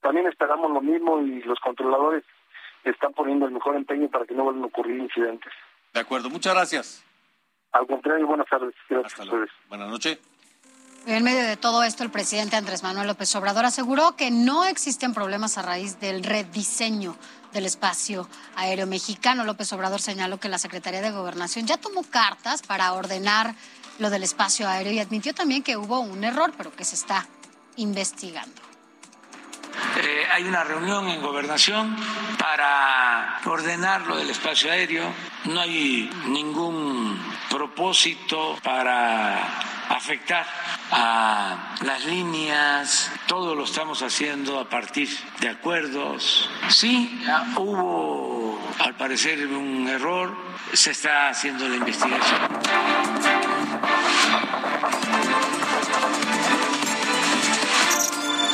También 0.00 0.26
esperamos 0.26 0.72
lo 0.72 0.80
mismo 0.80 1.20
y 1.20 1.40
los 1.42 1.60
controladores 1.60 2.24
están 2.82 3.12
poniendo 3.12 3.46
el 3.46 3.52
mejor 3.52 3.76
empeño 3.76 4.08
para 4.08 4.26
que 4.26 4.34
no 4.34 4.42
vuelvan 4.42 4.64
a 4.64 4.66
ocurrir 4.66 4.98
incidentes. 4.98 5.52
De 5.94 6.00
acuerdo, 6.00 6.28
muchas 6.28 6.54
gracias. 6.54 7.04
Al 7.70 7.86
contrario, 7.86 8.26
buenas 8.26 8.48
tardes. 8.48 8.74
Gracias 8.88 9.20
a 9.20 9.22
ustedes. 9.22 9.50
Buenas 9.68 9.88
noches. 9.88 10.18
En 11.06 11.24
medio 11.24 11.42
de 11.42 11.56
todo 11.56 11.82
esto, 11.82 12.04
el 12.04 12.10
presidente 12.10 12.56
Andrés 12.56 12.82
Manuel 12.82 13.06
López 13.06 13.34
Obrador 13.34 13.64
aseguró 13.64 14.14
que 14.14 14.30
no 14.30 14.64
existen 14.64 15.14
problemas 15.14 15.56
a 15.56 15.62
raíz 15.62 15.98
del 16.00 16.22
rediseño 16.22 17.16
del 17.52 17.66
espacio 17.66 18.28
aéreo 18.56 18.86
mexicano. 18.86 19.44
López 19.44 19.72
Obrador 19.72 20.02
señaló 20.02 20.38
que 20.38 20.48
la 20.48 20.58
Secretaría 20.58 21.00
de 21.00 21.10
Gobernación 21.10 21.66
ya 21.66 21.78
tomó 21.78 22.02
cartas 22.02 22.62
para 22.62 22.92
ordenar 22.92 23.54
lo 23.98 24.10
del 24.10 24.22
espacio 24.22 24.68
aéreo 24.68 24.92
y 24.92 24.98
admitió 24.98 25.34
también 25.34 25.62
que 25.62 25.76
hubo 25.76 26.00
un 26.00 26.24
error, 26.24 26.52
pero 26.56 26.74
que 26.74 26.84
se 26.84 26.94
está 26.94 27.26
investigando. 27.76 28.60
Eh, 29.96 30.26
hay 30.30 30.44
una 30.44 30.64
reunión 30.64 31.08
en 31.08 31.22
gobernación 31.22 31.96
para 32.38 33.40
ordenar 33.44 34.02
lo 34.02 34.16
del 34.16 34.30
espacio 34.30 34.70
aéreo. 34.70 35.12
No 35.46 35.60
hay 35.60 36.10
ningún 36.26 37.18
propósito 37.48 38.56
para 38.62 39.77
afectar 39.88 40.46
a 40.90 41.76
las 41.82 42.04
líneas, 42.04 43.10
todo 43.26 43.54
lo 43.54 43.64
estamos 43.64 44.02
haciendo 44.02 44.58
a 44.58 44.68
partir 44.68 45.08
de 45.40 45.48
acuerdos. 45.48 46.48
Sí, 46.68 47.20
hubo 47.56 48.58
al 48.78 48.94
parecer 48.96 49.46
un 49.46 49.88
error, 49.88 50.36
se 50.72 50.90
está 50.92 51.28
haciendo 51.28 51.68
la 51.68 51.76
investigación. 51.76 52.40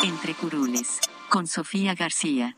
Entre 0.02 0.34
curules, 0.34 1.00
con 1.28 1.46
Sofía 1.46 1.94
García. 1.94 2.56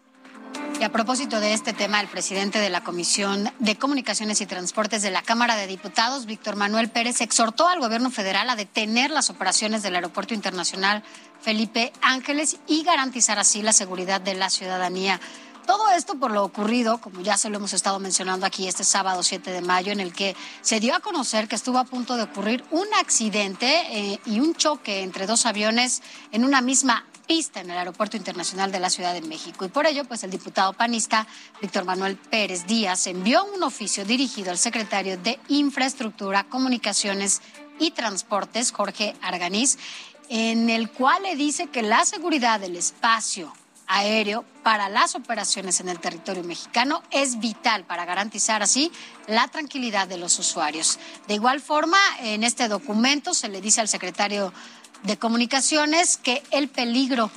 Y 0.78 0.84
a 0.84 0.92
propósito 0.92 1.40
de 1.40 1.54
este 1.54 1.72
tema, 1.72 2.02
el 2.02 2.06
presidente 2.08 2.58
de 2.58 2.68
la 2.68 2.84
Comisión 2.84 3.50
de 3.60 3.76
Comunicaciones 3.76 4.42
y 4.42 4.46
Transportes 4.46 5.00
de 5.00 5.10
la 5.10 5.22
Cámara 5.22 5.56
de 5.56 5.66
Diputados, 5.66 6.26
Víctor 6.26 6.56
Manuel 6.56 6.90
Pérez, 6.90 7.22
exhortó 7.22 7.66
al 7.66 7.80
gobierno 7.80 8.10
federal 8.10 8.50
a 8.50 8.56
detener 8.56 9.10
las 9.10 9.30
operaciones 9.30 9.82
del 9.82 9.94
Aeropuerto 9.94 10.34
Internacional 10.34 11.02
Felipe 11.40 11.94
Ángeles 12.02 12.58
y 12.66 12.82
garantizar 12.84 13.38
así 13.38 13.62
la 13.62 13.72
seguridad 13.72 14.20
de 14.20 14.34
la 14.34 14.50
ciudadanía. 14.50 15.18
Todo 15.66 15.90
esto 15.90 16.16
por 16.16 16.30
lo 16.30 16.44
ocurrido, 16.44 16.98
como 16.98 17.22
ya 17.22 17.38
se 17.38 17.48
lo 17.48 17.56
hemos 17.56 17.72
estado 17.72 17.98
mencionando 17.98 18.44
aquí 18.44 18.68
este 18.68 18.84
sábado 18.84 19.22
7 19.22 19.50
de 19.50 19.62
mayo, 19.62 19.92
en 19.92 20.00
el 20.00 20.12
que 20.12 20.36
se 20.60 20.78
dio 20.78 20.94
a 20.94 21.00
conocer 21.00 21.48
que 21.48 21.56
estuvo 21.56 21.78
a 21.78 21.84
punto 21.84 22.16
de 22.16 22.24
ocurrir 22.24 22.62
un 22.70 22.86
accidente 23.00 23.82
eh, 23.90 24.20
y 24.26 24.40
un 24.40 24.54
choque 24.54 25.02
entre 25.02 25.26
dos 25.26 25.46
aviones 25.46 26.02
en 26.32 26.44
una 26.44 26.60
misma 26.60 27.04
pista 27.26 27.60
en 27.60 27.70
el 27.70 27.78
Aeropuerto 27.78 28.16
Internacional 28.16 28.72
de 28.72 28.80
la 28.80 28.90
Ciudad 28.90 29.12
de 29.12 29.22
México. 29.22 29.64
Y 29.64 29.68
por 29.68 29.86
ello, 29.86 30.04
pues 30.04 30.22
el 30.24 30.30
diputado 30.30 30.72
panista 30.72 31.26
Víctor 31.60 31.84
Manuel 31.84 32.16
Pérez 32.16 32.66
Díaz 32.66 33.06
envió 33.06 33.44
un 33.44 33.62
oficio 33.62 34.04
dirigido 34.04 34.50
al 34.50 34.58
secretario 34.58 35.18
de 35.18 35.38
Infraestructura, 35.48 36.44
Comunicaciones 36.44 37.42
y 37.78 37.90
Transportes, 37.90 38.72
Jorge 38.72 39.14
Arganiz, 39.22 39.78
en 40.28 40.70
el 40.70 40.90
cual 40.90 41.22
le 41.22 41.36
dice 41.36 41.66
que 41.68 41.82
la 41.82 42.04
seguridad 42.04 42.60
del 42.60 42.76
espacio 42.76 43.52
aéreo 43.86 44.44
para 44.62 44.88
las 44.88 45.14
operaciones 45.14 45.80
en 45.80 45.88
el 45.88 46.00
territorio 46.00 46.42
mexicano 46.42 47.02
es 47.10 47.38
vital 47.38 47.84
para 47.84 48.04
garantizar 48.04 48.62
así 48.62 48.90
la 49.28 49.46
tranquilidad 49.48 50.08
de 50.08 50.16
los 50.16 50.38
usuarios. 50.38 50.98
De 51.28 51.34
igual 51.34 51.60
forma, 51.60 51.98
en 52.20 52.42
este 52.42 52.68
documento 52.68 53.32
se 53.32 53.48
le 53.48 53.60
dice 53.60 53.80
al 53.80 53.88
secretario 53.88 54.52
de 55.06 55.16
Comunicaciones 55.16 56.16
que 56.16 56.42
el 56.50 56.68
peligro 56.68 57.30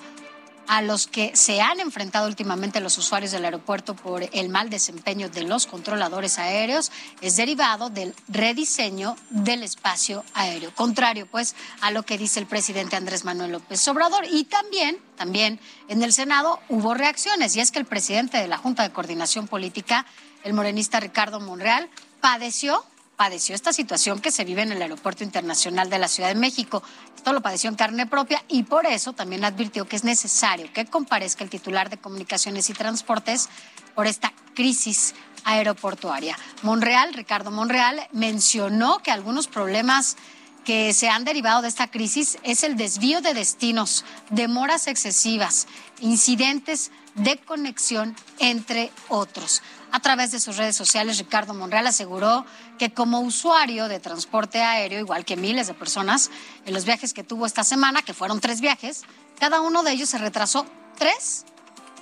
a 0.67 0.81
los 0.81 1.07
que 1.07 1.35
se 1.35 1.61
han 1.61 1.79
enfrentado 1.79 2.27
últimamente 2.27 2.79
los 2.79 2.97
usuarios 2.97 3.31
del 3.31 3.45
aeropuerto 3.45 3.95
por 3.95 4.27
el 4.31 4.49
mal 4.49 4.69
desempeño 4.69 5.27
de 5.29 5.41
los 5.41 5.65
controladores 5.65 6.37
aéreos 6.37 6.91
es 7.21 7.35
derivado 7.37 7.89
del 7.89 8.13
rediseño 8.27 9.15
del 9.31 9.63
espacio 9.63 10.23
aéreo, 10.35 10.73
contrario 10.75 11.25
pues 11.25 11.55
a 11.81 11.89
lo 11.89 12.03
que 12.03 12.19
dice 12.19 12.39
el 12.39 12.45
presidente 12.45 12.95
Andrés 12.95 13.25
Manuel 13.25 13.53
López 13.53 13.87
Obrador. 13.87 14.25
Y 14.29 14.43
también, 14.43 14.99
también 15.15 15.59
en 15.87 16.03
el 16.03 16.13
Senado 16.13 16.59
hubo 16.69 16.93
reacciones 16.93 17.55
y 17.55 17.61
es 17.61 17.71
que 17.71 17.79
el 17.79 17.85
presidente 17.85 18.37
de 18.37 18.47
la 18.47 18.57
Junta 18.57 18.83
de 18.83 18.91
Coordinación 18.91 19.47
Política, 19.47 20.05
el 20.43 20.53
morenista 20.53 20.99
Ricardo 20.99 21.39
Monreal, 21.39 21.89
padeció 22.21 22.83
padeció 23.19 23.53
esta 23.53 23.73
situación 23.73 24.21
que 24.21 24.31
se 24.31 24.45
vive 24.45 24.61
en 24.61 24.71
el 24.71 24.81
Aeropuerto 24.81 25.25
Internacional 25.25 25.89
de 25.89 25.99
la 25.99 26.07
Ciudad 26.07 26.29
de 26.29 26.39
México. 26.39 26.81
Esto 27.17 27.33
lo 27.33 27.41
padeció 27.41 27.69
en 27.69 27.75
carne 27.75 28.05
propia 28.05 28.45
y 28.47 28.63
por 28.63 28.85
eso 28.85 29.11
también 29.11 29.43
advirtió 29.43 29.85
que 29.85 29.97
es 29.97 30.05
necesario 30.05 30.71
que 30.71 30.85
comparezca 30.85 31.43
el 31.43 31.49
titular 31.49 31.89
de 31.89 31.97
Comunicaciones 31.97 32.69
y 32.69 32.73
Transportes 32.73 33.49
por 33.93 34.07
esta 34.07 34.31
crisis 34.55 35.15
aeroportuaria. 35.43 36.37
Monreal, 36.61 37.13
Ricardo 37.13 37.51
Monreal, 37.51 38.07
mencionó 38.13 38.99
que 38.99 39.11
algunos 39.11 39.49
problemas 39.49 40.15
que 40.63 40.93
se 40.93 41.09
han 41.09 41.25
derivado 41.25 41.61
de 41.61 41.67
esta 41.67 41.91
crisis 41.91 42.37
es 42.43 42.63
el 42.63 42.77
desvío 42.77 43.19
de 43.19 43.33
destinos, 43.33 44.05
demoras 44.29 44.87
excesivas, 44.87 45.67
incidentes 45.99 46.89
de 47.15 47.37
conexión, 47.37 48.15
entre 48.37 48.91
otros. 49.09 49.61
A 49.91 49.99
través 49.99 50.31
de 50.31 50.39
sus 50.39 50.57
redes 50.57 50.75
sociales, 50.75 51.17
Ricardo 51.17 51.53
Monreal 51.53 51.87
aseguró 51.87 52.45
que 52.79 52.91
como 52.91 53.19
usuario 53.19 53.87
de 53.87 53.99
transporte 53.99 54.63
aéreo, 54.63 54.99
igual 54.99 55.25
que 55.25 55.35
miles 55.35 55.67
de 55.67 55.75
personas, 55.75 56.31
en 56.65 56.73
los 56.73 56.85
viajes 56.85 57.13
que 57.13 57.23
tuvo 57.23 57.45
esta 57.45 57.63
semana, 57.63 58.01
que 58.01 58.15
fueron 58.15 58.39
tres 58.39 58.61
viajes, 58.61 59.03
cada 59.39 59.61
uno 59.61 59.83
de 59.83 59.91
ellos 59.91 60.09
se 60.09 60.17
retrasó 60.17 60.65
tres 60.97 61.45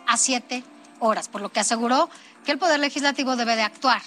a 0.07 0.15
siete 0.15 0.63
horas, 0.99 1.27
por 1.27 1.41
lo 1.41 1.51
que 1.51 1.59
aseguró 1.59 2.09
que 2.45 2.53
el 2.53 2.59
Poder 2.59 2.79
Legislativo 2.79 3.35
debe 3.35 3.57
de 3.57 3.63
actuar 3.63 4.01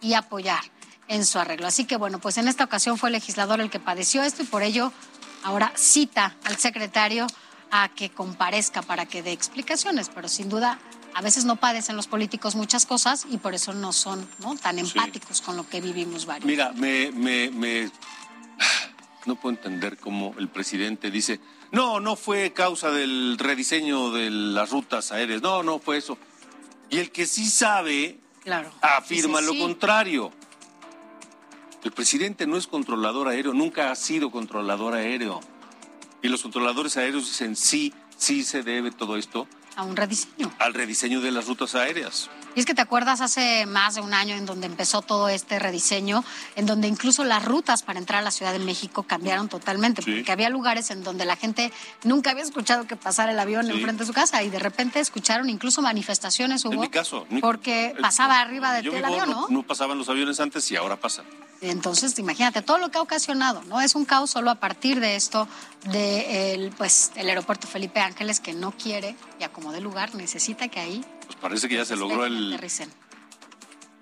y 0.00 0.14
apoyar 0.14 0.62
en 1.06 1.24
su 1.24 1.38
arreglo. 1.38 1.66
Así 1.66 1.84
que 1.84 1.96
bueno, 1.96 2.18
pues 2.18 2.38
en 2.38 2.48
esta 2.48 2.64
ocasión 2.64 2.98
fue 2.98 3.10
el 3.10 3.12
legislador 3.12 3.60
el 3.60 3.70
que 3.70 3.78
padeció 3.78 4.22
esto 4.22 4.42
y 4.42 4.46
por 4.46 4.62
ello 4.62 4.92
ahora 5.44 5.72
cita 5.76 6.36
al 6.44 6.56
secretario 6.56 7.26
a 7.70 7.90
que 7.90 8.10
comparezca 8.10 8.82
para 8.82 9.06
que 9.06 9.22
dé 9.22 9.32
explicaciones, 9.32 10.10
pero 10.14 10.28
sin 10.28 10.48
duda 10.48 10.78
a 11.14 11.22
veces 11.22 11.44
no 11.44 11.56
padecen 11.56 11.96
los 11.96 12.08
políticos 12.08 12.56
muchas 12.56 12.86
cosas 12.86 13.26
y 13.30 13.38
por 13.38 13.54
eso 13.54 13.72
no 13.72 13.92
son 13.92 14.28
tan 14.60 14.78
empáticos 14.78 15.40
con 15.40 15.56
lo 15.56 15.68
que 15.68 15.80
vivimos 15.80 16.26
varios. 16.26 16.44
Mira, 16.44 16.72
me, 16.72 17.12
me, 17.12 17.50
me, 17.50 17.90
no 19.26 19.36
puedo 19.36 19.54
entender 19.54 19.96
cómo 19.96 20.34
el 20.38 20.48
presidente 20.48 21.10
dice, 21.10 21.40
no, 21.70 22.00
no 22.00 22.16
fue 22.16 22.52
causa 22.52 22.90
del 22.90 23.38
rediseño 23.38 24.10
de 24.10 24.30
las 24.30 24.70
rutas 24.70 25.12
aéreas, 25.12 25.40
no, 25.40 25.62
no 25.62 25.78
fue 25.78 25.98
eso. 25.98 26.18
Y 26.90 26.98
el 26.98 27.12
que 27.12 27.26
sí 27.26 27.46
sabe 27.46 28.18
claro, 28.42 28.72
afirma 28.82 29.40
lo 29.40 29.56
contrario. 29.56 30.32
El 31.84 31.92
presidente 31.92 32.46
no 32.46 32.56
es 32.56 32.66
controlador 32.66 33.28
aéreo, 33.28 33.52
nunca 33.52 33.92
ha 33.92 33.94
sido 33.94 34.30
controlador 34.30 34.94
aéreo. 34.94 35.40
Y 36.22 36.28
los 36.28 36.42
controladores 36.42 36.96
aéreos 36.96 37.26
dicen 37.26 37.54
sí, 37.54 37.92
sí 38.16 38.42
se 38.42 38.62
debe 38.62 38.90
todo 38.90 39.16
esto 39.16 39.46
a 39.76 39.82
un 39.82 39.96
rediseño. 39.96 40.52
Al 40.58 40.74
rediseño 40.74 41.20
de 41.20 41.30
las 41.30 41.46
rutas 41.46 41.74
aéreas. 41.74 42.30
Y 42.54 42.60
es 42.60 42.66
que 42.66 42.74
te 42.74 42.82
acuerdas 42.82 43.20
hace 43.20 43.66
más 43.66 43.96
de 43.96 44.00
un 44.00 44.14
año 44.14 44.36
en 44.36 44.46
donde 44.46 44.66
empezó 44.66 45.02
todo 45.02 45.28
este 45.28 45.58
rediseño, 45.58 46.24
en 46.54 46.66
donde 46.66 46.86
incluso 46.86 47.24
las 47.24 47.44
rutas 47.44 47.82
para 47.82 47.98
entrar 47.98 48.20
a 48.20 48.22
la 48.22 48.30
Ciudad 48.30 48.52
de 48.52 48.60
México 48.60 49.02
cambiaron 49.02 49.48
totalmente, 49.48 50.02
porque 50.02 50.30
había 50.30 50.50
lugares 50.50 50.90
en 50.90 51.02
donde 51.02 51.24
la 51.24 51.36
gente 51.36 51.72
nunca 52.04 52.30
había 52.30 52.44
escuchado 52.44 52.86
que 52.86 52.96
pasara 52.96 53.32
el 53.32 53.38
avión 53.38 53.68
enfrente 53.70 54.04
de 54.04 54.06
su 54.06 54.12
casa 54.12 54.42
y 54.42 54.50
de 54.50 54.60
repente 54.60 55.00
escucharon 55.00 55.50
incluso 55.50 55.82
manifestaciones 55.82 56.64
hubo. 56.64 56.74
En 56.74 56.80
mi 56.80 56.88
caso. 56.88 57.26
Porque 57.40 57.94
pasaba 58.00 58.40
arriba 58.40 58.72
de 58.72 58.88
el 58.88 59.04
avión, 59.04 59.30
¿no? 59.30 59.48
No 59.48 59.62
pasaban 59.64 59.98
los 59.98 60.08
aviones 60.08 60.38
antes 60.38 60.70
y 60.70 60.76
ahora 60.76 60.96
pasan. 60.96 61.24
Entonces, 61.70 62.18
imagínate 62.18 62.62
todo 62.62 62.78
lo 62.78 62.90
que 62.90 62.98
ha 62.98 63.02
ocasionado, 63.02 63.62
¿no? 63.64 63.80
Es 63.80 63.94
un 63.94 64.04
caos 64.04 64.30
solo 64.30 64.50
a 64.50 64.56
partir 64.56 65.00
de 65.00 65.16
esto 65.16 65.48
del 65.90 66.70
pues, 66.76 67.12
el 67.16 67.28
aeropuerto 67.28 67.66
Felipe 67.66 68.00
Ángeles 68.00 68.40
que 68.40 68.52
no 68.52 68.72
quiere 68.72 69.16
y 69.40 69.44
acomode 69.44 69.80
lugar, 69.80 70.14
necesita 70.14 70.68
que 70.68 70.80
ahí. 70.80 71.04
Pues 71.26 71.36
parece 71.40 71.68
que 71.68 71.76
ya 71.76 71.84
se 71.84 71.96
logró 71.96 72.26
el, 72.26 72.58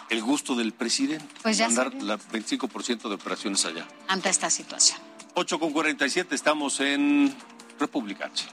el 0.09 0.23
gusto 0.23 0.55
del 0.55 0.73
presidente. 0.73 1.27
Pues 1.43 1.59
ya 1.59 1.69
mandar 1.69 1.93
el 1.93 2.09
25% 2.09 3.09
de 3.09 3.15
operaciones 3.15 3.65
allá. 3.65 3.87
Ante 4.09 4.29
esta 4.29 4.51
situación. 4.51 4.99
8 5.35 5.59
con 5.59 5.73
47, 5.73 6.35
estamos 6.35 6.81
en 6.81 7.35
República 7.79 8.27
H. 8.27 8.47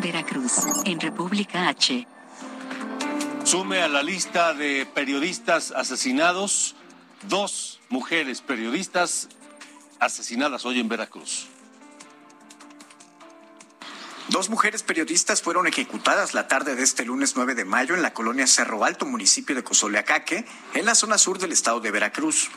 Veracruz, 0.00 0.52
en 0.84 1.00
República 1.00 1.68
H. 1.68 2.06
Sume 3.44 3.82
a 3.82 3.88
la 3.88 4.02
lista 4.02 4.54
de 4.54 4.86
periodistas 4.86 5.70
asesinados 5.70 6.76
dos 7.28 7.78
mujeres 7.90 8.40
periodistas 8.40 9.28
asesinadas 10.00 10.64
hoy 10.64 10.80
en 10.80 10.88
Veracruz. 10.88 11.48
Dos 14.28 14.48
mujeres 14.48 14.82
periodistas 14.82 15.42
fueron 15.42 15.66
ejecutadas 15.66 16.32
la 16.32 16.48
tarde 16.48 16.74
de 16.74 16.82
este 16.82 17.04
lunes 17.04 17.34
9 17.36 17.54
de 17.54 17.66
mayo 17.66 17.94
en 17.94 18.00
la 18.00 18.14
colonia 18.14 18.46
Cerro 18.46 18.82
Alto, 18.82 19.04
municipio 19.04 19.54
de 19.54 19.62
Cozoleacaque, 19.62 20.46
en 20.72 20.86
la 20.86 20.94
zona 20.94 21.18
sur 21.18 21.38
del 21.38 21.52
estado 21.52 21.80
de 21.80 21.90
Veracruz. 21.90 22.48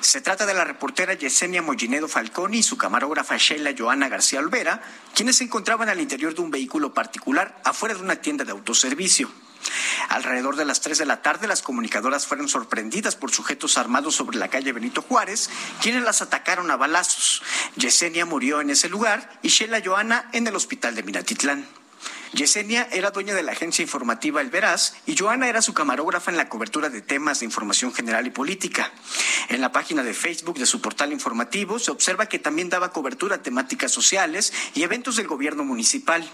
Se 0.00 0.22
trata 0.22 0.46
de 0.46 0.54
la 0.54 0.64
reportera 0.64 1.12
Yesenia 1.12 1.60
Mollinedo 1.60 2.08
Falconi 2.08 2.58
y 2.58 2.62
su 2.62 2.78
camarógrafa 2.78 3.36
Sheila 3.36 3.74
Joana 3.76 4.08
García 4.08 4.40
Olvera, 4.40 4.80
quienes 5.14 5.36
se 5.36 5.44
encontraban 5.44 5.90
al 5.90 6.00
interior 6.00 6.34
de 6.34 6.40
un 6.40 6.50
vehículo 6.50 6.94
particular 6.94 7.60
afuera 7.64 7.94
de 7.94 8.00
una 8.00 8.16
tienda 8.16 8.46
de 8.46 8.52
autoservicio. 8.52 9.30
Alrededor 10.08 10.56
de 10.56 10.64
las 10.64 10.80
3 10.80 10.98
de 10.98 11.06
la 11.06 11.22
tarde, 11.22 11.48
las 11.48 11.62
comunicadoras 11.62 12.26
fueron 12.26 12.48
sorprendidas 12.48 13.16
por 13.16 13.30
sujetos 13.30 13.78
armados 13.78 14.14
sobre 14.14 14.38
la 14.38 14.48
calle 14.48 14.72
Benito 14.72 15.02
Juárez, 15.02 15.50
quienes 15.80 16.02
las 16.02 16.22
atacaron 16.22 16.70
a 16.70 16.76
balazos. 16.76 17.42
Yesenia 17.76 18.26
murió 18.26 18.60
en 18.60 18.70
ese 18.70 18.88
lugar 18.88 19.38
y 19.42 19.48
Sheila 19.48 19.82
Joana 19.84 20.28
en 20.32 20.46
el 20.46 20.56
hospital 20.56 20.94
de 20.94 21.02
Minatitlán. 21.02 21.66
Yesenia 22.36 22.86
era 22.92 23.12
dueña 23.12 23.34
de 23.34 23.42
la 23.42 23.52
agencia 23.52 23.82
informativa 23.82 24.42
El 24.42 24.50
Veraz 24.50 24.94
y 25.06 25.16
Joana 25.16 25.48
era 25.48 25.62
su 25.62 25.72
camarógrafa 25.72 26.30
en 26.30 26.36
la 26.36 26.50
cobertura 26.50 26.90
de 26.90 27.00
temas 27.00 27.40
de 27.40 27.46
información 27.46 27.94
general 27.94 28.26
y 28.26 28.30
política. 28.30 28.92
En 29.48 29.62
la 29.62 29.72
página 29.72 30.02
de 30.02 30.12
Facebook 30.12 30.58
de 30.58 30.66
su 30.66 30.82
portal 30.82 31.14
informativo 31.14 31.78
se 31.78 31.90
observa 31.90 32.26
que 32.26 32.38
también 32.38 32.68
daba 32.68 32.92
cobertura 32.92 33.36
a 33.36 33.42
temáticas 33.42 33.90
sociales 33.90 34.52
y 34.74 34.82
eventos 34.82 35.16
del 35.16 35.26
gobierno 35.26 35.64
municipal. 35.64 36.28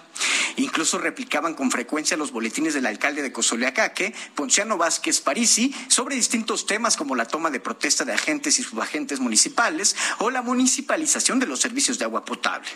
Incluso 0.56 0.98
replicaban 0.98 1.54
con 1.54 1.70
frecuencia 1.70 2.16
los 2.16 2.32
boletines 2.32 2.74
del 2.74 2.86
alcalde 2.86 3.22
de 3.22 3.32
Cozoleacaque, 3.32 4.12
Ponciano 4.34 4.76
Vázquez 4.76 5.20
Parisi, 5.20 5.72
sobre 5.86 6.16
distintos 6.16 6.66
temas 6.66 6.96
como 6.96 7.14
la 7.14 7.26
toma 7.26 7.50
de 7.50 7.60
protesta 7.60 8.04
de 8.04 8.12
agentes 8.12 8.58
y 8.58 8.64
subagentes 8.64 9.20
municipales 9.20 9.94
o 10.18 10.30
la 10.30 10.42
municipalización 10.42 11.38
de 11.38 11.46
los 11.46 11.60
servicios 11.60 12.00
de 12.00 12.06
agua 12.06 12.24
potable. 12.24 12.68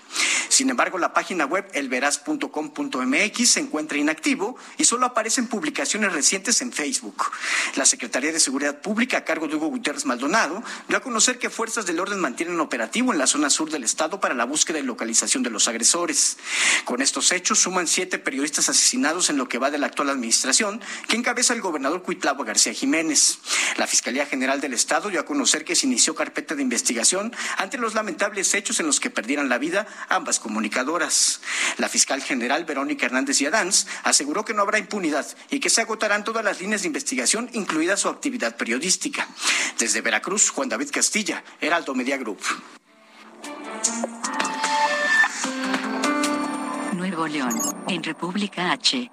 Sin 0.49 0.71
embargo, 0.71 0.97
la 0.99 1.13
página 1.13 1.45
web 1.45 1.69
elveraz.com.mx 1.73 3.16
se 3.47 3.61
encuentra 3.61 3.99
inactivo 3.99 4.57
y 4.79 4.85
solo 4.85 5.07
aparecen 5.07 5.47
publicaciones 5.47 6.13
recientes 6.13 6.61
en 6.63 6.73
Facebook. 6.73 7.31
La 7.75 7.85
Secretaría 7.85 8.33
de 8.33 8.41
Seguridad 8.41 8.81
Pública, 8.81 9.19
a 9.19 9.25
cargo 9.25 9.49
de 9.49 9.57
Hugo 9.57 9.69
Gutiérrez 9.69 10.05
Maldonado, 10.05 10.63
dio 10.89 10.97
a 10.97 11.01
conocer 11.01 11.39
que 11.39 11.51
fuerzas 11.51 11.87
del 11.87 12.01
orden 12.01 12.21
mantienen 12.21 12.61
operativo 12.61 13.13
en 13.13 13.19
la 13.19 13.27
zona 13.27 13.51
sur 13.51 13.71
del 13.71 13.85
estado 13.85 14.21
para 14.21 14.35
la 14.35 14.45
búsqueda 14.45 14.79
y 14.79 14.83
localización 14.83 15.43
de 15.43 15.51
los 15.51 15.69
agresores. 15.69 16.39
Con 16.85 17.03
estos 17.03 17.33
hechos 17.33 17.59
suman 17.59 17.87
siete 17.87 18.19
periodistas 18.19 18.69
asesinados 18.69 19.31
en 19.31 19.37
lo 19.37 19.49
que 19.49 19.59
va 19.59 19.71
de 19.71 19.79
la 19.79 19.87
actual 19.87 20.11
administración, 20.11 20.81
que 21.09 21.17
encabeza 21.17 21.53
el 21.53 21.61
gobernador 21.61 22.03
Cuitlavo 22.03 22.45
García 22.45 22.73
Jiménez. 22.73 23.39
La 23.77 23.87
Fiscalía 23.87 24.27
General 24.27 24.61
del 24.61 24.75
Estado 24.75 25.09
dio 25.09 25.21
a 25.21 25.25
conocer 25.25 25.65
que 25.65 25.77
se 25.77 25.87
inició 25.87 26.15
carpeta 26.15 26.55
de 26.55 26.63
investigación 26.63 27.35
ante 27.57 27.79
los 27.79 27.95
lamentables 27.95 28.55
hechos 28.55 28.81
en 28.81 28.87
los 28.87 29.01
que 29.01 29.11
perdieran 29.11 29.49
la 29.49 29.59
vida 29.59 29.87
ambas 30.09 30.39
comunicadoras. 30.39 31.41
La 31.79 31.89
fiscal 31.89 32.23
general 32.23 32.65
Verónica 32.65 32.96
Hernández 33.05 33.41
y 33.41 33.47
Adams 33.47 33.87
aseguró 34.05 34.45
que 34.45 34.55
no 34.55 34.63
habrá 34.63 34.79
impunidad 34.79 35.27
y 35.51 35.61
que 35.61 35.71
se 35.71 35.83
agotarán 35.83 36.25
todas 36.25 36.45
las 36.45 36.61
líneas 36.61 36.83
de 36.83 36.87
investigación, 36.87 37.51
incluida 37.53 37.97
su 37.97 38.09
actividad 38.09 38.57
periodística. 38.57 39.29
Desde 39.79 40.01
Veracruz, 40.01 40.51
Juan 40.51 40.69
David 40.69 40.91
Castilla, 40.91 41.45
Heraldo 41.61 41.95
Media 41.95 42.17
Group. 42.17 42.41
Nuevo 46.95 47.27
León, 47.27 47.61
en 47.89 48.03
República 48.03 48.73
H. 48.73 49.11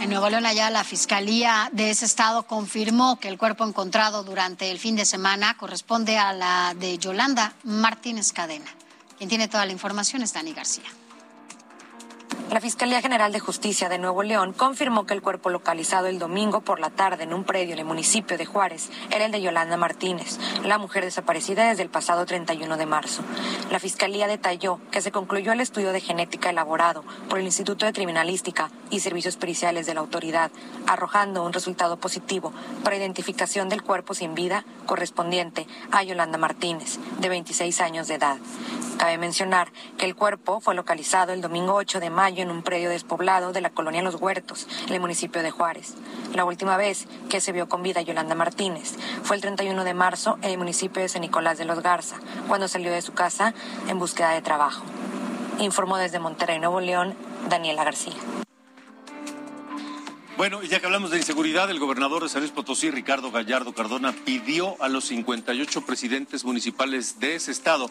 En 0.00 0.10
Nuevo 0.10 0.28
León, 0.28 0.46
allá 0.46 0.68
la 0.70 0.82
Fiscalía 0.82 1.68
de 1.72 1.90
ese 1.90 2.06
estado 2.06 2.42
confirmó 2.44 3.20
que 3.20 3.28
el 3.28 3.38
cuerpo 3.38 3.64
encontrado 3.64 4.24
durante 4.24 4.70
el 4.70 4.78
fin 4.78 4.96
de 4.96 5.04
semana 5.04 5.56
corresponde 5.56 6.18
a 6.18 6.32
la 6.32 6.74
de 6.76 6.98
Yolanda 6.98 7.54
Martínez 7.62 8.32
Cadena. 8.32 8.70
Quien 9.16 9.28
tiene 9.28 9.46
toda 9.46 9.64
la 9.64 9.70
información 9.70 10.22
es 10.22 10.32
Dani 10.32 10.52
García. 10.52 10.90
La 12.52 12.60
Fiscalía 12.60 13.00
General 13.00 13.32
de 13.32 13.40
Justicia 13.40 13.88
de 13.88 13.96
Nuevo 13.96 14.22
León 14.22 14.52
confirmó 14.52 15.06
que 15.06 15.14
el 15.14 15.22
cuerpo 15.22 15.48
localizado 15.48 16.08
el 16.08 16.18
domingo 16.18 16.60
por 16.60 16.80
la 16.80 16.90
tarde 16.90 17.24
en 17.24 17.32
un 17.32 17.44
predio 17.44 17.72
en 17.72 17.78
el 17.78 17.86
municipio 17.86 18.36
de 18.36 18.44
Juárez 18.44 18.90
era 19.10 19.24
el 19.24 19.32
de 19.32 19.40
Yolanda 19.40 19.78
Martínez, 19.78 20.38
la 20.62 20.76
mujer 20.76 21.02
desaparecida 21.02 21.66
desde 21.66 21.82
el 21.82 21.88
pasado 21.88 22.26
31 22.26 22.76
de 22.76 22.84
marzo. 22.84 23.22
La 23.70 23.80
Fiscalía 23.80 24.26
detalló 24.26 24.80
que 24.90 25.00
se 25.00 25.10
concluyó 25.10 25.52
el 25.52 25.62
estudio 25.62 25.92
de 25.92 26.02
genética 26.02 26.50
elaborado 26.50 27.04
por 27.30 27.38
el 27.38 27.46
Instituto 27.46 27.86
de 27.86 27.94
Criminalística 27.94 28.70
y 28.92 29.00
Servicios 29.00 29.36
Periciales 29.36 29.86
de 29.86 29.94
la 29.94 30.00
autoridad, 30.00 30.52
arrojando 30.86 31.42
un 31.44 31.52
resultado 31.52 31.96
positivo 31.96 32.52
para 32.84 32.96
identificación 32.96 33.70
del 33.70 33.82
cuerpo 33.82 34.14
sin 34.14 34.34
vida 34.34 34.64
correspondiente 34.86 35.66
a 35.90 36.02
Yolanda 36.04 36.38
Martínez, 36.38 36.98
de 37.18 37.28
26 37.30 37.80
años 37.80 38.06
de 38.06 38.14
edad. 38.14 38.36
Cabe 38.98 39.16
mencionar 39.16 39.72
que 39.96 40.04
el 40.04 40.14
cuerpo 40.14 40.60
fue 40.60 40.74
localizado 40.74 41.32
el 41.32 41.40
domingo 41.40 41.74
8 41.74 42.00
de 42.00 42.10
mayo 42.10 42.42
en 42.42 42.50
un 42.50 42.62
predio 42.62 42.90
despoblado 42.90 43.52
de 43.52 43.62
la 43.62 43.70
colonia 43.70 44.02
Los 44.02 44.20
Huertos, 44.20 44.68
en 44.86 44.92
el 44.92 45.00
municipio 45.00 45.42
de 45.42 45.50
Juárez. 45.50 45.94
La 46.34 46.44
última 46.44 46.76
vez 46.76 47.08
que 47.30 47.40
se 47.40 47.52
vio 47.52 47.68
con 47.70 47.82
vida 47.82 48.02
Yolanda 48.02 48.34
Martínez 48.34 48.94
fue 49.22 49.36
el 49.36 49.42
31 49.42 49.84
de 49.84 49.94
marzo 49.94 50.38
en 50.42 50.50
el 50.50 50.58
municipio 50.58 51.00
de 51.00 51.08
San 51.08 51.22
Nicolás 51.22 51.56
de 51.56 51.64
los 51.64 51.82
Garza, 51.82 52.16
cuando 52.46 52.68
salió 52.68 52.92
de 52.92 53.02
su 53.02 53.14
casa 53.14 53.54
en 53.88 53.98
búsqueda 53.98 54.30
de 54.30 54.42
trabajo. 54.42 54.84
Informó 55.58 55.96
desde 55.96 56.18
Monterrey, 56.18 56.58
Nuevo 56.58 56.80
León, 56.80 57.14
Daniela 57.48 57.84
García. 57.84 58.14
Bueno, 60.36 60.62
ya 60.62 60.80
que 60.80 60.86
hablamos 60.86 61.10
de 61.10 61.18
inseguridad, 61.18 61.70
el 61.70 61.78
gobernador 61.78 62.22
de 62.22 62.28
San 62.30 62.40
Luis 62.40 62.52
Potosí, 62.52 62.90
Ricardo 62.90 63.30
Gallardo 63.30 63.74
Cardona, 63.74 64.12
pidió 64.12 64.82
a 64.82 64.88
los 64.88 65.04
58 65.04 65.84
presidentes 65.84 66.44
municipales 66.44 67.20
de 67.20 67.34
ese 67.34 67.52
estado 67.52 67.90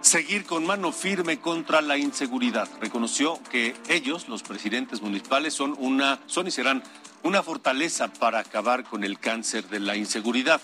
seguir 0.00 0.44
con 0.46 0.64
mano 0.64 0.92
firme 0.92 1.40
contra 1.40 1.82
la 1.82 1.98
inseguridad. 1.98 2.68
Reconoció 2.80 3.40
que 3.50 3.74
ellos, 3.88 4.28
los 4.28 4.44
presidentes 4.44 5.02
municipales, 5.02 5.52
son 5.52 5.74
una, 5.78 6.20
son 6.26 6.46
y 6.46 6.52
serán 6.52 6.82
una 7.24 7.42
fortaleza 7.42 8.08
para 8.08 8.38
acabar 8.38 8.84
con 8.84 9.02
el 9.02 9.18
cáncer 9.18 9.68
de 9.68 9.80
la 9.80 9.96
inseguridad. 9.96 10.60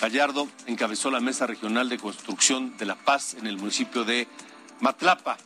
Gallardo 0.00 0.48
encabezó 0.66 1.10
la 1.10 1.20
Mesa 1.20 1.46
Regional 1.46 1.90
de 1.90 1.98
Construcción 1.98 2.74
de 2.78 2.86
la 2.86 2.94
Paz 2.94 3.34
en 3.34 3.46
el 3.46 3.58
municipio 3.58 4.04
de 4.04 4.26
Matlapa. 4.80 5.36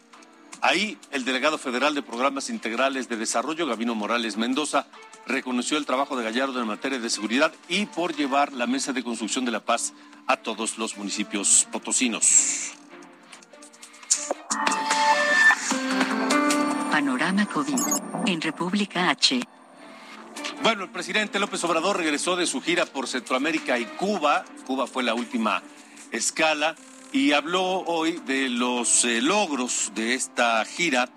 Ahí 0.61 0.97
el 1.11 1.25
delegado 1.25 1.59
federal 1.59 1.95
de 1.95 2.03
Programas 2.03 2.51
Integrales 2.51 3.09
de 3.09 3.17
Desarrollo, 3.17 3.67
Gabino 3.67 3.95
Morales 3.95 4.37
Mendoza, 4.37 4.87
reconoció 5.29 5.77
el 5.79 5.87
trabajo 5.87 6.17
de 6.17 6.25
Gallardo 6.25 6.61
en 6.61 6.67
materia 6.67 6.99
de 6.99 7.11
seguridad 7.11 7.53
y 7.69 7.87
por 7.87 8.17
llevar 8.17 8.53
la 8.53 8.67
Mesa 8.67 8.93
de 8.93 9.05
Construcción 9.05 9.45
de 9.45 9.53
la 9.53 9.61
Paz 9.61 9.93
a 10.27 10.39
todos 10.39 10.79
los 10.79 10.97
municipios 10.97 11.69
potosinos. 11.71 12.73
Panorama 16.91 17.47
COVID 17.47 17.79
en 18.27 18.41
República 18.41 19.11
H. 19.11 19.41
Bueno, 20.63 20.85
el 20.85 20.91
presidente 20.91 21.39
López 21.39 21.63
Obrador 21.65 21.97
regresó 21.97 22.35
de 22.35 22.47
su 22.47 22.61
gira 22.61 22.87
por 22.87 23.07
Centroamérica 23.07 23.79
y 23.79 23.85
Cuba. 23.85 24.45
Cuba 24.67 24.87
fue 24.87 25.03
la 25.03 25.15
última 25.15 25.63
escala 26.11 26.75
y 27.13 27.33
habló 27.33 27.65
hoy 27.65 28.21
de 28.27 28.49
los 28.49 29.05
eh, 29.05 29.21
logros 29.23 29.93
de 29.95 30.15
esta 30.15 30.65
gira 30.65 31.09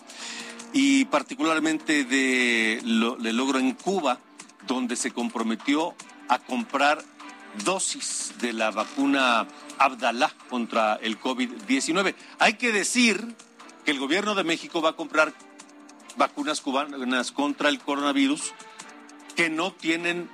y 0.73 1.05
particularmente 1.05 2.05
de 2.05 2.81
lo, 2.83 3.17
logro 3.17 3.59
en 3.59 3.73
Cuba, 3.73 4.19
donde 4.67 4.95
se 4.95 5.11
comprometió 5.11 5.95
a 6.27 6.39
comprar 6.39 7.03
dosis 7.65 8.33
de 8.39 8.53
la 8.53 8.71
vacuna 8.71 9.47
Abdalá 9.77 10.31
contra 10.49 10.95
el 10.95 11.19
COVID-19. 11.19 12.15
Hay 12.39 12.53
que 12.53 12.71
decir 12.71 13.35
que 13.83 13.91
el 13.91 13.99
gobierno 13.99 14.35
de 14.35 14.43
México 14.43 14.81
va 14.81 14.91
a 14.91 14.95
comprar 14.95 15.33
vacunas 16.15 16.61
cubanas 16.61 17.31
contra 17.31 17.69
el 17.69 17.79
coronavirus 17.79 18.53
que 19.35 19.49
no 19.49 19.73
tienen 19.73 20.29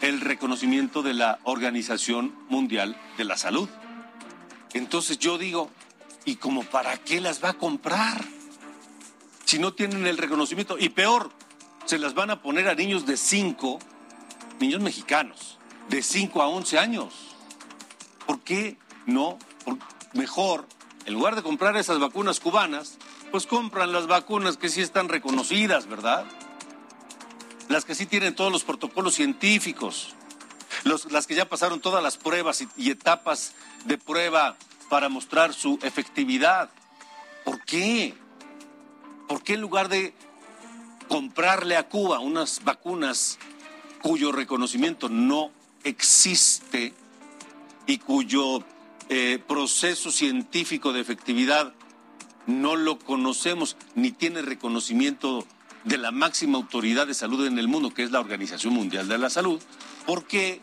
el 0.00 0.20
reconocimiento 0.20 1.02
de 1.02 1.14
la 1.14 1.38
Organización 1.44 2.34
Mundial 2.48 2.96
de 3.16 3.24
la 3.24 3.36
Salud. 3.36 3.68
Entonces 4.74 5.18
yo 5.18 5.38
digo, 5.38 5.70
¿y 6.24 6.36
como 6.36 6.64
para 6.64 6.98
qué 6.98 7.20
las 7.20 7.42
va 7.42 7.50
a 7.50 7.54
comprar? 7.54 8.22
Si 9.44 9.58
no 9.58 9.74
tienen 9.74 10.06
el 10.06 10.18
reconocimiento. 10.18 10.78
Y 10.78 10.90
peor, 10.90 11.30
se 11.84 11.98
las 11.98 12.14
van 12.14 12.30
a 12.30 12.42
poner 12.42 12.68
a 12.68 12.74
niños 12.74 13.06
de 13.06 13.16
5, 13.16 13.78
niños 14.60 14.80
mexicanos, 14.80 15.58
de 15.88 16.02
5 16.02 16.42
a 16.42 16.48
11 16.48 16.78
años. 16.78 17.14
¿Por 18.26 18.40
qué 18.40 18.76
no? 19.06 19.38
mejor, 20.12 20.66
en 21.06 21.14
lugar 21.14 21.34
de 21.36 21.42
comprar 21.42 21.76
esas 21.76 21.98
vacunas 21.98 22.40
cubanas, 22.40 22.98
pues 23.30 23.46
compran 23.46 23.92
las 23.92 24.06
vacunas 24.06 24.56
que 24.56 24.68
sí 24.68 24.82
están 24.82 25.08
reconocidas, 25.08 25.86
¿verdad? 25.86 26.24
Las 27.68 27.84
que 27.84 27.94
sí 27.94 28.06
tienen 28.06 28.34
todos 28.34 28.52
los 28.52 28.64
protocolos 28.64 29.14
científicos, 29.14 30.14
las 30.84 31.26
que 31.26 31.34
ya 31.34 31.48
pasaron 31.48 31.80
todas 31.80 32.02
las 32.02 32.18
pruebas 32.18 32.60
y, 32.60 32.68
y 32.76 32.90
etapas 32.90 33.54
de 33.84 33.96
prueba 33.98 34.56
para 34.90 35.08
mostrar 35.08 35.54
su 35.54 35.78
efectividad. 35.82 36.70
¿Por 37.44 37.64
qué? 37.64 38.14
¿Por 39.32 39.42
qué 39.42 39.54
en 39.54 39.62
lugar 39.62 39.88
de 39.88 40.12
comprarle 41.08 41.78
a 41.78 41.88
Cuba 41.88 42.18
unas 42.18 42.62
vacunas 42.64 43.38
cuyo 44.02 44.30
reconocimiento 44.30 45.08
no 45.08 45.50
existe 45.84 46.92
y 47.86 47.96
cuyo 47.96 48.62
eh, 49.08 49.42
proceso 49.48 50.10
científico 50.10 50.92
de 50.92 51.00
efectividad 51.00 51.72
no 52.46 52.76
lo 52.76 52.98
conocemos 52.98 53.78
ni 53.94 54.12
tiene 54.12 54.42
reconocimiento 54.42 55.46
de 55.84 55.96
la 55.96 56.10
máxima 56.10 56.58
autoridad 56.58 57.06
de 57.06 57.14
salud 57.14 57.46
en 57.46 57.58
el 57.58 57.68
mundo, 57.68 57.94
que 57.94 58.02
es 58.02 58.10
la 58.10 58.20
Organización 58.20 58.74
Mundial 58.74 59.08
de 59.08 59.16
la 59.16 59.30
Salud, 59.30 59.62
porque 60.04 60.60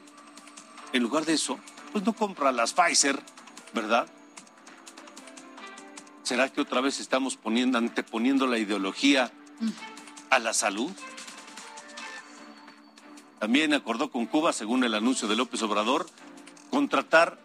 en 0.93 1.01
lugar 1.01 1.25
de 1.25 1.33
eso, 1.33 1.57
pues 1.91 2.05
no 2.05 2.13
compra 2.13 2.51
las 2.51 2.73
Pfizer, 2.73 3.19
¿verdad? 3.73 4.07
¿Será 6.29 6.47
que 6.47 6.61
otra 6.61 6.79
vez 6.79 6.99
estamos 6.99 7.37
poniendo, 7.37 7.79
anteponiendo 7.79 8.45
la 8.45 8.59
ideología 8.59 9.31
a 10.29 10.37
la 10.37 10.53
salud? 10.53 10.91
también 13.39 13.73
acordó 13.73 14.11
con 14.11 14.27
Cuba, 14.27 14.53
según 14.53 14.83
el 14.83 14.93
anuncio 14.93 15.27
de 15.27 15.35
López 15.35 15.63
Obrador, 15.63 16.05
contratar 16.69 17.43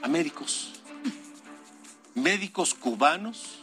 a 0.00 0.08
médicos, 0.08 0.72
médicos 2.14 2.72
cubanos 2.72 3.58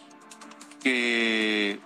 que 0.83 1.79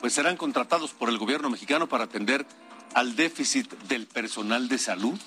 pues 0.00 0.12
serán 0.12 0.36
contratados 0.36 0.92
por 0.92 1.08
el 1.08 1.18
gobierno 1.18 1.50
mexicano 1.50 1.88
para 1.88 2.04
atender 2.04 2.46
al 2.94 3.16
déficit 3.16 3.68
del 3.88 4.06
personal 4.06 4.68
de 4.68 4.78
salud, 4.78 5.18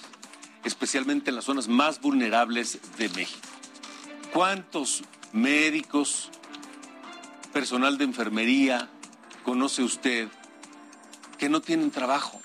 especialmente 0.63 1.31
en 1.31 1.35
las 1.35 1.43
zonas 1.43 1.67
más 1.67 1.99
vulnerables 1.99 2.79
de 2.97 3.09
México. 3.09 3.49
¿Cuántos 4.31 5.03
médicos, 5.35 6.31
personal 7.53 7.97
de 7.97 8.05
enfermería 8.05 8.89
conoce 9.43 9.83
usted 9.83 10.29
que 11.37 11.49
no 11.49 11.61
tienen 11.61 11.91
trabajo? 11.91 12.39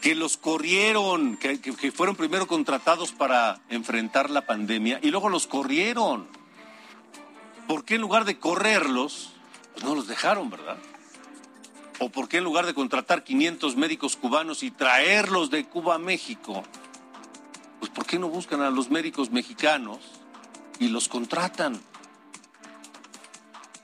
Que 0.00 0.14
los 0.14 0.36
corrieron, 0.36 1.36
que, 1.36 1.60
que 1.60 1.92
fueron 1.92 2.16
primero 2.16 2.46
contratados 2.46 3.12
para 3.12 3.60
enfrentar 3.70 4.28
la 4.28 4.44
pandemia 4.44 5.00
y 5.02 5.10
luego 5.10 5.28
los 5.28 5.46
corrieron. 5.46 6.26
¿Por 7.66 7.84
qué 7.84 7.94
en 7.94 8.02
lugar 8.02 8.24
de 8.24 8.38
correrlos, 8.38 9.32
pues 9.72 9.84
no 9.84 9.94
los 9.94 10.06
dejaron, 10.06 10.50
verdad? 10.50 10.76
¿O 11.98 12.10
por 12.10 12.28
qué 12.28 12.38
en 12.38 12.44
lugar 12.44 12.66
de 12.66 12.74
contratar 12.74 13.24
500 13.24 13.76
médicos 13.76 14.16
cubanos 14.16 14.62
y 14.62 14.70
traerlos 14.70 15.50
de 15.50 15.64
Cuba 15.64 15.94
a 15.94 15.98
México, 15.98 16.62
pues 17.80 17.90
por 17.90 18.04
qué 18.04 18.18
no 18.18 18.28
buscan 18.28 18.60
a 18.62 18.70
los 18.70 18.90
médicos 18.90 19.30
mexicanos 19.30 19.98
y 20.78 20.88
los 20.88 21.08
contratan? 21.08 21.80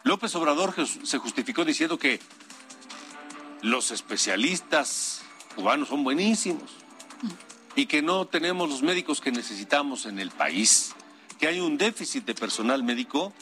López 0.04 0.34
Obrador 0.34 0.74
se 0.86 1.18
justificó 1.18 1.64
diciendo 1.64 1.98
que 1.98 2.20
los 3.62 3.90
especialistas 3.92 5.22
cubanos 5.54 5.88
son 5.88 6.02
buenísimos 6.02 6.70
y 7.76 7.86
que 7.86 8.02
no 8.02 8.26
tenemos 8.26 8.68
los 8.68 8.82
médicos 8.82 9.20
que 9.20 9.30
necesitamos 9.30 10.06
en 10.06 10.18
el 10.18 10.30
país, 10.30 10.94
que 11.38 11.46
hay 11.46 11.60
un 11.60 11.78
déficit 11.78 12.24
de 12.24 12.34
personal 12.34 12.82
médico 12.82 13.32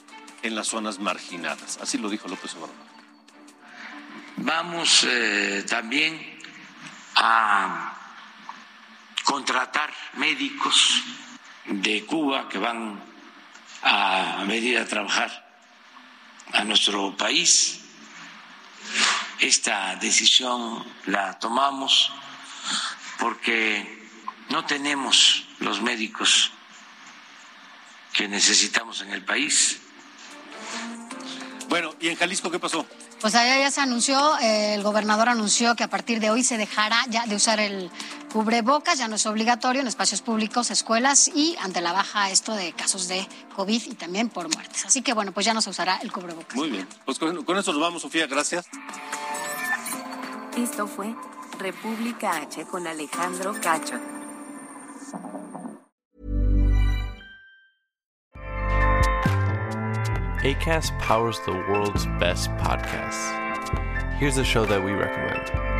en 0.42 0.54
las 0.54 0.68
zonas 0.68 0.98
marginadas. 0.98 1.78
Así 1.80 1.98
lo 1.98 2.10
dijo 2.10 2.28
López 2.28 2.54
Obrador. 2.54 2.74
Vamos 4.36 5.06
eh, 5.08 5.64
también 5.68 6.38
a 7.16 7.96
contratar 9.24 9.90
médicos 10.14 11.02
de 11.66 12.04
Cuba 12.04 12.48
que 12.48 12.58
van 12.58 13.00
a 13.82 14.44
venir 14.46 14.78
a 14.78 14.86
trabajar 14.86 15.30
a 16.52 16.64
nuestro 16.64 17.16
país. 17.16 17.80
Esta 19.38 19.96
decisión 19.96 20.84
la 21.06 21.38
tomamos 21.38 22.12
porque 23.18 24.08
no 24.48 24.64
tenemos 24.64 25.44
los 25.60 25.80
médicos 25.80 26.50
que 28.12 28.28
necesitamos 28.28 29.02
en 29.02 29.12
el 29.12 29.24
país 29.24 29.80
bueno, 31.70 31.94
¿y 32.00 32.08
en 32.08 32.16
Jalisco 32.16 32.50
qué 32.50 32.58
pasó? 32.58 32.84
Pues 33.20 33.36
allá 33.36 33.56
ya 33.56 33.70
se 33.70 33.80
anunció, 33.80 34.36
eh, 34.40 34.74
el 34.74 34.82
gobernador 34.82 35.28
anunció 35.28 35.76
que 35.76 35.84
a 35.84 35.88
partir 35.88 36.18
de 36.18 36.28
hoy 36.28 36.42
se 36.42 36.58
dejará 36.58 37.00
ya 37.08 37.26
de 37.26 37.36
usar 37.36 37.60
el 37.60 37.92
cubrebocas, 38.32 38.98
ya 38.98 39.08
no 39.08 39.16
es 39.16 39.26
obligatorio 39.26 39.82
en 39.82 39.88
espacios 39.88 40.22
públicos, 40.22 40.70
escuelas 40.70 41.28
y 41.28 41.56
ante 41.60 41.80
la 41.80 41.92
baja 41.92 42.30
esto 42.30 42.54
de 42.54 42.72
casos 42.72 43.08
de 43.08 43.26
COVID 43.56 43.82
y 43.86 43.94
también 43.94 44.28
por 44.28 44.52
muertes. 44.54 44.86
Así 44.86 45.02
que 45.02 45.12
bueno, 45.12 45.32
pues 45.32 45.46
ya 45.46 45.54
no 45.54 45.60
se 45.60 45.70
usará 45.70 45.98
el 45.98 46.10
cubrebocas. 46.12 46.56
Muy 46.56 46.70
bien, 46.70 46.88
pues 47.04 47.18
con, 47.18 47.44
con 47.44 47.58
eso 47.58 47.72
nos 47.72 47.80
vamos, 47.80 48.02
Sofía, 48.02 48.26
gracias. 48.26 48.66
Esto 50.56 50.86
fue 50.86 51.14
República 51.58 52.36
H 52.36 52.64
con 52.66 52.86
Alejandro 52.86 53.54
Cacho. 53.60 54.00
ACAST 60.42 60.98
powers 61.00 61.38
the 61.44 61.52
world's 61.52 62.06
best 62.18 62.48
podcasts. 62.56 63.30
Here's 64.18 64.38
a 64.38 64.44
show 64.44 64.64
that 64.64 64.82
we 64.82 64.92
recommend. 64.92 65.79